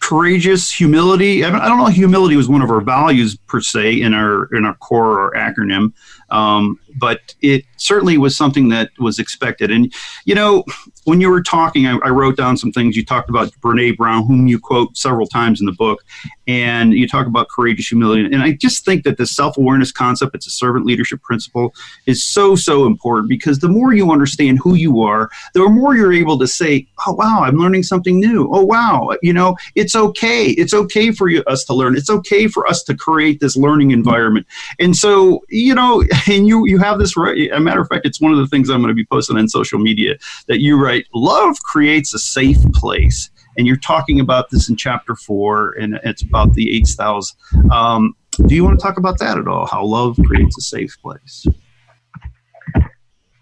courageous 0.03 0.69
humility. 0.69 1.45
I 1.45 1.49
don't 1.49 1.77
know. 1.77 1.85
Humility 1.85 2.35
was 2.35 2.49
one 2.49 2.61
of 2.61 2.69
our 2.69 2.81
values 2.81 3.37
per 3.47 3.61
se 3.61 4.01
in 4.01 4.13
our 4.13 4.53
in 4.53 4.65
our 4.65 4.75
core 4.75 5.17
or 5.17 5.31
acronym, 5.31 5.93
um, 6.29 6.77
but 6.97 7.33
it 7.41 7.63
certainly 7.77 8.17
was 8.17 8.35
something 8.35 8.67
that 8.67 8.89
was 8.99 9.17
expected. 9.17 9.71
And 9.71 9.93
you 10.25 10.35
know, 10.35 10.65
when 11.05 11.21
you 11.21 11.29
were 11.29 11.41
talking, 11.41 11.87
I, 11.87 11.97
I, 12.03 12.09
wrote 12.09 12.35
down 12.35 12.57
some 12.57 12.73
things. 12.73 12.97
You 12.97 13.05
talked 13.05 13.29
about 13.29 13.53
Brene 13.61 13.95
Brown, 13.95 14.25
whom 14.27 14.45
you 14.45 14.59
quote 14.59 14.97
several 14.97 15.25
times 15.25 15.61
in 15.61 15.65
the 15.65 15.71
book, 15.71 16.03
and 16.47 16.93
you 16.93 17.07
talk 17.07 17.27
about 17.27 17.47
courageous 17.49 17.87
humility. 17.87 18.25
And 18.25 18.43
I 18.43 18.53
just 18.53 18.85
think 18.85 19.03
that 19.03 19.17
the 19.17 19.25
self 19.25 19.57
awareness 19.57 19.91
concept, 19.91 20.35
it's 20.35 20.47
a 20.47 20.51
servant 20.51 20.85
leadership 20.85 21.21
principle, 21.21 21.73
is 22.05 22.23
so 22.23 22.55
so 22.55 22.85
important 22.85 23.29
because 23.29 23.59
the 23.59 23.69
more 23.69 23.93
you 23.93 24.11
understand 24.11 24.59
who 24.61 24.75
you 24.75 25.01
are, 25.01 25.29
the 25.53 25.67
more 25.69 25.95
you're 25.95 26.13
able 26.13 26.37
to 26.39 26.47
say, 26.47 26.87
"Oh 27.07 27.13
wow, 27.13 27.43
I'm 27.43 27.57
learning 27.57 27.83
something 27.83 28.19
new." 28.19 28.49
Oh 28.51 28.63
wow, 28.63 29.15
you 29.21 29.33
know, 29.33 29.55
it's 29.75 29.95
okay. 29.95 30.47
It's 30.51 30.73
okay 30.73 31.11
for 31.11 31.29
you, 31.29 31.43
us 31.43 31.63
to 31.65 31.73
learn. 31.73 31.95
It's 31.95 32.09
okay 32.09 32.47
for 32.47 32.67
us 32.67 32.83
to 32.83 32.95
create 32.95 33.39
this 33.39 33.55
learning 33.55 33.91
environment. 33.91 34.45
And 34.79 34.95
so, 34.95 35.43
you 35.49 35.73
know, 35.73 36.03
and 36.27 36.47
you 36.47 36.65
you 36.65 36.79
have 36.79 36.99
this 36.99 37.15
right. 37.15 37.51
A 37.51 37.59
matter 37.59 37.81
of 37.81 37.87
fact, 37.87 38.05
it's 38.05 38.21
one 38.21 38.31
of 38.31 38.37
the 38.37 38.47
things 38.47 38.69
I'm 38.69 38.81
going 38.81 38.89
to 38.89 38.95
be 38.95 39.05
posting 39.05 39.37
on 39.37 39.47
social 39.47 39.79
media 39.79 40.15
that 40.47 40.59
you 40.59 40.81
write. 40.81 41.05
Love 41.13 41.57
creates 41.63 42.13
a 42.13 42.19
safe 42.19 42.61
place, 42.73 43.29
and 43.57 43.67
you're 43.67 43.77
talking 43.77 44.19
about 44.19 44.49
this 44.49 44.69
in 44.69 44.75
chapter 44.75 45.15
four, 45.15 45.73
and 45.73 45.99
it's 46.03 46.21
about 46.21 46.53
the 46.53 46.75
eight 46.75 46.87
styles. 46.87 47.35
Um, 47.71 48.15
do 48.47 48.55
you 48.55 48.63
want 48.63 48.79
to 48.79 48.83
talk 48.83 48.97
about 48.97 49.19
that 49.19 49.37
at 49.37 49.47
all? 49.47 49.67
How 49.67 49.85
love 49.85 50.17
creates 50.25 50.57
a 50.57 50.61
safe 50.61 50.97
place? 51.01 51.45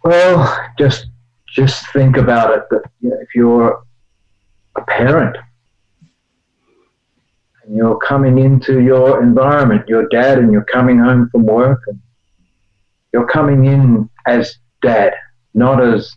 Well, 0.03 0.69
just 0.77 1.07
just 1.47 1.91
think 1.93 2.17
about 2.17 2.57
it. 2.57 2.63
That 2.71 2.83
you 3.01 3.09
know, 3.09 3.17
if 3.21 3.29
you're 3.35 3.83
a 4.75 4.81
parent 4.81 5.37
and 7.63 7.75
you're 7.75 7.97
coming 7.97 8.39
into 8.39 8.81
your 8.81 9.21
environment, 9.21 9.87
your 9.87 10.07
dad, 10.09 10.39
and 10.39 10.51
you're 10.51 10.65
coming 10.65 10.99
home 10.99 11.29
from 11.29 11.45
work, 11.45 11.83
and 11.87 11.99
you're 13.13 13.27
coming 13.27 13.65
in 13.65 14.09
as 14.25 14.57
dad, 14.81 15.13
not 15.53 15.81
as 15.81 16.13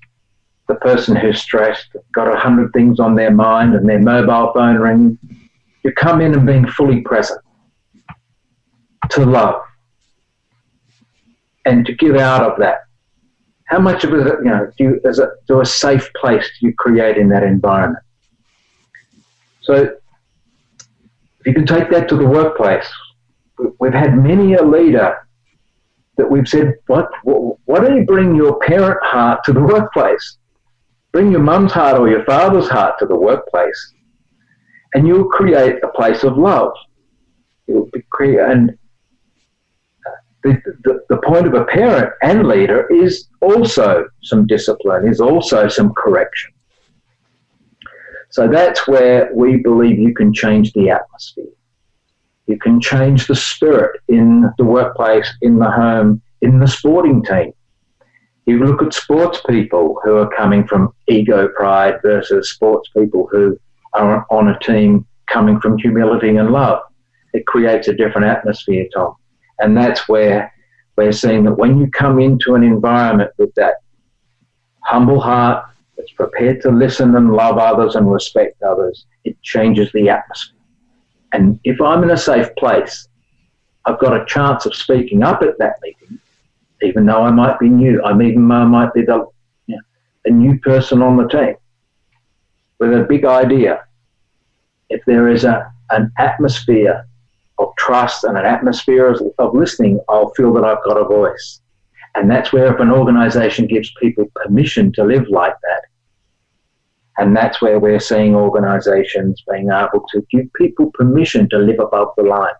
the 0.68 0.74
person 0.76 1.14
who's 1.14 1.40
stressed, 1.40 1.88
got 2.14 2.32
a 2.32 2.38
hundred 2.38 2.72
things 2.72 2.98
on 2.98 3.14
their 3.14 3.30
mind, 3.30 3.74
and 3.74 3.88
their 3.88 4.00
mobile 4.00 4.52
phone 4.52 4.76
ringing. 4.76 5.18
You 5.82 5.92
come 5.92 6.20
in 6.20 6.34
and 6.34 6.46
being 6.46 6.66
fully 6.66 7.02
present 7.02 7.40
to 9.10 9.26
love 9.26 9.60
and 11.66 11.84
to 11.86 11.94
give 11.94 12.16
out 12.16 12.42
of 12.42 12.58
that. 12.58 12.78
How 13.66 13.78
much 13.78 14.04
of 14.04 14.12
it, 14.14 14.38
you 14.44 14.50
know, 14.50 14.70
do 14.76 14.84
you, 14.84 15.00
as 15.04 15.18
a, 15.18 15.30
do 15.46 15.60
a 15.60 15.66
safe 15.66 16.10
place 16.14 16.50
do 16.60 16.66
you 16.66 16.74
create 16.74 17.16
in 17.16 17.28
that 17.30 17.42
environment? 17.42 18.02
So 19.62 19.74
if 21.40 21.46
you 21.46 21.54
can 21.54 21.66
take 21.66 21.90
that 21.90 22.08
to 22.08 22.16
the 22.16 22.26
workplace, 22.26 22.90
we've 23.78 23.94
had 23.94 24.16
many 24.16 24.54
a 24.54 24.62
leader 24.62 25.26
that 26.16 26.30
we've 26.30 26.48
said, 26.48 26.74
what, 26.86 27.10
why 27.24 27.80
don't 27.80 27.96
you 27.96 28.04
bring 28.04 28.34
your 28.34 28.58
parent 28.60 28.98
heart 29.02 29.42
to 29.44 29.52
the 29.52 29.60
workplace? 29.60 30.38
Bring 31.14 31.30
your 31.30 31.42
mum's 31.42 31.70
heart 31.70 31.96
or 31.96 32.08
your 32.08 32.24
father's 32.24 32.68
heart 32.68 32.98
to 32.98 33.06
the 33.06 33.14
workplace, 33.14 33.94
and 34.94 35.06
you'll 35.06 35.28
create 35.28 35.76
a 35.84 35.88
place 35.88 36.24
of 36.24 36.36
love. 36.36 36.72
You'll 37.68 37.88
create, 38.10 38.40
and 38.40 38.70
uh, 38.70 40.10
the, 40.42 40.60
the, 40.82 41.04
the 41.08 41.18
point 41.18 41.46
of 41.46 41.54
a 41.54 41.66
parent 41.66 42.12
and 42.22 42.48
leader 42.48 42.92
is 42.92 43.28
also 43.40 44.08
some 44.24 44.48
discipline, 44.48 45.06
is 45.06 45.20
also 45.20 45.68
some 45.68 45.94
correction. 45.94 46.52
So 48.30 48.48
that's 48.48 48.88
where 48.88 49.30
we 49.32 49.58
believe 49.58 50.00
you 50.00 50.14
can 50.14 50.34
change 50.34 50.72
the 50.72 50.90
atmosphere. 50.90 51.54
You 52.48 52.58
can 52.58 52.80
change 52.80 53.28
the 53.28 53.36
spirit 53.36 54.00
in 54.08 54.50
the 54.58 54.64
workplace, 54.64 55.32
in 55.42 55.60
the 55.60 55.70
home, 55.70 56.22
in 56.40 56.58
the 56.58 56.66
sporting 56.66 57.22
team. 57.22 57.52
You 58.46 58.64
look 58.64 58.82
at 58.82 58.92
sports 58.92 59.40
people 59.48 59.98
who 60.04 60.16
are 60.16 60.28
coming 60.28 60.66
from 60.66 60.94
ego 61.06 61.48
pride 61.48 62.00
versus 62.02 62.50
sports 62.50 62.90
people 62.90 63.26
who 63.30 63.58
are 63.94 64.26
on 64.30 64.48
a 64.48 64.58
team 64.58 65.06
coming 65.26 65.60
from 65.60 65.78
humility 65.78 66.36
and 66.36 66.50
love. 66.50 66.80
It 67.32 67.46
creates 67.46 67.88
a 67.88 67.94
different 67.94 68.26
atmosphere, 68.26 68.86
Tom. 68.94 69.16
And 69.60 69.76
that's 69.76 70.08
where 70.08 70.52
we're 70.96 71.12
seeing 71.12 71.44
that 71.44 71.54
when 71.54 71.78
you 71.78 71.90
come 71.90 72.20
into 72.20 72.54
an 72.54 72.62
environment 72.62 73.30
with 73.38 73.54
that 73.54 73.76
humble 74.84 75.20
heart, 75.20 75.64
that's 75.96 76.12
prepared 76.12 76.60
to 76.62 76.70
listen 76.70 77.16
and 77.16 77.32
love 77.32 77.56
others 77.56 77.94
and 77.94 78.10
respect 78.10 78.62
others, 78.62 79.06
it 79.24 79.40
changes 79.42 79.90
the 79.92 80.08
atmosphere. 80.08 80.58
And 81.32 81.58
if 81.64 81.80
I'm 81.80 82.02
in 82.02 82.10
a 82.10 82.16
safe 82.16 82.54
place, 82.56 83.08
I've 83.86 83.98
got 83.98 84.20
a 84.20 84.24
chance 84.26 84.66
of 84.66 84.74
speaking 84.74 85.22
up 85.22 85.42
at 85.42 85.58
that 85.58 85.76
meeting, 85.82 86.18
even 86.84 87.06
though 87.06 87.22
I 87.22 87.30
might 87.30 87.58
be 87.58 87.68
new. 87.68 88.02
I'm 88.04 88.22
even 88.22 88.50
I 88.50 88.64
might 88.64 88.92
be 88.94 89.02
the, 89.02 89.26
you 89.66 89.76
know, 89.76 89.82
a 90.26 90.30
new 90.30 90.58
person 90.60 91.02
on 91.02 91.16
the 91.16 91.28
team 91.28 91.56
with 92.78 92.92
a 92.92 93.04
big 93.04 93.24
idea. 93.24 93.84
If 94.90 95.02
there 95.06 95.28
is 95.28 95.44
a, 95.44 95.72
an 95.90 96.12
atmosphere 96.18 97.06
of 97.58 97.74
trust 97.78 98.24
and 98.24 98.36
an 98.36 98.44
atmosphere 98.44 99.06
of, 99.06 99.22
of 99.38 99.54
listening, 99.54 100.00
I'll 100.08 100.30
feel 100.34 100.52
that 100.54 100.64
I've 100.64 100.84
got 100.84 100.96
a 100.96 101.04
voice. 101.04 101.60
And 102.16 102.30
that's 102.30 102.52
where 102.52 102.72
if 102.72 102.80
an 102.80 102.90
organization 102.90 103.66
gives 103.66 103.92
people 104.00 104.26
permission 104.36 104.92
to 104.92 105.04
live 105.04 105.28
like 105.28 105.54
that, 105.62 105.82
and 107.18 107.36
that's 107.36 107.62
where 107.62 107.78
we're 107.78 108.00
seeing 108.00 108.34
organizations 108.34 109.42
being 109.48 109.70
able 109.70 110.04
to 110.12 110.26
give 110.30 110.52
people 110.54 110.90
permission 110.92 111.48
to 111.50 111.58
live 111.58 111.78
above 111.78 112.08
the 112.16 112.24
line. 112.24 112.54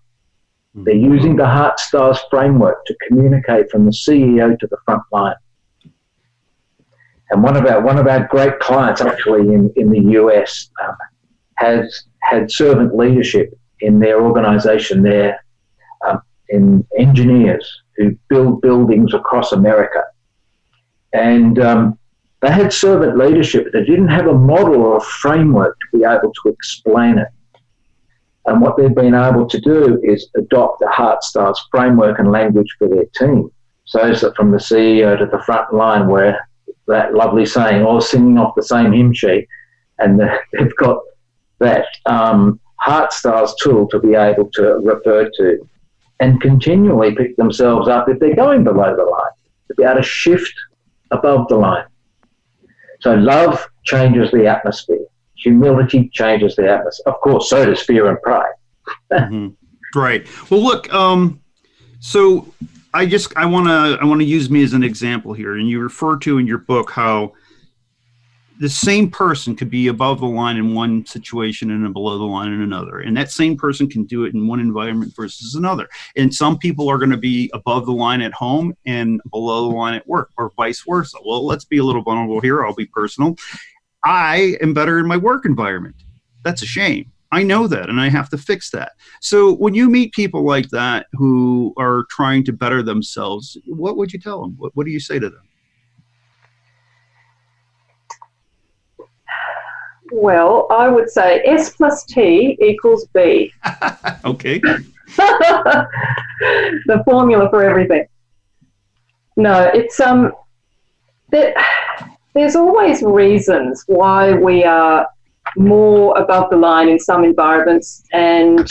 They're 0.74 0.94
using 0.94 1.36
the 1.36 1.44
HeartStyles 1.44 2.18
framework 2.30 2.84
to 2.86 2.96
communicate 3.06 3.70
from 3.70 3.84
the 3.84 3.92
CEO 3.92 4.58
to 4.58 4.66
the 4.66 4.76
front 4.84 5.02
line. 5.12 5.36
And 7.30 7.42
one 7.42 7.56
of 7.56 7.64
our 7.66 7.80
one 7.80 7.98
of 7.98 8.06
our 8.06 8.26
great 8.26 8.58
clients, 8.58 9.00
actually 9.00 9.54
in, 9.54 9.72
in 9.76 9.90
the 9.90 10.12
US, 10.20 10.70
um, 10.84 10.96
has 11.56 12.04
had 12.22 12.50
servant 12.50 12.94
leadership 12.94 13.56
in 13.80 13.98
their 14.00 14.20
organisation. 14.20 15.02
There, 15.02 15.42
um, 16.06 16.20
in 16.48 16.86
engineers 16.98 17.82
who 17.96 18.18
build 18.28 18.60
buildings 18.60 19.14
across 19.14 19.52
America, 19.52 20.02
and 21.12 21.58
um, 21.60 21.98
they 22.42 22.50
had 22.50 22.72
servant 22.72 23.16
leadership, 23.16 23.72
they 23.72 23.84
didn't 23.84 24.08
have 24.08 24.26
a 24.26 24.34
model 24.34 24.82
or 24.82 24.96
a 24.98 25.00
framework 25.00 25.78
to 25.80 25.98
be 25.98 26.04
able 26.04 26.32
to 26.42 26.48
explain 26.50 27.18
it. 27.18 27.28
And 28.46 28.60
what 28.60 28.76
they've 28.76 28.94
been 28.94 29.14
able 29.14 29.48
to 29.48 29.60
do 29.60 30.00
is 30.02 30.28
adopt 30.36 30.80
the 30.80 30.86
HeartStyles 30.86 31.56
framework 31.70 32.18
and 32.18 32.30
language 32.30 32.68
for 32.78 32.88
their 32.88 33.06
team. 33.16 33.50
So 33.86 34.12
that 34.12 34.36
from 34.36 34.50
the 34.50 34.58
CEO 34.58 35.18
to 35.18 35.26
the 35.26 35.42
front 35.44 35.72
line, 35.72 36.08
where 36.08 36.46
that 36.86 37.14
lovely 37.14 37.46
saying, 37.46 37.84
all 37.84 38.00
singing 38.00 38.38
off 38.38 38.54
the 38.54 38.62
same 38.62 38.92
hymn 38.92 39.12
sheet, 39.12 39.48
and 39.98 40.20
they've 40.52 40.76
got 40.76 41.00
that 41.60 41.86
um, 42.06 42.60
HeartStyles 42.86 43.52
tool 43.62 43.88
to 43.88 43.98
be 43.98 44.14
able 44.14 44.50
to 44.54 44.62
refer 44.82 45.30
to 45.36 45.68
and 46.20 46.40
continually 46.40 47.14
pick 47.14 47.36
themselves 47.36 47.88
up 47.88 48.08
if 48.08 48.18
they're 48.18 48.36
going 48.36 48.62
below 48.64 48.94
the 48.94 49.02
line, 49.02 49.32
to 49.68 49.74
be 49.74 49.82
able 49.82 49.96
to 49.96 50.02
shift 50.02 50.54
above 51.10 51.48
the 51.48 51.56
line. 51.56 51.84
So 53.00 53.14
love 53.14 53.66
changes 53.84 54.30
the 54.30 54.46
atmosphere. 54.46 55.06
Humility 55.44 56.08
changes 56.12 56.56
the 56.56 56.68
atmosphere. 56.68 57.12
Of 57.12 57.20
course, 57.20 57.50
so 57.50 57.64
does 57.64 57.82
fear 57.82 58.08
and 58.08 58.20
pride. 58.22 58.52
mm-hmm. 59.12 59.48
Right. 59.98 60.26
Well, 60.50 60.60
look. 60.60 60.92
Um, 60.92 61.40
so 62.00 62.52
I 62.92 63.06
just 63.06 63.36
I 63.36 63.46
want 63.46 63.66
to 63.66 63.98
I 64.00 64.04
want 64.04 64.20
to 64.20 64.26
use 64.26 64.50
me 64.50 64.64
as 64.64 64.72
an 64.72 64.82
example 64.82 65.32
here, 65.32 65.56
and 65.56 65.68
you 65.68 65.80
refer 65.80 66.16
to 66.18 66.38
in 66.38 66.46
your 66.46 66.58
book 66.58 66.90
how 66.90 67.34
the 68.60 68.68
same 68.68 69.10
person 69.10 69.56
could 69.56 69.68
be 69.68 69.88
above 69.88 70.20
the 70.20 70.26
line 70.26 70.56
in 70.56 70.74
one 70.74 71.04
situation 71.06 71.70
and 71.72 71.92
below 71.92 72.18
the 72.18 72.24
line 72.24 72.52
in 72.52 72.62
another. 72.62 73.00
And 73.00 73.16
that 73.16 73.30
same 73.30 73.56
person 73.56 73.88
can 73.88 74.04
do 74.04 74.24
it 74.24 74.34
in 74.34 74.46
one 74.46 74.60
environment 74.60 75.12
versus 75.16 75.56
another. 75.56 75.88
And 76.16 76.32
some 76.32 76.58
people 76.58 76.88
are 76.88 76.98
going 76.98 77.10
to 77.10 77.16
be 77.16 77.50
above 77.52 77.86
the 77.86 77.92
line 77.92 78.20
at 78.20 78.32
home 78.32 78.76
and 78.86 79.20
below 79.30 79.68
the 79.68 79.76
line 79.76 79.94
at 79.94 80.06
work, 80.06 80.30
or 80.38 80.52
vice 80.56 80.82
versa. 80.88 81.18
Well, 81.26 81.44
let's 81.44 81.64
be 81.64 81.78
a 81.78 81.84
little 81.84 82.02
vulnerable 82.02 82.40
here. 82.40 82.64
I'll 82.64 82.74
be 82.74 82.86
personal. 82.86 83.36
I 84.04 84.56
am 84.60 84.74
better 84.74 84.98
in 84.98 85.06
my 85.06 85.16
work 85.16 85.44
environment. 85.46 85.96
That's 86.44 86.62
a 86.62 86.66
shame. 86.66 87.10
I 87.32 87.42
know 87.42 87.66
that 87.66 87.88
and 87.88 88.00
I 88.00 88.08
have 88.10 88.28
to 88.30 88.38
fix 88.38 88.70
that. 88.70 88.92
So 89.20 89.54
when 89.54 89.74
you 89.74 89.90
meet 89.90 90.12
people 90.12 90.46
like 90.46 90.68
that 90.70 91.06
who 91.14 91.74
are 91.76 92.04
trying 92.08 92.44
to 92.44 92.52
better 92.52 92.82
themselves, 92.82 93.56
what 93.66 93.96
would 93.96 94.12
you 94.12 94.20
tell 94.20 94.40
them? 94.40 94.54
What, 94.56 94.70
what 94.74 94.86
do 94.86 94.92
you 94.92 95.00
say 95.00 95.18
to 95.18 95.30
them? 95.30 95.42
Well, 100.12 100.68
I 100.70 100.86
would 100.86 101.10
say 101.10 101.42
S 101.44 101.70
plus 101.70 102.04
T 102.04 102.56
equals 102.60 103.08
B. 103.14 103.52
okay. 104.24 104.60
the 105.16 107.02
formula 107.04 107.48
for 107.50 107.64
everything. 107.64 108.06
No, 109.36 109.70
it's 109.74 109.98
um, 109.98 110.30
there, 111.30 111.52
there's 112.34 112.56
always 112.56 113.02
reasons 113.02 113.84
why 113.86 114.32
we 114.32 114.64
are 114.64 115.08
more 115.56 116.18
above 116.18 116.50
the 116.50 116.56
line 116.56 116.88
in 116.88 116.98
some 116.98 117.24
environments 117.24 118.02
and 118.12 118.70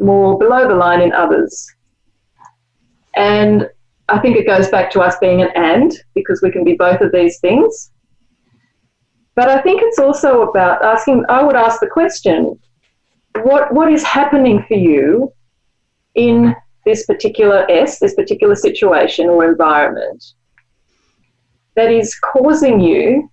more 0.00 0.38
below 0.38 0.66
the 0.66 0.74
line 0.74 1.00
in 1.00 1.12
others. 1.12 1.66
And 3.14 3.68
I 4.08 4.18
think 4.18 4.36
it 4.36 4.46
goes 4.46 4.68
back 4.68 4.90
to 4.92 5.00
us 5.00 5.16
being 5.20 5.42
an 5.42 5.50
and 5.54 5.92
because 6.14 6.42
we 6.42 6.50
can 6.50 6.64
be 6.64 6.74
both 6.74 7.00
of 7.00 7.12
these 7.12 7.38
things. 7.40 7.92
But 9.36 9.48
I 9.48 9.60
think 9.60 9.80
it's 9.82 9.98
also 10.00 10.42
about 10.42 10.84
asking, 10.84 11.24
I 11.28 11.42
would 11.42 11.56
ask 11.56 11.78
the 11.78 11.86
question 11.86 12.58
what, 13.42 13.72
what 13.72 13.92
is 13.92 14.02
happening 14.02 14.64
for 14.66 14.74
you 14.74 15.32
in 16.16 16.56
this 16.84 17.06
particular 17.06 17.70
S, 17.70 18.00
this 18.00 18.14
particular 18.14 18.56
situation 18.56 19.28
or 19.28 19.48
environment 19.48 20.24
that 21.78 21.92
is 21.92 22.18
causing 22.18 22.80
you 22.80 23.30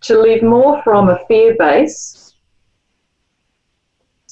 to 0.00 0.18
live 0.20 0.42
more 0.42 0.82
from 0.82 1.08
a 1.08 1.24
fear 1.28 1.54
base 1.56 2.34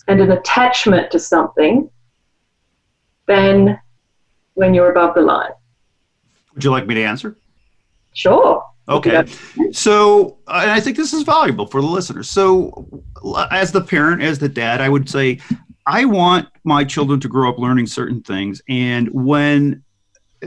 and 0.08 0.20
an 0.20 0.32
attachment 0.32 1.08
to 1.12 1.20
something 1.20 1.88
than 3.26 3.78
when 4.54 4.74
you're 4.74 4.90
above 4.90 5.14
the 5.14 5.20
line. 5.20 5.52
Would 6.52 6.64
you 6.64 6.72
like 6.72 6.88
me 6.88 6.94
to 6.94 7.04
answer? 7.04 7.36
Sure. 8.12 8.64
Okay. 8.88 9.24
So, 9.70 10.36
and 10.48 10.72
I 10.72 10.80
think 10.80 10.96
this 10.96 11.12
is 11.12 11.22
valuable 11.22 11.68
for 11.68 11.80
the 11.80 11.86
listeners. 11.86 12.28
So, 12.28 13.04
as 13.52 13.70
the 13.70 13.82
parent, 13.82 14.20
as 14.20 14.40
the 14.40 14.48
dad, 14.48 14.80
I 14.80 14.88
would 14.88 15.08
say, 15.08 15.38
I 15.86 16.06
want 16.06 16.48
my 16.64 16.82
children 16.82 17.20
to 17.20 17.28
grow 17.28 17.50
up 17.50 17.60
learning 17.60 17.86
certain 17.86 18.20
things. 18.20 18.60
And 18.68 19.08
when, 19.12 19.83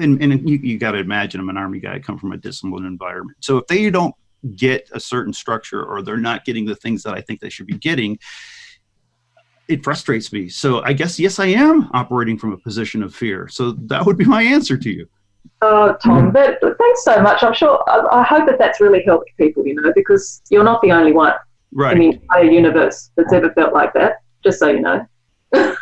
and, 0.04 0.22
and 0.22 0.50
you, 0.50 0.58
you 0.58 0.78
got 0.78 0.92
to 0.92 1.00
imagine 1.00 1.40
I'm 1.40 1.50
an 1.50 1.58
army 1.58 1.80
guy, 1.80 1.96
I 1.96 2.00
come 2.00 2.18
from 2.18 2.32
a 2.32 2.38
disciplined 2.38 2.86
environment. 2.86 3.38
So, 3.42 3.58
if 3.58 3.68
they 3.68 3.90
don't 3.90 4.16
get 4.56 4.90
a 4.94 5.00
certain 5.00 5.34
structure 5.34 5.84
or 5.84 6.02
they're 6.02 6.18
not 6.18 6.46
getting 6.46 6.66
the 6.66 6.76
things 6.76 7.04
that 7.04 7.14
I 7.14 7.22
think 7.22 7.40
they 7.40 7.50
should 7.50 7.68
be 7.68 7.78
getting, 7.78 8.18
it 9.68 9.84
frustrates 9.84 10.32
me. 10.32 10.50
So, 10.50 10.82
I 10.82 10.94
guess, 10.94 11.20
yes, 11.20 11.40
I 11.40 11.48
am 11.48 11.90
operating 11.94 12.38
from 12.38 12.54
a 12.54 12.58
position 12.58 13.04
of 13.04 13.14
fear. 13.14 13.48
So, 13.48 13.72
that 13.72 14.06
would 14.06 14.18
be 14.18 14.26
my 14.26 14.44
answer 14.44 14.78
to 14.78 14.90
you. 14.90 15.08
Oh, 15.62 15.96
Tom, 16.04 16.32
mm-hmm. 16.32 16.60
but 16.62 16.78
thanks 16.78 17.04
so 17.04 17.22
much. 17.22 17.44
I'm 17.44 17.54
sure, 17.54 17.84
I, 17.88 18.20
I, 18.20 18.24
hope 18.24 18.48
that 18.48 18.60
that's 18.60 18.80
really 18.80 19.04
helped 19.04 19.32
people, 19.38 19.66
you 19.66 19.74
know, 19.76 19.92
because 19.96 20.42
you're 20.50 20.64
not 20.64 20.82
the 20.82 20.92
only 20.92 21.14
one 21.14 21.34
right. 21.72 21.94
in 21.94 22.00
the 22.00 22.18
entire 22.18 22.44
universe 22.44 23.12
that's 23.16 23.34
ever 23.34 23.52
felt 23.54 23.74
like 23.74 23.94
that, 23.94 24.18
just 24.44 24.60
so 24.60 24.68
you 24.70 24.82
know. 24.82 25.06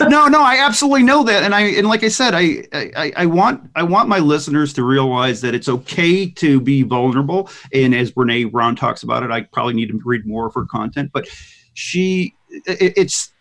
no, 0.00 0.26
no, 0.26 0.42
I 0.42 0.58
absolutely 0.58 1.02
know 1.02 1.22
that, 1.24 1.42
and 1.42 1.54
I 1.54 1.62
and 1.62 1.86
like 1.88 2.02
I 2.02 2.08
said, 2.08 2.34
I, 2.34 2.64
I 2.72 3.12
I 3.16 3.26
want 3.26 3.70
I 3.74 3.82
want 3.82 4.08
my 4.08 4.18
listeners 4.18 4.72
to 4.74 4.84
realize 4.84 5.40
that 5.40 5.54
it's 5.54 5.68
okay 5.68 6.28
to 6.30 6.60
be 6.60 6.82
vulnerable. 6.82 7.50
And 7.72 7.94
as 7.94 8.12
Brene 8.12 8.50
Brown 8.50 8.76
talks 8.76 9.02
about 9.02 9.22
it, 9.22 9.30
I 9.30 9.42
probably 9.42 9.74
need 9.74 9.88
to 9.88 10.00
read 10.04 10.26
more 10.26 10.46
of 10.46 10.54
her 10.54 10.64
content, 10.64 11.10
but 11.12 11.28
she 11.74 12.34
it, 12.50 12.94
it's 12.96 13.32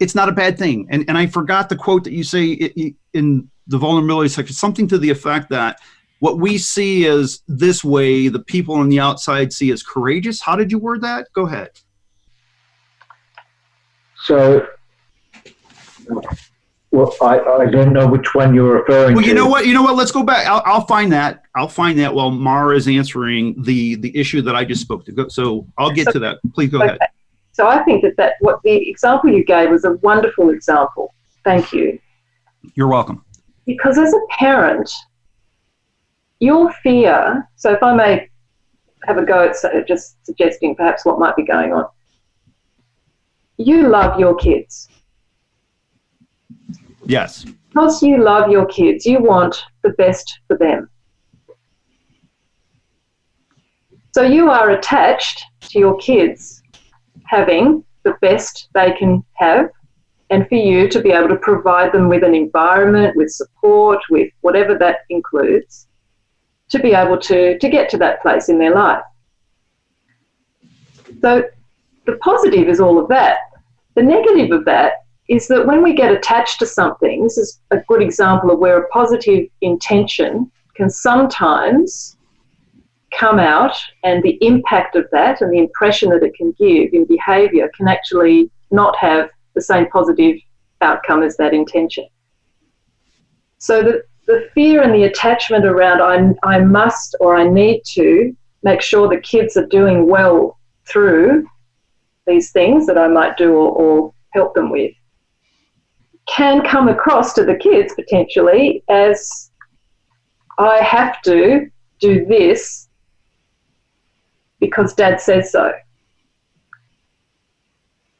it's 0.00 0.14
not 0.14 0.28
a 0.28 0.32
bad 0.32 0.58
thing. 0.58 0.86
And 0.90 1.04
and 1.08 1.16
I 1.16 1.26
forgot 1.26 1.68
the 1.68 1.76
quote 1.76 2.04
that 2.04 2.12
you 2.12 2.24
say 2.24 2.94
in 3.12 3.50
the 3.66 3.78
vulnerability 3.78 4.28
section, 4.28 4.54
something 4.54 4.88
to 4.88 4.98
the 4.98 5.10
effect 5.10 5.50
that 5.50 5.78
what 6.20 6.38
we 6.38 6.58
see 6.58 7.04
is 7.04 7.42
this 7.48 7.84
way, 7.84 8.28
the 8.28 8.38
people 8.38 8.76
on 8.76 8.88
the 8.88 9.00
outside 9.00 9.52
see 9.52 9.70
as 9.70 9.82
courageous. 9.82 10.40
How 10.40 10.56
did 10.56 10.70
you 10.70 10.78
word 10.78 11.02
that? 11.02 11.28
Go 11.34 11.46
ahead. 11.46 11.70
So, 14.24 14.66
well, 16.90 17.14
I, 17.20 17.40
I 17.40 17.66
don't 17.66 17.92
know 17.92 18.06
which 18.06 18.34
one 18.34 18.54
you're 18.54 18.80
referring 18.80 19.14
well, 19.14 19.22
to. 19.22 19.28
you 19.28 19.34
know 19.34 19.48
what? 19.48 19.66
You 19.66 19.74
know 19.74 19.82
what? 19.82 19.96
Let's 19.96 20.12
go 20.12 20.22
back. 20.22 20.46
I'll, 20.46 20.62
I'll 20.64 20.86
find 20.86 21.12
that. 21.12 21.42
I'll 21.56 21.68
find 21.68 21.98
that 21.98 22.14
while 22.14 22.30
Mara 22.30 22.76
is 22.76 22.86
answering 22.86 23.60
the 23.62 23.96
the 23.96 24.16
issue 24.16 24.42
that 24.42 24.54
I 24.54 24.64
just 24.64 24.82
spoke 24.82 25.04
to. 25.06 25.30
So 25.30 25.66
I'll 25.76 25.90
get 25.90 26.08
to 26.12 26.18
that. 26.20 26.38
Please 26.54 26.70
go 26.70 26.78
okay. 26.78 26.88
ahead. 26.88 27.00
So 27.52 27.68
I 27.68 27.82
think 27.84 28.02
that 28.02 28.16
that 28.16 28.34
what 28.40 28.60
the 28.64 28.88
example 28.88 29.30
you 29.30 29.44
gave 29.44 29.70
was 29.70 29.84
a 29.84 29.92
wonderful 30.02 30.50
example. 30.50 31.14
Thank 31.44 31.72
you. 31.72 31.98
You're 32.74 32.88
welcome. 32.88 33.24
Because 33.66 33.98
as 33.98 34.12
a 34.12 34.20
parent, 34.30 34.90
your 36.40 36.72
fear, 36.82 37.48
so 37.56 37.72
if 37.72 37.82
I 37.82 37.94
may 37.94 38.28
have 39.04 39.18
a 39.18 39.24
go 39.24 39.46
at 39.46 39.88
just 39.88 40.16
suggesting 40.24 40.74
perhaps 40.74 41.04
what 41.04 41.18
might 41.18 41.36
be 41.36 41.44
going 41.44 41.72
on, 41.72 41.86
you 43.56 43.88
love 43.88 44.18
your 44.18 44.34
kids. 44.34 44.88
Yes. 47.06 47.44
Because 47.68 48.02
you 48.02 48.22
love 48.22 48.50
your 48.50 48.66
kids, 48.66 49.04
you 49.04 49.20
want 49.20 49.64
the 49.82 49.90
best 49.90 50.40
for 50.46 50.56
them. 50.56 50.88
So 54.12 54.22
you 54.22 54.48
are 54.48 54.70
attached 54.70 55.42
to 55.62 55.78
your 55.78 55.96
kids 55.98 56.62
having 57.24 57.84
the 58.04 58.14
best 58.20 58.68
they 58.74 58.92
can 58.92 59.24
have 59.34 59.70
and 60.30 60.48
for 60.48 60.54
you 60.54 60.88
to 60.88 61.00
be 61.00 61.10
able 61.10 61.28
to 61.28 61.36
provide 61.36 61.92
them 61.92 62.08
with 62.08 62.22
an 62.22 62.34
environment, 62.34 63.16
with 63.16 63.30
support, 63.30 64.00
with 64.10 64.30
whatever 64.42 64.78
that 64.78 64.98
includes, 65.10 65.88
to 66.68 66.78
be 66.78 66.92
able 66.92 67.18
to, 67.18 67.58
to 67.58 67.68
get 67.68 67.88
to 67.90 67.98
that 67.98 68.22
place 68.22 68.48
in 68.48 68.58
their 68.58 68.74
life. 68.74 69.02
So 71.20 71.42
the 72.06 72.16
positive 72.16 72.68
is 72.68 72.80
all 72.80 72.98
of 72.98 73.08
that. 73.08 73.38
The 73.94 74.02
negative 74.02 74.50
of 74.52 74.64
that 74.64 75.03
is 75.28 75.48
that 75.48 75.66
when 75.66 75.82
we 75.82 75.94
get 75.94 76.12
attached 76.12 76.58
to 76.58 76.66
something, 76.66 77.22
this 77.22 77.38
is 77.38 77.60
a 77.70 77.78
good 77.88 78.02
example 78.02 78.50
of 78.50 78.58
where 78.58 78.78
a 78.78 78.88
positive 78.88 79.48
intention 79.62 80.50
can 80.74 80.90
sometimes 80.90 82.16
come 83.18 83.38
out 83.38 83.76
and 84.02 84.22
the 84.22 84.36
impact 84.40 84.96
of 84.96 85.06
that 85.12 85.40
and 85.40 85.52
the 85.52 85.58
impression 85.58 86.10
that 86.10 86.22
it 86.22 86.34
can 86.34 86.52
give 86.58 86.92
in 86.92 87.04
behavior 87.06 87.70
can 87.76 87.88
actually 87.88 88.50
not 88.70 88.96
have 88.96 89.30
the 89.54 89.62
same 89.62 89.86
positive 89.88 90.36
outcome 90.80 91.22
as 91.22 91.36
that 91.36 91.54
intention. 91.54 92.06
So 93.58 93.82
the, 93.82 94.02
the 94.26 94.50
fear 94.54 94.82
and 94.82 94.92
the 94.92 95.04
attachment 95.04 95.64
around 95.64 96.02
I, 96.02 96.56
I 96.56 96.58
must 96.58 97.14
or 97.20 97.36
I 97.36 97.48
need 97.48 97.82
to 97.94 98.36
make 98.62 98.82
sure 98.82 99.08
the 99.08 99.20
kids 99.20 99.56
are 99.56 99.66
doing 99.66 100.08
well 100.08 100.58
through 100.86 101.46
these 102.26 102.50
things 102.50 102.86
that 102.86 102.98
I 102.98 103.08
might 103.08 103.36
do 103.36 103.52
or, 103.52 103.70
or 103.70 104.14
help 104.32 104.54
them 104.54 104.70
with 104.70 104.92
can 106.26 106.62
come 106.62 106.88
across 106.88 107.34
to 107.34 107.44
the 107.44 107.56
kids 107.56 107.94
potentially 107.94 108.82
as 108.88 109.50
I 110.58 110.82
have 110.82 111.20
to 111.22 111.70
do 112.00 112.26
this 112.26 112.88
because 114.60 114.94
dad 114.94 115.20
says 115.20 115.52
so. 115.52 115.72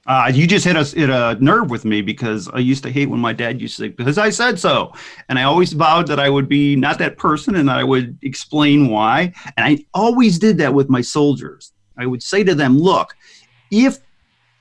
Uh, 0.07 0.31
you 0.35 0.47
just 0.47 0.67
hit 0.67 0.77
a, 0.77 0.85
hit 0.85 1.09
a 1.09 1.39
nerve 1.41 1.71
with 1.71 1.87
me 1.87 2.03
because 2.03 2.49
I 2.49 2.59
used 2.59 2.83
to 2.83 2.91
hate 2.91 3.09
when 3.09 3.21
my 3.21 3.33
dad 3.33 3.61
used 3.63 3.77
to 3.77 3.85
say, 3.85 3.89
because 3.89 4.19
I 4.19 4.29
said 4.29 4.59
so. 4.59 4.93
And 5.31 5.39
I 5.39 5.45
always 5.45 5.73
vowed 5.73 6.09
that 6.09 6.21
I 6.21 6.29
would 6.29 6.47
be 6.47 6.77
not 6.77 6.99
that 6.99 7.17
person 7.17 7.57
and 7.57 7.67
that 7.71 7.79
I 7.79 7.85
would 7.85 8.19
explain 8.21 8.89
why. 8.89 9.33
And 9.57 9.65
I 9.65 9.85
always 9.95 10.39
did 10.39 10.59
that 10.59 10.75
with 10.75 10.91
my 10.91 11.01
soldiers. 11.01 11.73
I 11.97 12.05
would 12.05 12.23
say 12.23 12.45
to 12.45 12.55
them, 12.55 12.77
look, 12.79 13.15
if 13.71 13.99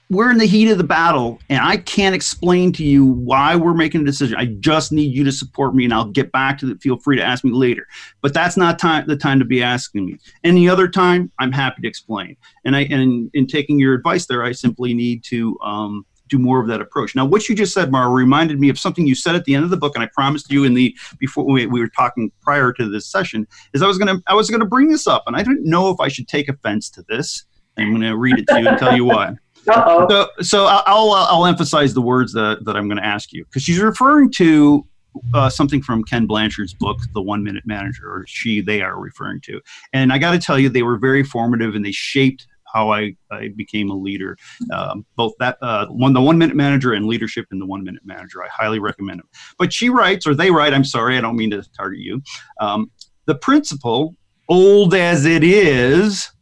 we're 0.09 0.31
in 0.31 0.37
the 0.37 0.45
heat 0.45 0.69
of 0.69 0.77
the 0.77 0.83
battle 0.83 1.39
and 1.49 1.59
I 1.59 1.77
can't 1.77 2.13
explain 2.13 2.71
to 2.73 2.83
you 2.83 3.05
why 3.05 3.55
we're 3.55 3.73
making 3.73 4.01
a 4.01 4.05
decision. 4.05 4.37
I 4.37 4.45
just 4.59 4.91
need 4.91 5.13
you 5.13 5.23
to 5.23 5.31
support 5.31 5.73
me 5.75 5.85
and 5.85 5.93
I'll 5.93 6.05
get 6.05 6.31
back 6.31 6.59
to 6.59 6.71
it. 6.71 6.81
Feel 6.81 6.97
free 6.97 7.17
to 7.17 7.23
ask 7.23 7.43
me 7.43 7.51
later. 7.51 7.87
But 8.21 8.33
that's 8.33 8.57
not 8.57 8.79
time 8.79 9.07
the 9.07 9.17
time 9.17 9.39
to 9.39 9.45
be 9.45 9.63
asking 9.63 10.05
me. 10.05 10.17
Any 10.43 10.69
other 10.69 10.87
time, 10.87 11.31
I'm 11.39 11.51
happy 11.51 11.81
to 11.81 11.87
explain. 11.87 12.37
And 12.65 12.75
I 12.75 12.81
and 12.83 13.29
in 13.33 13.47
taking 13.47 13.79
your 13.79 13.93
advice 13.93 14.25
there, 14.27 14.43
I 14.43 14.51
simply 14.51 14.93
need 14.93 15.23
to 15.25 15.59
um, 15.61 16.05
do 16.29 16.39
more 16.39 16.59
of 16.59 16.67
that 16.67 16.81
approach. 16.81 17.15
Now, 17.15 17.25
what 17.25 17.47
you 17.47 17.55
just 17.55 17.73
said, 17.73 17.91
Mara, 17.91 18.09
reminded 18.09 18.59
me 18.59 18.69
of 18.69 18.79
something 18.79 19.05
you 19.05 19.15
said 19.15 19.35
at 19.35 19.45
the 19.45 19.55
end 19.55 19.63
of 19.63 19.69
the 19.69 19.77
book, 19.77 19.95
and 19.95 20.03
I 20.03 20.09
promised 20.13 20.51
you 20.51 20.63
in 20.63 20.73
the 20.73 20.95
before 21.19 21.45
we, 21.45 21.65
we 21.67 21.79
were 21.79 21.89
talking 21.89 22.31
prior 22.41 22.73
to 22.73 22.89
this 22.89 23.07
session, 23.07 23.47
is 23.73 23.81
I 23.81 23.87
was 23.87 23.97
gonna 23.97 24.19
I 24.27 24.33
was 24.33 24.49
gonna 24.49 24.65
bring 24.65 24.89
this 24.89 25.07
up, 25.07 25.23
and 25.27 25.35
I 25.35 25.43
didn't 25.43 25.65
know 25.65 25.89
if 25.89 25.99
I 25.99 26.07
should 26.07 26.27
take 26.27 26.49
offense 26.49 26.89
to 26.91 27.03
this. 27.07 27.45
I'm 27.77 27.91
gonna 27.91 28.15
read 28.15 28.37
it 28.37 28.47
to 28.49 28.61
you 28.61 28.67
and 28.67 28.77
tell 28.77 28.95
you 28.95 29.05
why. 29.05 29.35
So, 29.63 30.27
so 30.41 30.65
I'll 30.65 31.11
I'll 31.11 31.45
emphasize 31.45 31.93
the 31.93 32.01
words 32.01 32.33
that, 32.33 32.65
that 32.65 32.75
I'm 32.75 32.87
going 32.87 32.97
to 32.97 33.05
ask 33.05 33.31
you 33.31 33.45
because 33.45 33.63
she's 33.63 33.79
referring 33.79 34.31
to 34.31 34.85
uh, 35.33 35.49
something 35.49 35.81
from 35.81 36.03
Ken 36.03 36.25
Blanchard's 36.25 36.73
book, 36.73 36.99
The 37.13 37.21
One 37.21 37.43
Minute 37.43 37.63
Manager, 37.65 38.11
or 38.11 38.25
she, 38.27 38.61
they 38.61 38.81
are 38.81 38.99
referring 38.99 39.41
to. 39.41 39.61
And 39.93 40.11
I 40.11 40.17
got 40.17 40.31
to 40.31 40.39
tell 40.39 40.57
you, 40.57 40.69
they 40.69 40.83
were 40.83 40.97
very 40.97 41.23
formative 41.23 41.75
and 41.75 41.85
they 41.85 41.91
shaped 41.91 42.47
how 42.73 42.91
I, 42.91 43.15
I 43.31 43.49
became 43.55 43.91
a 43.91 43.95
leader. 43.95 44.35
Um, 44.71 45.05
both 45.15 45.33
that 45.39 45.57
uh, 45.61 45.85
one, 45.87 46.13
the 46.13 46.21
One 46.21 46.39
Minute 46.39 46.55
Manager, 46.55 46.93
and 46.93 47.05
leadership 47.05 47.45
in 47.51 47.59
the 47.59 47.65
One 47.65 47.83
Minute 47.83 48.01
Manager. 48.03 48.43
I 48.43 48.47
highly 48.47 48.79
recommend 48.79 49.19
them. 49.19 49.29
But 49.59 49.71
she 49.71 49.89
writes, 49.89 50.25
or 50.25 50.33
they 50.33 50.49
write. 50.49 50.73
I'm 50.73 50.83
sorry, 50.83 51.17
I 51.17 51.21
don't 51.21 51.35
mean 51.35 51.51
to 51.51 51.63
target 51.77 51.99
you. 51.99 52.21
Um, 52.59 52.91
the 53.25 53.35
principle, 53.35 54.15
old 54.49 54.95
as 54.95 55.25
it 55.25 55.43
is. 55.43 56.32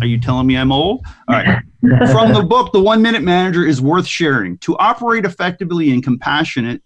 Are 0.00 0.06
you 0.06 0.20
telling 0.20 0.46
me 0.46 0.56
I'm 0.56 0.72
old? 0.72 1.04
All 1.28 1.34
right. 1.34 1.62
From 2.12 2.32
the 2.32 2.42
book, 2.42 2.72
The 2.72 2.80
One 2.80 3.00
Minute 3.00 3.22
Manager 3.22 3.64
is 3.64 3.80
worth 3.80 4.06
sharing. 4.06 4.58
To 4.58 4.76
operate 4.78 5.24
effectively 5.24 5.90
and 5.90 6.02
compassionate 6.02 6.82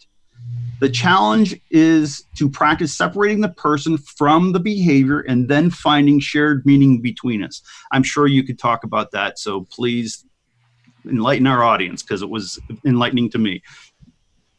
the 0.81 0.89
challenge 0.89 1.55
is 1.71 2.25
to 2.39 2.49
practice 2.49 2.97
separating 2.97 3.43
the 3.43 3.51
person 3.51 3.99
from 3.99 4.53
the 4.53 4.61
behavior 4.61 5.21
and 5.21 5.47
then 5.47 5.71
finding 5.71 6.19
shared 6.19 6.65
meaning 6.65 7.03
between 7.03 7.43
us. 7.43 7.63
I'm 7.93 8.03
sure 8.03 8.27
you 8.27 8.43
could 8.43 8.59
talk 8.59 8.83
about 8.83 9.11
that. 9.13 9.39
So 9.39 9.67
please 9.71 10.25
enlighten 11.07 11.47
our 11.47 11.63
audience 11.63 12.03
because 12.03 12.23
it 12.23 12.31
was 12.31 12.59
enlightening 12.87 13.31
to 13.31 13.39
me. 13.39 13.63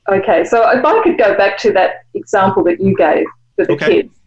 Okay, 0.09 0.43
so 0.43 0.69
if 0.69 0.85
I 0.85 1.03
could 1.03 1.17
go 1.17 1.35
back 1.35 1.57
to 1.59 1.73
that 1.73 2.03
example 2.13 2.63
that 2.65 2.79
you 2.79 2.95
gave 2.95 3.25
for 3.55 3.65
the 3.65 3.73
Okay. 3.73 4.03
kids, 4.03 4.20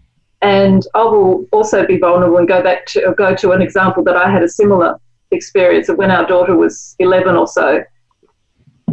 and 0.45 0.87
I 0.95 1.03
will 1.05 1.47
also 1.53 1.87
be 1.87 1.99
vulnerable 1.99 2.37
and 2.37 2.47
go 2.47 2.63
back 2.63 2.85
to 2.89 3.15
go 3.17 3.35
to 3.35 3.53
an 3.53 3.63
example 3.63 4.05
that 4.05 4.15
I 4.15 4.31
had 4.31 4.43
a 4.43 4.49
similar 4.49 5.01
experience 5.31 5.89
of 5.89 5.97
when 5.97 6.11
our 6.11 6.27
daughter 6.27 6.55
was 6.55 6.95
11 6.99 7.35
or 7.35 7.47
so. 7.47 7.83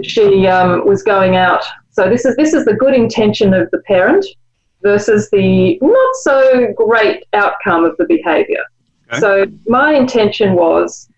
She 0.02 0.48
um, 0.48 0.88
was 0.88 1.04
going 1.04 1.36
out. 1.36 1.64
So 1.90 2.10
this 2.10 2.24
is 2.24 2.38
this 2.38 2.54
is 2.54 2.64
the 2.64 2.74
good 2.74 2.94
intention 2.94 3.54
of 3.54 3.70
the 3.72 3.80
parent 3.80 4.26
versus 4.82 5.30
the 5.32 5.78
not 5.82 6.16
so 6.22 6.74
great 6.78 7.26
outcome 7.34 7.84
of 7.84 7.98
the 7.98 8.06
behaviour. 8.06 8.64
Okay. 9.12 9.20
So 9.20 9.46
my 9.68 9.94
intention 9.94 10.54
was 10.54 11.10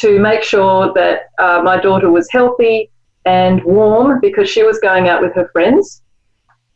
to 0.00 0.18
make 0.18 0.42
sure 0.42 0.94
that 0.94 1.26
uh, 1.38 1.60
my 1.62 1.78
daughter 1.78 2.10
was 2.10 2.26
healthy 2.32 2.90
and 3.26 3.62
warm 3.64 4.18
because 4.20 4.48
she 4.48 4.62
was 4.62 4.78
going 4.78 5.08
out 5.08 5.20
with 5.20 5.34
her 5.34 5.50
friends. 5.52 6.00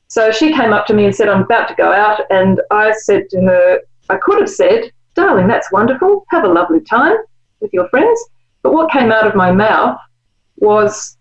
So 0.09 0.31
she 0.31 0.53
came 0.53 0.73
up 0.73 0.87
to 0.87 0.95
me 0.95 1.05
and 1.05 1.15
said, 1.15 1.29
I'm 1.29 1.43
about 1.43 1.69
to 1.69 1.75
go 1.75 1.93
out. 1.93 2.23
And 2.31 2.61
I 2.71 2.93
said 2.93 3.29
to 3.31 3.41
her, 3.43 3.81
I 4.09 4.17
could 4.17 4.41
have 4.41 4.51
said, 4.51 4.91
Darling, 5.15 5.49
that's 5.49 5.71
wonderful. 5.71 6.25
Have 6.31 6.45
a 6.45 6.49
lovely 6.49 6.81
time 6.81 7.17
with 7.61 7.73
your 7.75 7.89
friends. 7.89 8.19
But 8.63 8.73
what 8.73 8.91
came 8.91 9.13
out 9.13 9.27
of 9.27 9.35
my 9.35 9.53
mouth 9.53 9.99
was, 10.57 11.19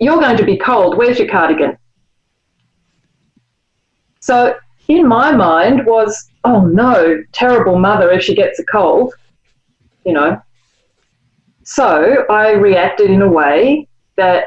You're 0.00 0.20
going 0.20 0.38
to 0.38 0.44
be 0.44 0.56
cold. 0.56 0.96
Where's 0.96 1.18
your 1.18 1.28
cardigan? 1.28 1.76
So 4.20 4.56
in 4.88 5.06
my 5.06 5.32
mind 5.32 5.84
was, 5.84 6.30
Oh 6.44 6.62
no, 6.62 7.22
terrible 7.32 7.78
mother 7.78 8.10
if 8.10 8.22
she 8.22 8.34
gets 8.34 8.58
a 8.58 8.64
cold, 8.64 9.12
you 10.06 10.12
know. 10.14 10.40
So 11.64 12.24
I 12.30 12.52
reacted 12.52 13.10
in 13.10 13.20
a 13.20 13.28
way 13.28 13.88
that 14.16 14.46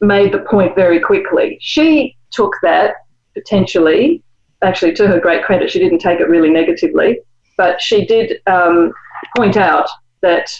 made 0.00 0.32
the 0.32 0.40
point 0.40 0.76
very 0.76 1.00
quickly. 1.00 1.58
She 1.60 2.17
took 2.30 2.54
that 2.62 2.94
potentially, 3.34 4.22
actually, 4.62 4.92
to 4.94 5.06
her 5.06 5.20
great 5.20 5.44
credit, 5.44 5.70
she 5.70 5.78
didn't 5.78 6.00
take 6.00 6.20
it 6.20 6.28
really 6.28 6.50
negatively, 6.50 7.20
but 7.56 7.80
she 7.80 8.04
did 8.06 8.40
um, 8.46 8.92
point 9.36 9.56
out 9.56 9.88
that 10.22 10.50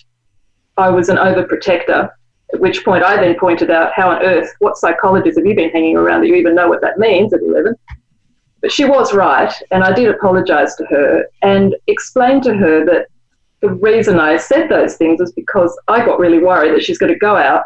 I 0.77 0.89
was 0.91 1.09
an 1.09 1.17
overprotector. 1.17 2.11
At 2.55 2.61
which 2.61 2.85
point 2.85 3.05
I 3.05 3.17
then 3.17 3.39
pointed 3.39 3.71
out 3.71 3.93
how 3.95 4.11
on 4.11 4.23
earth, 4.23 4.51
what 4.61 4.79
psychologists 4.79 5.39
have 5.39 5.47
you 5.47 5.55
been 5.55 5.71
hanging 5.71 5.97
around 5.97 6.23
that 6.23 6.29
you 6.29 6.35
even 6.35 6.55
know 6.55 6.69
what 6.69 6.81
that 6.81 6.99
means 6.99 7.33
at 7.35 7.43
11? 7.43 7.75
But 8.63 8.73
she 8.73 8.85
was 8.85 9.13
right, 9.13 9.53
and 9.71 9.85
I 9.85 9.93
did 9.93 10.09
apologise 10.09 10.75
to 10.77 10.87
her 10.87 11.27
and 11.43 11.77
explained 11.87 12.43
to 12.45 12.55
her 12.55 12.85
that 12.87 13.07
the 13.61 13.71
reason 13.71 14.19
I 14.19 14.37
said 14.37 14.69
those 14.69 14.97
things 14.97 15.21
was 15.21 15.33
because 15.33 15.79
I 15.89 16.05
got 16.05 16.19
really 16.19 16.39
worried 16.39 16.75
that 16.75 16.83
she's 16.83 16.99
going 16.99 17.13
to 17.13 17.19
go 17.19 17.37
out 17.37 17.65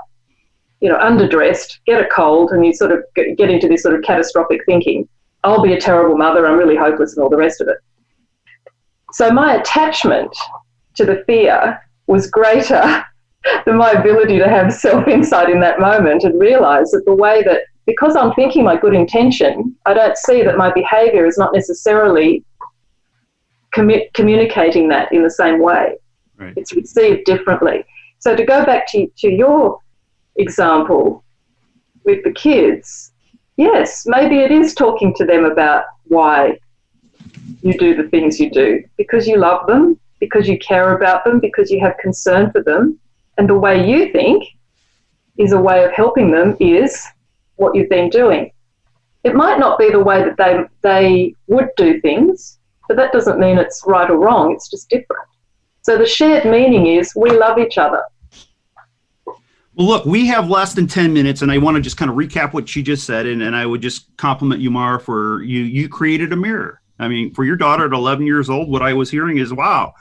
you 0.83 0.89
know, 0.89 0.99
underdressed, 0.99 1.79
get 1.87 2.01
a 2.01 2.09
cold, 2.09 2.51
and 2.51 2.67
you 2.67 2.75
sort 2.75 2.91
of 2.91 3.05
get 3.15 3.49
into 3.49 3.69
this 3.69 3.85
sort 3.85 3.95
of 3.95 4.03
catastrophic 4.03 4.61
thinking. 4.67 5.09
I'll 5.45 5.63
be 5.63 5.75
a 5.75 5.81
terrible 5.81 6.17
mother. 6.17 6.45
I'm 6.45 6.59
really 6.59 6.77
hopeless, 6.77 7.15
and 7.15 7.23
all 7.23 7.31
the 7.31 7.37
rest 7.37 7.61
of 7.61 7.69
it. 7.69 7.77
So 9.13 9.31
my 9.31 9.55
attachment 9.55 10.37
to 10.95 11.05
the 11.05 11.23
fear 11.25 11.81
was 12.09 12.29
greater 12.29 13.05
than 13.65 13.77
my 13.77 13.93
ability 13.93 14.39
to 14.39 14.49
have 14.49 14.73
self 14.73 15.07
insight 15.07 15.51
in 15.51 15.61
that 15.61 15.79
moment 15.79 16.25
and 16.25 16.39
realize 16.41 16.91
that 16.91 17.05
the 17.07 17.15
way 17.15 17.45
that 17.45 17.63
because 17.87 18.17
I'm 18.17 18.33
thinking 18.35 18.65
my 18.65 18.77
good 18.77 18.95
intention, 18.95 19.77
I 19.87 19.95
don't 19.95 20.17
see 20.17 20.43
that 20.43 20.57
my 20.57 20.73
behavior 20.73 21.27
is 21.27 21.39
not 21.39 21.53
necessarily 21.53 22.45
commu- 23.75 24.13
communicating 24.15 24.89
that 24.89 25.13
in 25.13 25.23
the 25.23 25.31
same 25.31 25.61
way. 25.61 25.97
Right. 26.37 26.55
It's 26.57 26.73
received 26.73 27.25
differently. 27.25 27.85
So 28.19 28.35
to 28.37 28.45
go 28.45 28.65
back 28.65 28.87
to, 28.93 29.09
to 29.19 29.29
your 29.29 29.79
example 30.37 31.25
with 32.05 32.25
the 32.25 32.33
kids, 32.33 33.13
yes, 33.57 34.05
maybe 34.07 34.39
it 34.39 34.51
is 34.51 34.75
talking 34.75 35.15
to 35.15 35.25
them 35.25 35.45
about 35.45 35.85
why 36.05 36.59
you 37.63 37.77
do 37.79 37.95
the 37.95 38.09
things 38.09 38.41
you 38.41 38.51
do 38.51 38.83
because 38.97 39.27
you 39.27 39.37
love 39.39 39.67
them, 39.67 39.99
because 40.19 40.49
you 40.49 40.59
care 40.59 40.97
about 40.97 41.25
them, 41.25 41.41
because 41.41 41.71
you 41.71 41.81
have 41.81 41.97
concern 41.99 42.51
for 42.51 42.63
them. 42.63 42.99
And 43.39 43.49
the 43.49 43.59
way 43.59 43.89
you 43.89 44.13
think 44.13 44.45
is 45.39 45.53
a 45.53 45.61
way 45.61 45.85
of 45.85 45.93
helping 45.93 46.31
them 46.31 46.57
is 46.61 47.07
what 47.57 47.75
you've 47.75 47.89
been 47.89 48.11
doing. 48.11 48.53
It 49.25 49.35
might 49.35 49.59
not 49.59 49.79
be 49.79 49.91
the 49.91 50.01
way 50.01 50.23
that 50.23 50.37
they, 50.37 50.65
they 50.83 51.35
would 51.47 51.69
do 51.77 52.01
things, 52.01 52.59
but 52.89 52.97
that 52.97 53.13
doesn't 53.13 53.39
mean 53.39 53.59
it's 53.59 53.83
right 53.87 54.11
or 54.11 54.19
wrong, 54.19 54.53
it's 54.53 54.69
just 54.69 54.91
different. 54.91 55.29
So 55.83 55.97
the 55.97 56.07
shared 56.07 56.45
meaning 56.45 56.87
is 56.87 57.15
we 57.15 57.31
love 57.31 57.59
each 57.59 57.79
other. 57.79 58.03
Well, 59.75 59.87
look, 59.87 60.05
we 60.05 60.27
have 60.27 60.51
less 60.51 60.75
than 60.75 60.87
10 60.87 61.15
minutes, 61.15 61.41
and 61.41 61.51
I 61.51 61.57
want 61.57 61.77
to 61.77 61.81
just 61.81 61.97
kind 61.97 62.11
of 62.11 62.17
recap 62.17 62.53
what 62.53 62.69
she 62.69 62.83
just 62.83 63.07
said. 63.07 63.27
And, 63.27 63.43
and 63.43 63.57
I 63.57 63.65
would 63.65 63.81
just 63.81 64.15
compliment 64.19 64.61
you, 64.61 64.71
Mara, 64.71 65.01
for 65.01 65.43
you. 65.43 65.63
You 65.63 65.89
created 65.89 66.33
a 66.33 66.37
mirror. 66.37 66.83
I 66.99 67.09
mean, 67.09 67.33
for 67.33 67.45
your 67.45 67.57
daughter 67.57 67.87
at 67.87 67.93
11 67.93 68.27
years 68.27 68.51
old, 68.51 68.71
what 68.71 68.83
I 68.83 68.93
was 68.93 69.11
hearing 69.11 69.39
is, 69.39 69.53
wow, 69.53 69.95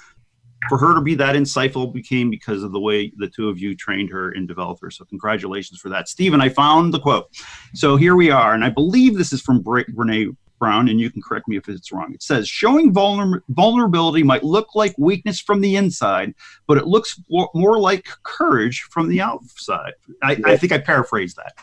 for 0.67 0.77
her 0.77 0.93
to 0.93 1.01
be 1.01 1.15
that 1.15 1.35
insightful 1.35 1.91
became 1.91 2.29
because 2.29 2.63
of 2.63 2.73
the 2.73 2.79
way 2.81 3.13
the 3.15 3.29
two 3.29 3.47
of 3.47 3.59
you 3.59 3.73
trained 3.73 4.09
her 4.09 4.31
and 4.31 4.45
developed 4.45 4.81
her. 4.81 4.91
So, 4.91 5.05
congratulations 5.05 5.79
for 5.79 5.87
that. 5.89 6.09
Stephen, 6.09 6.41
I 6.41 6.49
found 6.49 6.93
the 6.93 6.99
quote. 6.99 7.27
So, 7.73 7.95
here 7.95 8.15
we 8.15 8.29
are. 8.29 8.53
And 8.53 8.65
I 8.65 8.69
believe 8.69 9.17
this 9.17 9.31
is 9.31 9.41
from 9.41 9.61
Bre- 9.61 9.83
Brene 9.83 10.35
Brown, 10.61 10.87
and 10.87 10.99
you 11.01 11.09
can 11.09 11.23
correct 11.23 11.47
me 11.47 11.57
if 11.57 11.67
it's 11.67 11.91
wrong. 11.91 12.13
It 12.13 12.21
says, 12.21 12.47
showing 12.47 12.93
vulner- 12.93 13.41
vulnerability 13.49 14.21
might 14.21 14.43
look 14.43 14.75
like 14.75 14.93
weakness 14.99 15.41
from 15.41 15.59
the 15.59 15.75
inside, 15.75 16.35
but 16.67 16.77
it 16.77 16.85
looks 16.85 17.19
more, 17.29 17.79
like 17.79 18.07
courage 18.21 18.81
from 18.91 19.09
the 19.09 19.21
outside. 19.21 19.93
I, 20.21 20.37
I 20.45 20.57
think 20.57 20.71
I 20.71 20.77
paraphrased 20.77 21.37
that. 21.37 21.55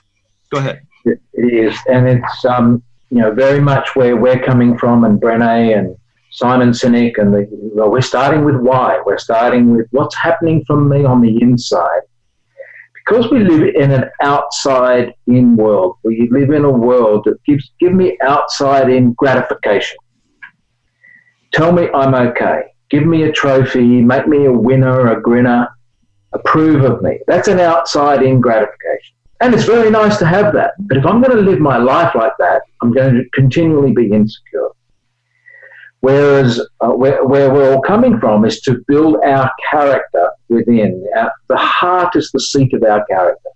Go 0.51 0.59
ahead. 0.59 0.83
It 1.05 1.23
it 1.33 1.55
is, 1.55 1.79
and 1.89 2.09
it's 2.09 2.45
um, 2.45 2.83
you 3.11 3.19
know 3.21 3.31
very 3.33 3.61
much 3.61 3.95
where 3.95 4.17
we're 4.17 4.43
coming 4.43 4.77
from, 4.77 5.05
and 5.05 5.21
Brené 5.21 5.79
and 5.79 5.97
Simon 6.31 6.71
Sinek, 6.71 7.19
and 7.19 7.33
the, 7.33 7.47
well, 7.51 7.91
we're 7.91 8.01
starting 8.01 8.45
with 8.45 8.57
why. 8.57 9.01
We're 9.07 9.19
starting 9.19 9.77
with 9.77 9.87
what's 9.93 10.17
happening 10.17 10.65
from 10.67 10.89
me 10.89 11.05
on 11.05 11.21
the 11.21 11.41
inside. 11.41 12.03
Because 13.09 13.31
we 13.31 13.43
live 13.43 13.75
in 13.75 13.91
an 13.91 14.05
outside 14.21 15.15
in 15.27 15.57
world, 15.57 15.97
we 16.03 16.29
live 16.31 16.51
in 16.51 16.65
a 16.65 16.71
world 16.71 17.23
that 17.25 17.43
gives 17.45 17.71
give 17.81 17.95
me 17.95 18.19
outside 18.23 18.91
in 18.91 19.15
gratification. 19.15 19.97
Tell 21.53 21.73
me 21.73 21.89
I'm 21.95 22.15
okay. 22.15 22.65
Give 22.91 23.07
me 23.07 23.23
a 23.23 23.33
trophy. 23.33 24.03
Make 24.03 24.29
me 24.29 24.45
a 24.45 24.53
winner, 24.53 25.11
a 25.11 25.23
grinner. 25.23 25.69
Approve 26.35 26.85
of 26.85 27.01
me. 27.01 27.19
That's 27.27 27.49
an 27.49 27.61
outside 27.61 28.23
in 28.23 28.43
gratification. 28.43 29.15
And 29.41 29.55
it's 29.55 29.65
very 29.65 29.91
nice 29.91 30.19
to 30.19 30.27
have 30.27 30.53
that. 30.53 30.73
But 30.81 30.99
if 30.99 31.07
I'm 31.07 31.23
going 31.23 31.35
to 31.35 31.43
live 31.43 31.61
my 31.61 31.79
life 31.79 32.15
like 32.15 32.35
that, 32.39 32.61
I'm 32.83 32.93
going 32.93 33.15
to 33.15 33.25
continually 33.33 33.93
be 33.93 34.13
insecure. 34.13 34.69
Whereas 36.01 36.61
uh, 36.81 36.91
where, 36.91 37.25
where 37.25 37.53
we're 37.53 37.75
all 37.75 37.83
coming 37.83 38.21
from 38.21 38.45
is 38.45 38.61
to 38.63 38.85
build 38.87 39.17
our 39.25 39.51
character 39.71 40.31
within. 40.49 41.05
Our, 41.17 41.33
the 41.49 41.57
heart 41.57 42.15
is 42.15 42.31
the 42.33 42.41
seat 42.41 42.73
of 42.73 42.83
our 42.85 43.05
character. 43.07 43.51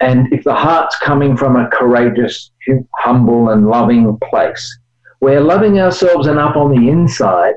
And 0.00 0.32
if 0.32 0.44
the 0.44 0.54
heart's 0.54 0.96
coming 0.98 1.36
from 1.36 1.56
a 1.56 1.68
courageous, 1.68 2.50
humble, 2.94 3.50
and 3.50 3.68
loving 3.68 4.18
place, 4.30 4.78
we're 5.20 5.42
loving 5.42 5.78
ourselves 5.78 6.26
enough 6.26 6.56
on 6.56 6.74
the 6.74 6.88
inside, 6.88 7.54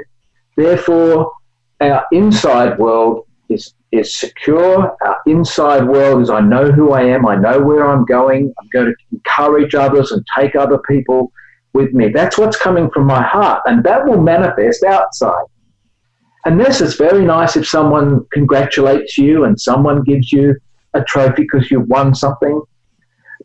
therefore, 0.57 1.31
our 1.79 2.05
inside 2.11 2.77
world 2.77 3.25
is, 3.47 3.73
is 3.93 4.17
secure. 4.17 4.97
Our 5.01 5.17
inside 5.25 5.87
world 5.87 6.21
is 6.21 6.29
I 6.29 6.41
know 6.41 6.69
who 6.69 6.91
I 6.91 7.03
am, 7.03 7.25
I 7.25 7.37
know 7.37 7.61
where 7.61 7.89
I'm 7.89 8.03
going, 8.03 8.53
I'm 8.59 8.69
going 8.73 8.87
to 8.87 8.95
encourage 9.13 9.73
others 9.75 10.11
and 10.11 10.25
take 10.37 10.57
other 10.57 10.79
people 10.79 11.31
with 11.73 11.93
me. 11.93 12.09
That's 12.09 12.37
what's 12.37 12.57
coming 12.57 12.89
from 12.91 13.05
my 13.05 13.21
heart, 13.21 13.63
and 13.65 13.83
that 13.83 14.05
will 14.05 14.21
manifest 14.21 14.83
outside. 14.83 15.45
And 16.45 16.59
this 16.59 16.81
is 16.81 16.95
very 16.95 17.25
nice 17.25 17.55
if 17.55 17.67
someone 17.67 18.25
congratulates 18.31 19.17
you 19.17 19.45
and 19.45 19.59
someone 19.59 20.03
gives 20.03 20.31
you 20.31 20.55
a 20.93 21.03
trophy 21.03 21.43
because 21.43 21.71
you've 21.71 21.87
won 21.87 22.13
something. 22.13 22.61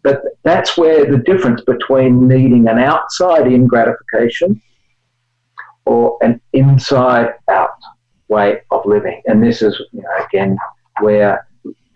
But 0.02 0.22
that's 0.42 0.76
where 0.76 1.10
the 1.10 1.18
difference 1.18 1.62
between 1.62 2.26
needing 2.26 2.68
an 2.68 2.78
outside 2.78 3.46
in 3.46 3.66
gratification 3.66 4.60
or 5.86 6.18
an 6.22 6.40
inside 6.52 7.34
out 7.48 7.70
way 8.28 8.60
of 8.70 8.84
living. 8.84 9.22
And 9.26 9.42
this 9.42 9.62
is, 9.62 9.80
you 9.92 10.02
know, 10.02 10.26
again, 10.26 10.58
where 11.00 11.46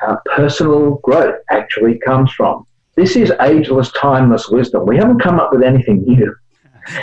uh, 0.00 0.16
personal 0.34 0.96
growth 1.02 1.36
actually 1.50 1.98
comes 1.98 2.32
from. 2.32 2.66
This 2.94 3.16
is 3.16 3.32
ageless, 3.40 3.90
timeless 3.92 4.48
wisdom. 4.48 4.86
We 4.86 4.96
haven't 4.96 5.20
come 5.20 5.40
up 5.40 5.52
with 5.52 5.62
anything 5.62 6.02
new 6.04 6.36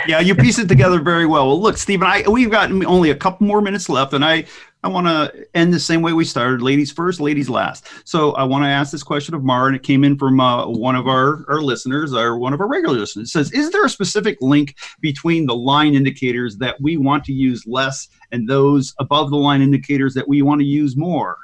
yeah, 0.06 0.20
you 0.20 0.34
piece 0.34 0.58
it 0.58 0.68
together 0.68 1.00
very 1.00 1.26
well. 1.26 1.48
Well, 1.48 1.60
look, 1.60 1.76
Stephen, 1.76 2.06
I 2.06 2.24
we've 2.28 2.50
got 2.50 2.70
only 2.70 3.10
a 3.10 3.14
couple 3.14 3.46
more 3.46 3.60
minutes 3.60 3.88
left, 3.88 4.12
and 4.12 4.24
I 4.24 4.44
I 4.82 4.88
want 4.88 5.06
to 5.06 5.46
end 5.54 5.72
the 5.72 5.80
same 5.80 6.02
way 6.02 6.12
we 6.12 6.24
started: 6.24 6.62
ladies 6.62 6.92
first, 6.92 7.20
ladies 7.20 7.48
last. 7.48 7.86
So 8.04 8.32
I 8.32 8.44
want 8.44 8.64
to 8.64 8.68
ask 8.68 8.92
this 8.92 9.02
question 9.02 9.34
of 9.34 9.42
Mar, 9.42 9.66
and 9.66 9.76
it 9.76 9.82
came 9.82 10.04
in 10.04 10.18
from 10.18 10.40
uh, 10.40 10.66
one 10.66 10.96
of 10.96 11.06
our 11.06 11.44
our 11.48 11.62
listeners, 11.62 12.12
or 12.12 12.38
one 12.38 12.52
of 12.52 12.60
our 12.60 12.68
regular 12.68 12.98
listeners. 12.98 13.28
It 13.28 13.32
says, 13.32 13.52
"Is 13.52 13.70
there 13.70 13.84
a 13.84 13.90
specific 13.90 14.38
link 14.40 14.76
between 15.00 15.46
the 15.46 15.56
line 15.56 15.94
indicators 15.94 16.56
that 16.58 16.80
we 16.80 16.96
want 16.96 17.24
to 17.24 17.32
use 17.32 17.64
less 17.66 18.08
and 18.32 18.48
those 18.48 18.94
above 18.98 19.30
the 19.30 19.36
line 19.36 19.62
indicators 19.62 20.14
that 20.14 20.28
we 20.28 20.42
want 20.42 20.60
to 20.60 20.66
use 20.66 20.96
more?" 20.96 21.38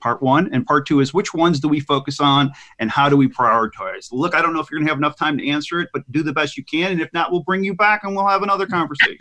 Part 0.00 0.22
one. 0.22 0.52
And 0.52 0.66
part 0.66 0.86
two 0.86 1.00
is 1.00 1.12
which 1.14 1.34
ones 1.34 1.60
do 1.60 1.68
we 1.68 1.80
focus 1.80 2.20
on 2.20 2.52
and 2.78 2.90
how 2.90 3.08
do 3.08 3.16
we 3.16 3.28
prioritize? 3.28 4.08
Look, 4.12 4.34
I 4.34 4.42
don't 4.42 4.52
know 4.52 4.60
if 4.60 4.70
you're 4.70 4.78
going 4.78 4.86
to 4.86 4.92
have 4.92 4.98
enough 4.98 5.16
time 5.16 5.38
to 5.38 5.48
answer 5.48 5.80
it, 5.80 5.88
but 5.92 6.10
do 6.12 6.22
the 6.22 6.32
best 6.32 6.56
you 6.56 6.64
can. 6.64 6.92
And 6.92 7.00
if 7.00 7.12
not, 7.12 7.30
we'll 7.30 7.42
bring 7.42 7.64
you 7.64 7.74
back 7.74 8.04
and 8.04 8.14
we'll 8.14 8.26
have 8.26 8.42
another 8.42 8.66
conversation. 8.66 9.18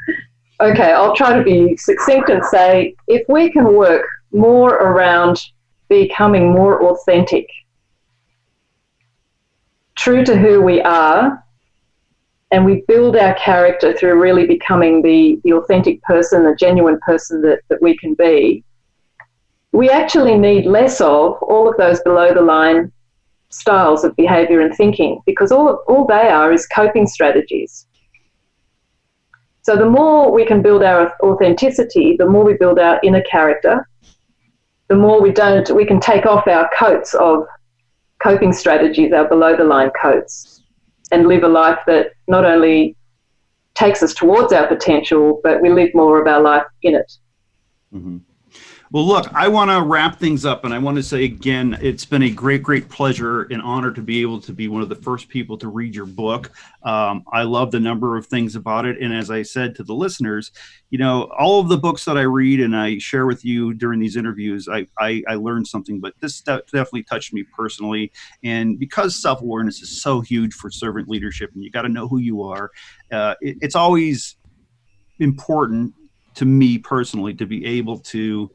okay, 0.60 0.92
I'll 0.92 1.14
try 1.14 1.36
to 1.36 1.44
be 1.44 1.76
succinct 1.76 2.28
and 2.28 2.44
say 2.44 2.94
if 3.06 3.26
we 3.28 3.50
can 3.50 3.74
work 3.74 4.06
more 4.32 4.74
around 4.76 5.40
becoming 5.88 6.52
more 6.52 6.84
authentic, 6.84 7.46
true 9.96 10.24
to 10.24 10.36
who 10.36 10.62
we 10.62 10.80
are, 10.80 11.44
and 12.52 12.64
we 12.64 12.82
build 12.88 13.16
our 13.16 13.34
character 13.34 13.96
through 13.96 14.20
really 14.20 14.46
becoming 14.46 15.02
the, 15.02 15.40
the 15.44 15.52
authentic 15.52 16.02
person, 16.02 16.44
the 16.44 16.56
genuine 16.56 16.98
person 17.00 17.40
that, 17.42 17.60
that 17.68 17.80
we 17.80 17.96
can 17.96 18.14
be, 18.14 18.64
we 19.72 19.88
actually 19.88 20.36
need 20.36 20.66
less 20.66 21.00
of 21.00 21.42
all 21.42 21.68
of 21.68 21.76
those 21.76 22.00
below 22.00 22.34
the 22.34 22.42
line 22.42 22.92
styles 23.50 24.04
of 24.04 24.14
behavior 24.16 24.60
and 24.60 24.74
thinking 24.74 25.20
because 25.26 25.52
all, 25.52 25.82
all 25.88 26.06
they 26.06 26.28
are 26.28 26.52
is 26.52 26.66
coping 26.66 27.06
strategies. 27.06 27.86
So 29.62 29.76
the 29.76 29.88
more 29.88 30.32
we 30.32 30.44
can 30.44 30.62
build 30.62 30.82
our 30.82 31.12
authenticity, 31.22 32.16
the 32.18 32.26
more 32.26 32.44
we 32.44 32.54
build 32.54 32.78
our 32.78 32.98
inner 33.02 33.22
character, 33.22 33.88
the 34.88 34.96
more 34.96 35.20
we 35.20 35.30
don't 35.30 35.70
we 35.70 35.84
can 35.84 36.00
take 36.00 36.26
off 36.26 36.48
our 36.48 36.68
coats 36.76 37.14
of 37.14 37.46
coping 38.20 38.52
strategies, 38.52 39.12
our 39.12 39.28
below 39.28 39.56
the 39.56 39.64
line 39.64 39.90
coats, 40.00 40.62
and 41.12 41.28
live 41.28 41.44
a 41.44 41.48
life 41.48 41.78
that 41.86 42.12
not 42.26 42.44
only 42.44 42.96
takes 43.74 44.02
us 44.02 44.14
towards 44.14 44.52
our 44.52 44.66
potential, 44.66 45.40
but 45.44 45.62
we 45.62 45.70
live 45.70 45.90
more 45.94 46.20
of 46.20 46.26
our 46.26 46.40
life 46.40 46.64
in 46.82 46.94
it. 46.94 47.12
Mm-hmm. 47.94 48.18
Well, 48.92 49.06
look, 49.06 49.32
I 49.32 49.46
want 49.46 49.70
to 49.70 49.82
wrap 49.82 50.18
things 50.18 50.44
up, 50.44 50.64
and 50.64 50.74
I 50.74 50.78
want 50.78 50.96
to 50.96 51.02
say 51.04 51.22
again, 51.22 51.78
it's 51.80 52.04
been 52.04 52.24
a 52.24 52.30
great, 52.30 52.60
great 52.60 52.88
pleasure 52.88 53.42
and 53.42 53.62
honor 53.62 53.92
to 53.92 54.02
be 54.02 54.20
able 54.20 54.40
to 54.40 54.52
be 54.52 54.66
one 54.66 54.82
of 54.82 54.88
the 54.88 54.96
first 54.96 55.28
people 55.28 55.56
to 55.58 55.68
read 55.68 55.94
your 55.94 56.06
book. 56.06 56.50
Um, 56.82 57.22
I 57.32 57.44
love 57.44 57.70
the 57.70 57.78
number 57.78 58.16
of 58.16 58.26
things 58.26 58.56
about 58.56 58.86
it, 58.86 59.00
and 59.00 59.14
as 59.14 59.30
I 59.30 59.42
said 59.42 59.76
to 59.76 59.84
the 59.84 59.94
listeners, 59.94 60.50
you 60.90 60.98
know, 60.98 61.30
all 61.38 61.60
of 61.60 61.68
the 61.68 61.78
books 61.78 62.04
that 62.06 62.18
I 62.18 62.22
read 62.22 62.60
and 62.60 62.76
I 62.76 62.98
share 62.98 63.26
with 63.26 63.44
you 63.44 63.74
during 63.74 64.00
these 64.00 64.16
interviews, 64.16 64.68
I 64.68 64.88
I, 64.98 65.22
I 65.28 65.36
learned 65.36 65.68
something, 65.68 66.00
but 66.00 66.14
this 66.20 66.40
definitely 66.40 67.04
touched 67.04 67.32
me 67.32 67.44
personally, 67.44 68.10
and 68.42 68.76
because 68.76 69.14
self 69.14 69.40
awareness 69.40 69.82
is 69.82 70.02
so 70.02 70.20
huge 70.20 70.52
for 70.52 70.68
servant 70.68 71.08
leadership, 71.08 71.52
and 71.54 71.62
you 71.62 71.70
got 71.70 71.82
to 71.82 71.88
know 71.88 72.08
who 72.08 72.18
you 72.18 72.42
are, 72.42 72.72
uh, 73.12 73.36
it, 73.40 73.56
it's 73.60 73.76
always 73.76 74.34
important 75.20 75.94
to 76.34 76.44
me 76.44 76.76
personally 76.76 77.34
to 77.34 77.46
be 77.46 77.64
able 77.64 77.96
to 77.98 78.50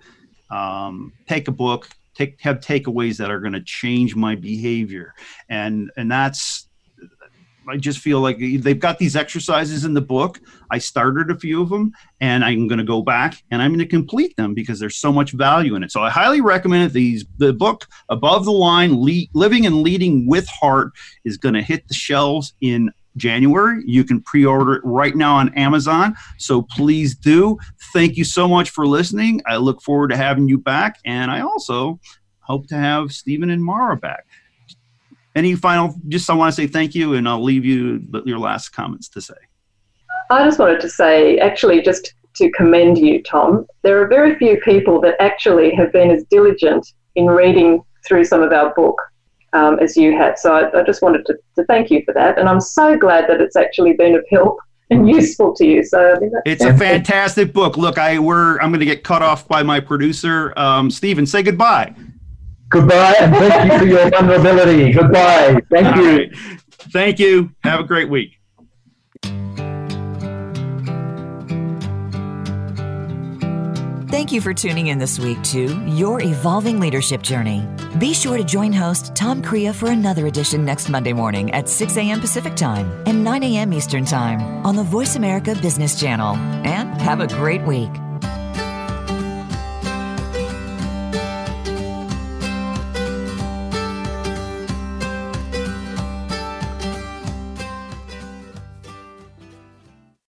um, 0.49 1.13
take 1.27 1.47
a 1.47 1.51
book, 1.51 1.89
take 2.13 2.39
have 2.41 2.59
takeaways 2.59 3.17
that 3.17 3.31
are 3.31 3.39
going 3.39 3.53
to 3.53 3.63
change 3.63 4.15
my 4.15 4.35
behavior, 4.35 5.13
and 5.49 5.91
and 5.97 6.11
that's 6.11 6.67
I 7.67 7.77
just 7.77 7.99
feel 7.99 8.19
like 8.19 8.37
they've 8.37 8.79
got 8.79 8.99
these 8.99 9.15
exercises 9.15 9.85
in 9.85 9.93
the 9.93 10.01
book. 10.01 10.39
I 10.69 10.77
started 10.77 11.31
a 11.31 11.39
few 11.39 11.61
of 11.61 11.69
them 11.69 11.93
and 12.21 12.43
I'm 12.43 12.67
going 12.67 12.79
to 12.79 12.85
go 12.85 13.01
back 13.01 13.43
and 13.51 13.61
I'm 13.61 13.71
going 13.71 13.79
to 13.79 13.87
complete 13.87 14.35
them 14.37 14.53
because 14.53 14.79
there's 14.79 14.97
so 14.97 15.11
much 15.11 15.31
value 15.31 15.75
in 15.75 15.83
it. 15.83 15.91
So 15.91 16.01
I 16.01 16.09
highly 16.09 16.41
recommend 16.41 16.89
it. 16.89 16.93
These 16.93 17.25
the 17.37 17.53
book 17.53 17.87
Above 18.09 18.45
the 18.45 18.51
Line 18.51 18.95
Le- 18.95 19.27
Living 19.33 19.65
and 19.65 19.81
Leading 19.81 20.27
with 20.27 20.47
Heart 20.47 20.91
is 21.23 21.37
going 21.37 21.55
to 21.55 21.61
hit 21.61 21.87
the 21.87 21.93
shelves 21.93 22.53
in 22.61 22.91
January. 23.18 23.84
You 23.86 24.03
can 24.03 24.22
pre 24.22 24.45
order 24.45 24.74
it 24.74 24.82
right 24.84 25.16
now 25.16 25.36
on 25.36 25.53
Amazon. 25.55 26.16
So 26.38 26.61
please 26.61 27.16
do. 27.16 27.57
Thank 27.93 28.18
you 28.18 28.24
so 28.24 28.47
much 28.47 28.70
for 28.70 28.86
listening. 28.86 29.41
I 29.45 29.57
look 29.57 29.82
forward 29.82 30.09
to 30.09 30.18
having 30.18 30.47
you 30.47 30.57
back. 30.57 30.99
And 31.05 31.32
I 31.32 31.41
also 31.41 31.99
hope 32.39 32.68
to 32.68 32.76
have 32.76 33.11
Stephen 33.11 33.49
and 33.49 33.63
Mara 33.63 33.97
back. 33.97 34.26
Any 35.36 35.55
final, 35.55 35.93
just 36.07 36.30
I 36.30 36.34
want 36.34 36.53
to 36.53 36.61
say 36.61 36.68
thank 36.68 36.95
you, 36.95 37.16
and 37.16 37.28
I'll 37.28 37.43
leave 37.43 37.66
you 37.66 38.01
your 38.26 38.39
last 38.39 38.70
comments 38.70 39.09
to 39.09 39.22
say. 39.22 39.34
I 40.30 40.45
just 40.45 40.59
wanted 40.59 40.80
to 40.80 40.89
say, 40.89 41.38
actually, 41.39 41.82
just 41.82 42.13
to 42.36 42.49
commend 42.51 42.97
you, 42.97 43.22
Tom. 43.24 43.66
There 43.84 44.01
are 44.01 44.07
very 44.07 44.36
few 44.36 44.59
people 44.61 45.01
that 45.01 45.16
actually 45.20 45.74
have 45.76 45.91
been 45.91 46.09
as 46.09 46.24
diligent 46.30 46.93
in 47.16 47.28
reading 47.28 47.84
through 48.07 48.26
some 48.26 48.41
of 48.41 48.51
our 48.51 48.74
book 48.76 49.01
um, 49.55 49.79
as 49.79 49.95
you 49.95 50.15
had. 50.15 50.37
So 50.37 50.53
I, 50.53 50.79
I 50.79 50.83
just 50.83 51.01
wanted 51.01 51.25
to, 51.27 51.37
to, 51.55 51.63
thank 51.65 51.89
you 51.89 52.03
for 52.05 52.13
that. 52.13 52.37
And 52.37 52.47
I'm 52.49 52.59
so 52.59 52.97
glad 52.97 53.27
that 53.29 53.41
it's 53.41 53.55
actually 53.55 53.93
been 53.93 54.15
of 54.15 54.25
help 54.29 54.59
and 54.89 55.09
useful 55.17 55.55
to 55.55 55.65
you. 55.65 55.83
So 55.83 56.15
I 56.21 56.41
it's 56.45 56.63
a 56.63 56.77
fantastic 56.77 57.53
book. 57.53 57.77
Look, 57.77 57.97
I 57.97 58.19
we're 58.19 58.59
I'm 58.59 58.69
going 58.69 58.81
to 58.81 58.85
get 58.85 59.03
cut 59.03 59.21
off 59.21 59.47
by 59.47 59.63
my 59.63 59.79
producer, 59.79 60.53
um, 60.57 60.91
Stephen. 60.91 61.25
Say 61.25 61.41
goodbye. 61.41 61.95
Goodbye, 62.69 63.15
and 63.19 63.33
thank 63.35 63.71
you 63.71 63.79
for 63.79 63.85
your 63.85 64.09
vulnerability. 64.09 64.91
Goodbye. 64.91 65.61
Thank 65.69 65.95
All 65.95 66.03
you. 66.03 66.17
Right. 66.17 66.31
Thank 66.91 67.19
you. 67.19 67.51
Have 67.63 67.79
a 67.79 67.83
great 67.83 68.09
week. 68.09 68.34
Thank 74.07 74.31
you 74.31 74.39
for 74.39 74.53
tuning 74.53 74.87
in 74.87 74.99
this 74.99 75.19
week 75.19 75.41
to 75.45 75.83
Your 75.85 76.21
Evolving 76.21 76.79
Leadership 76.79 77.23
Journey. 77.23 77.67
Be 77.97 78.13
sure 78.13 78.37
to 78.37 78.43
join 78.43 78.71
host 78.71 79.15
Tom 79.15 79.41
Crea 79.41 79.73
for 79.73 79.89
another 79.89 80.27
edition 80.27 80.63
next 80.63 80.89
Monday 80.89 81.11
morning 81.11 81.51
at 81.51 81.67
6 81.67 81.97
a.m. 81.97 82.21
Pacific 82.21 82.55
Time 82.55 82.91
and 83.07 83.23
9 83.23 83.41
a.m. 83.41 83.73
Eastern 83.73 84.05
Time 84.05 84.63
on 84.63 84.75
the 84.75 84.83
Voice 84.83 85.15
America 85.15 85.55
Business 85.55 85.99
Channel. 85.99 86.35
And 86.35 87.01
have 87.01 87.19
a 87.19 87.27
great 87.27 87.63
week. 87.63 87.89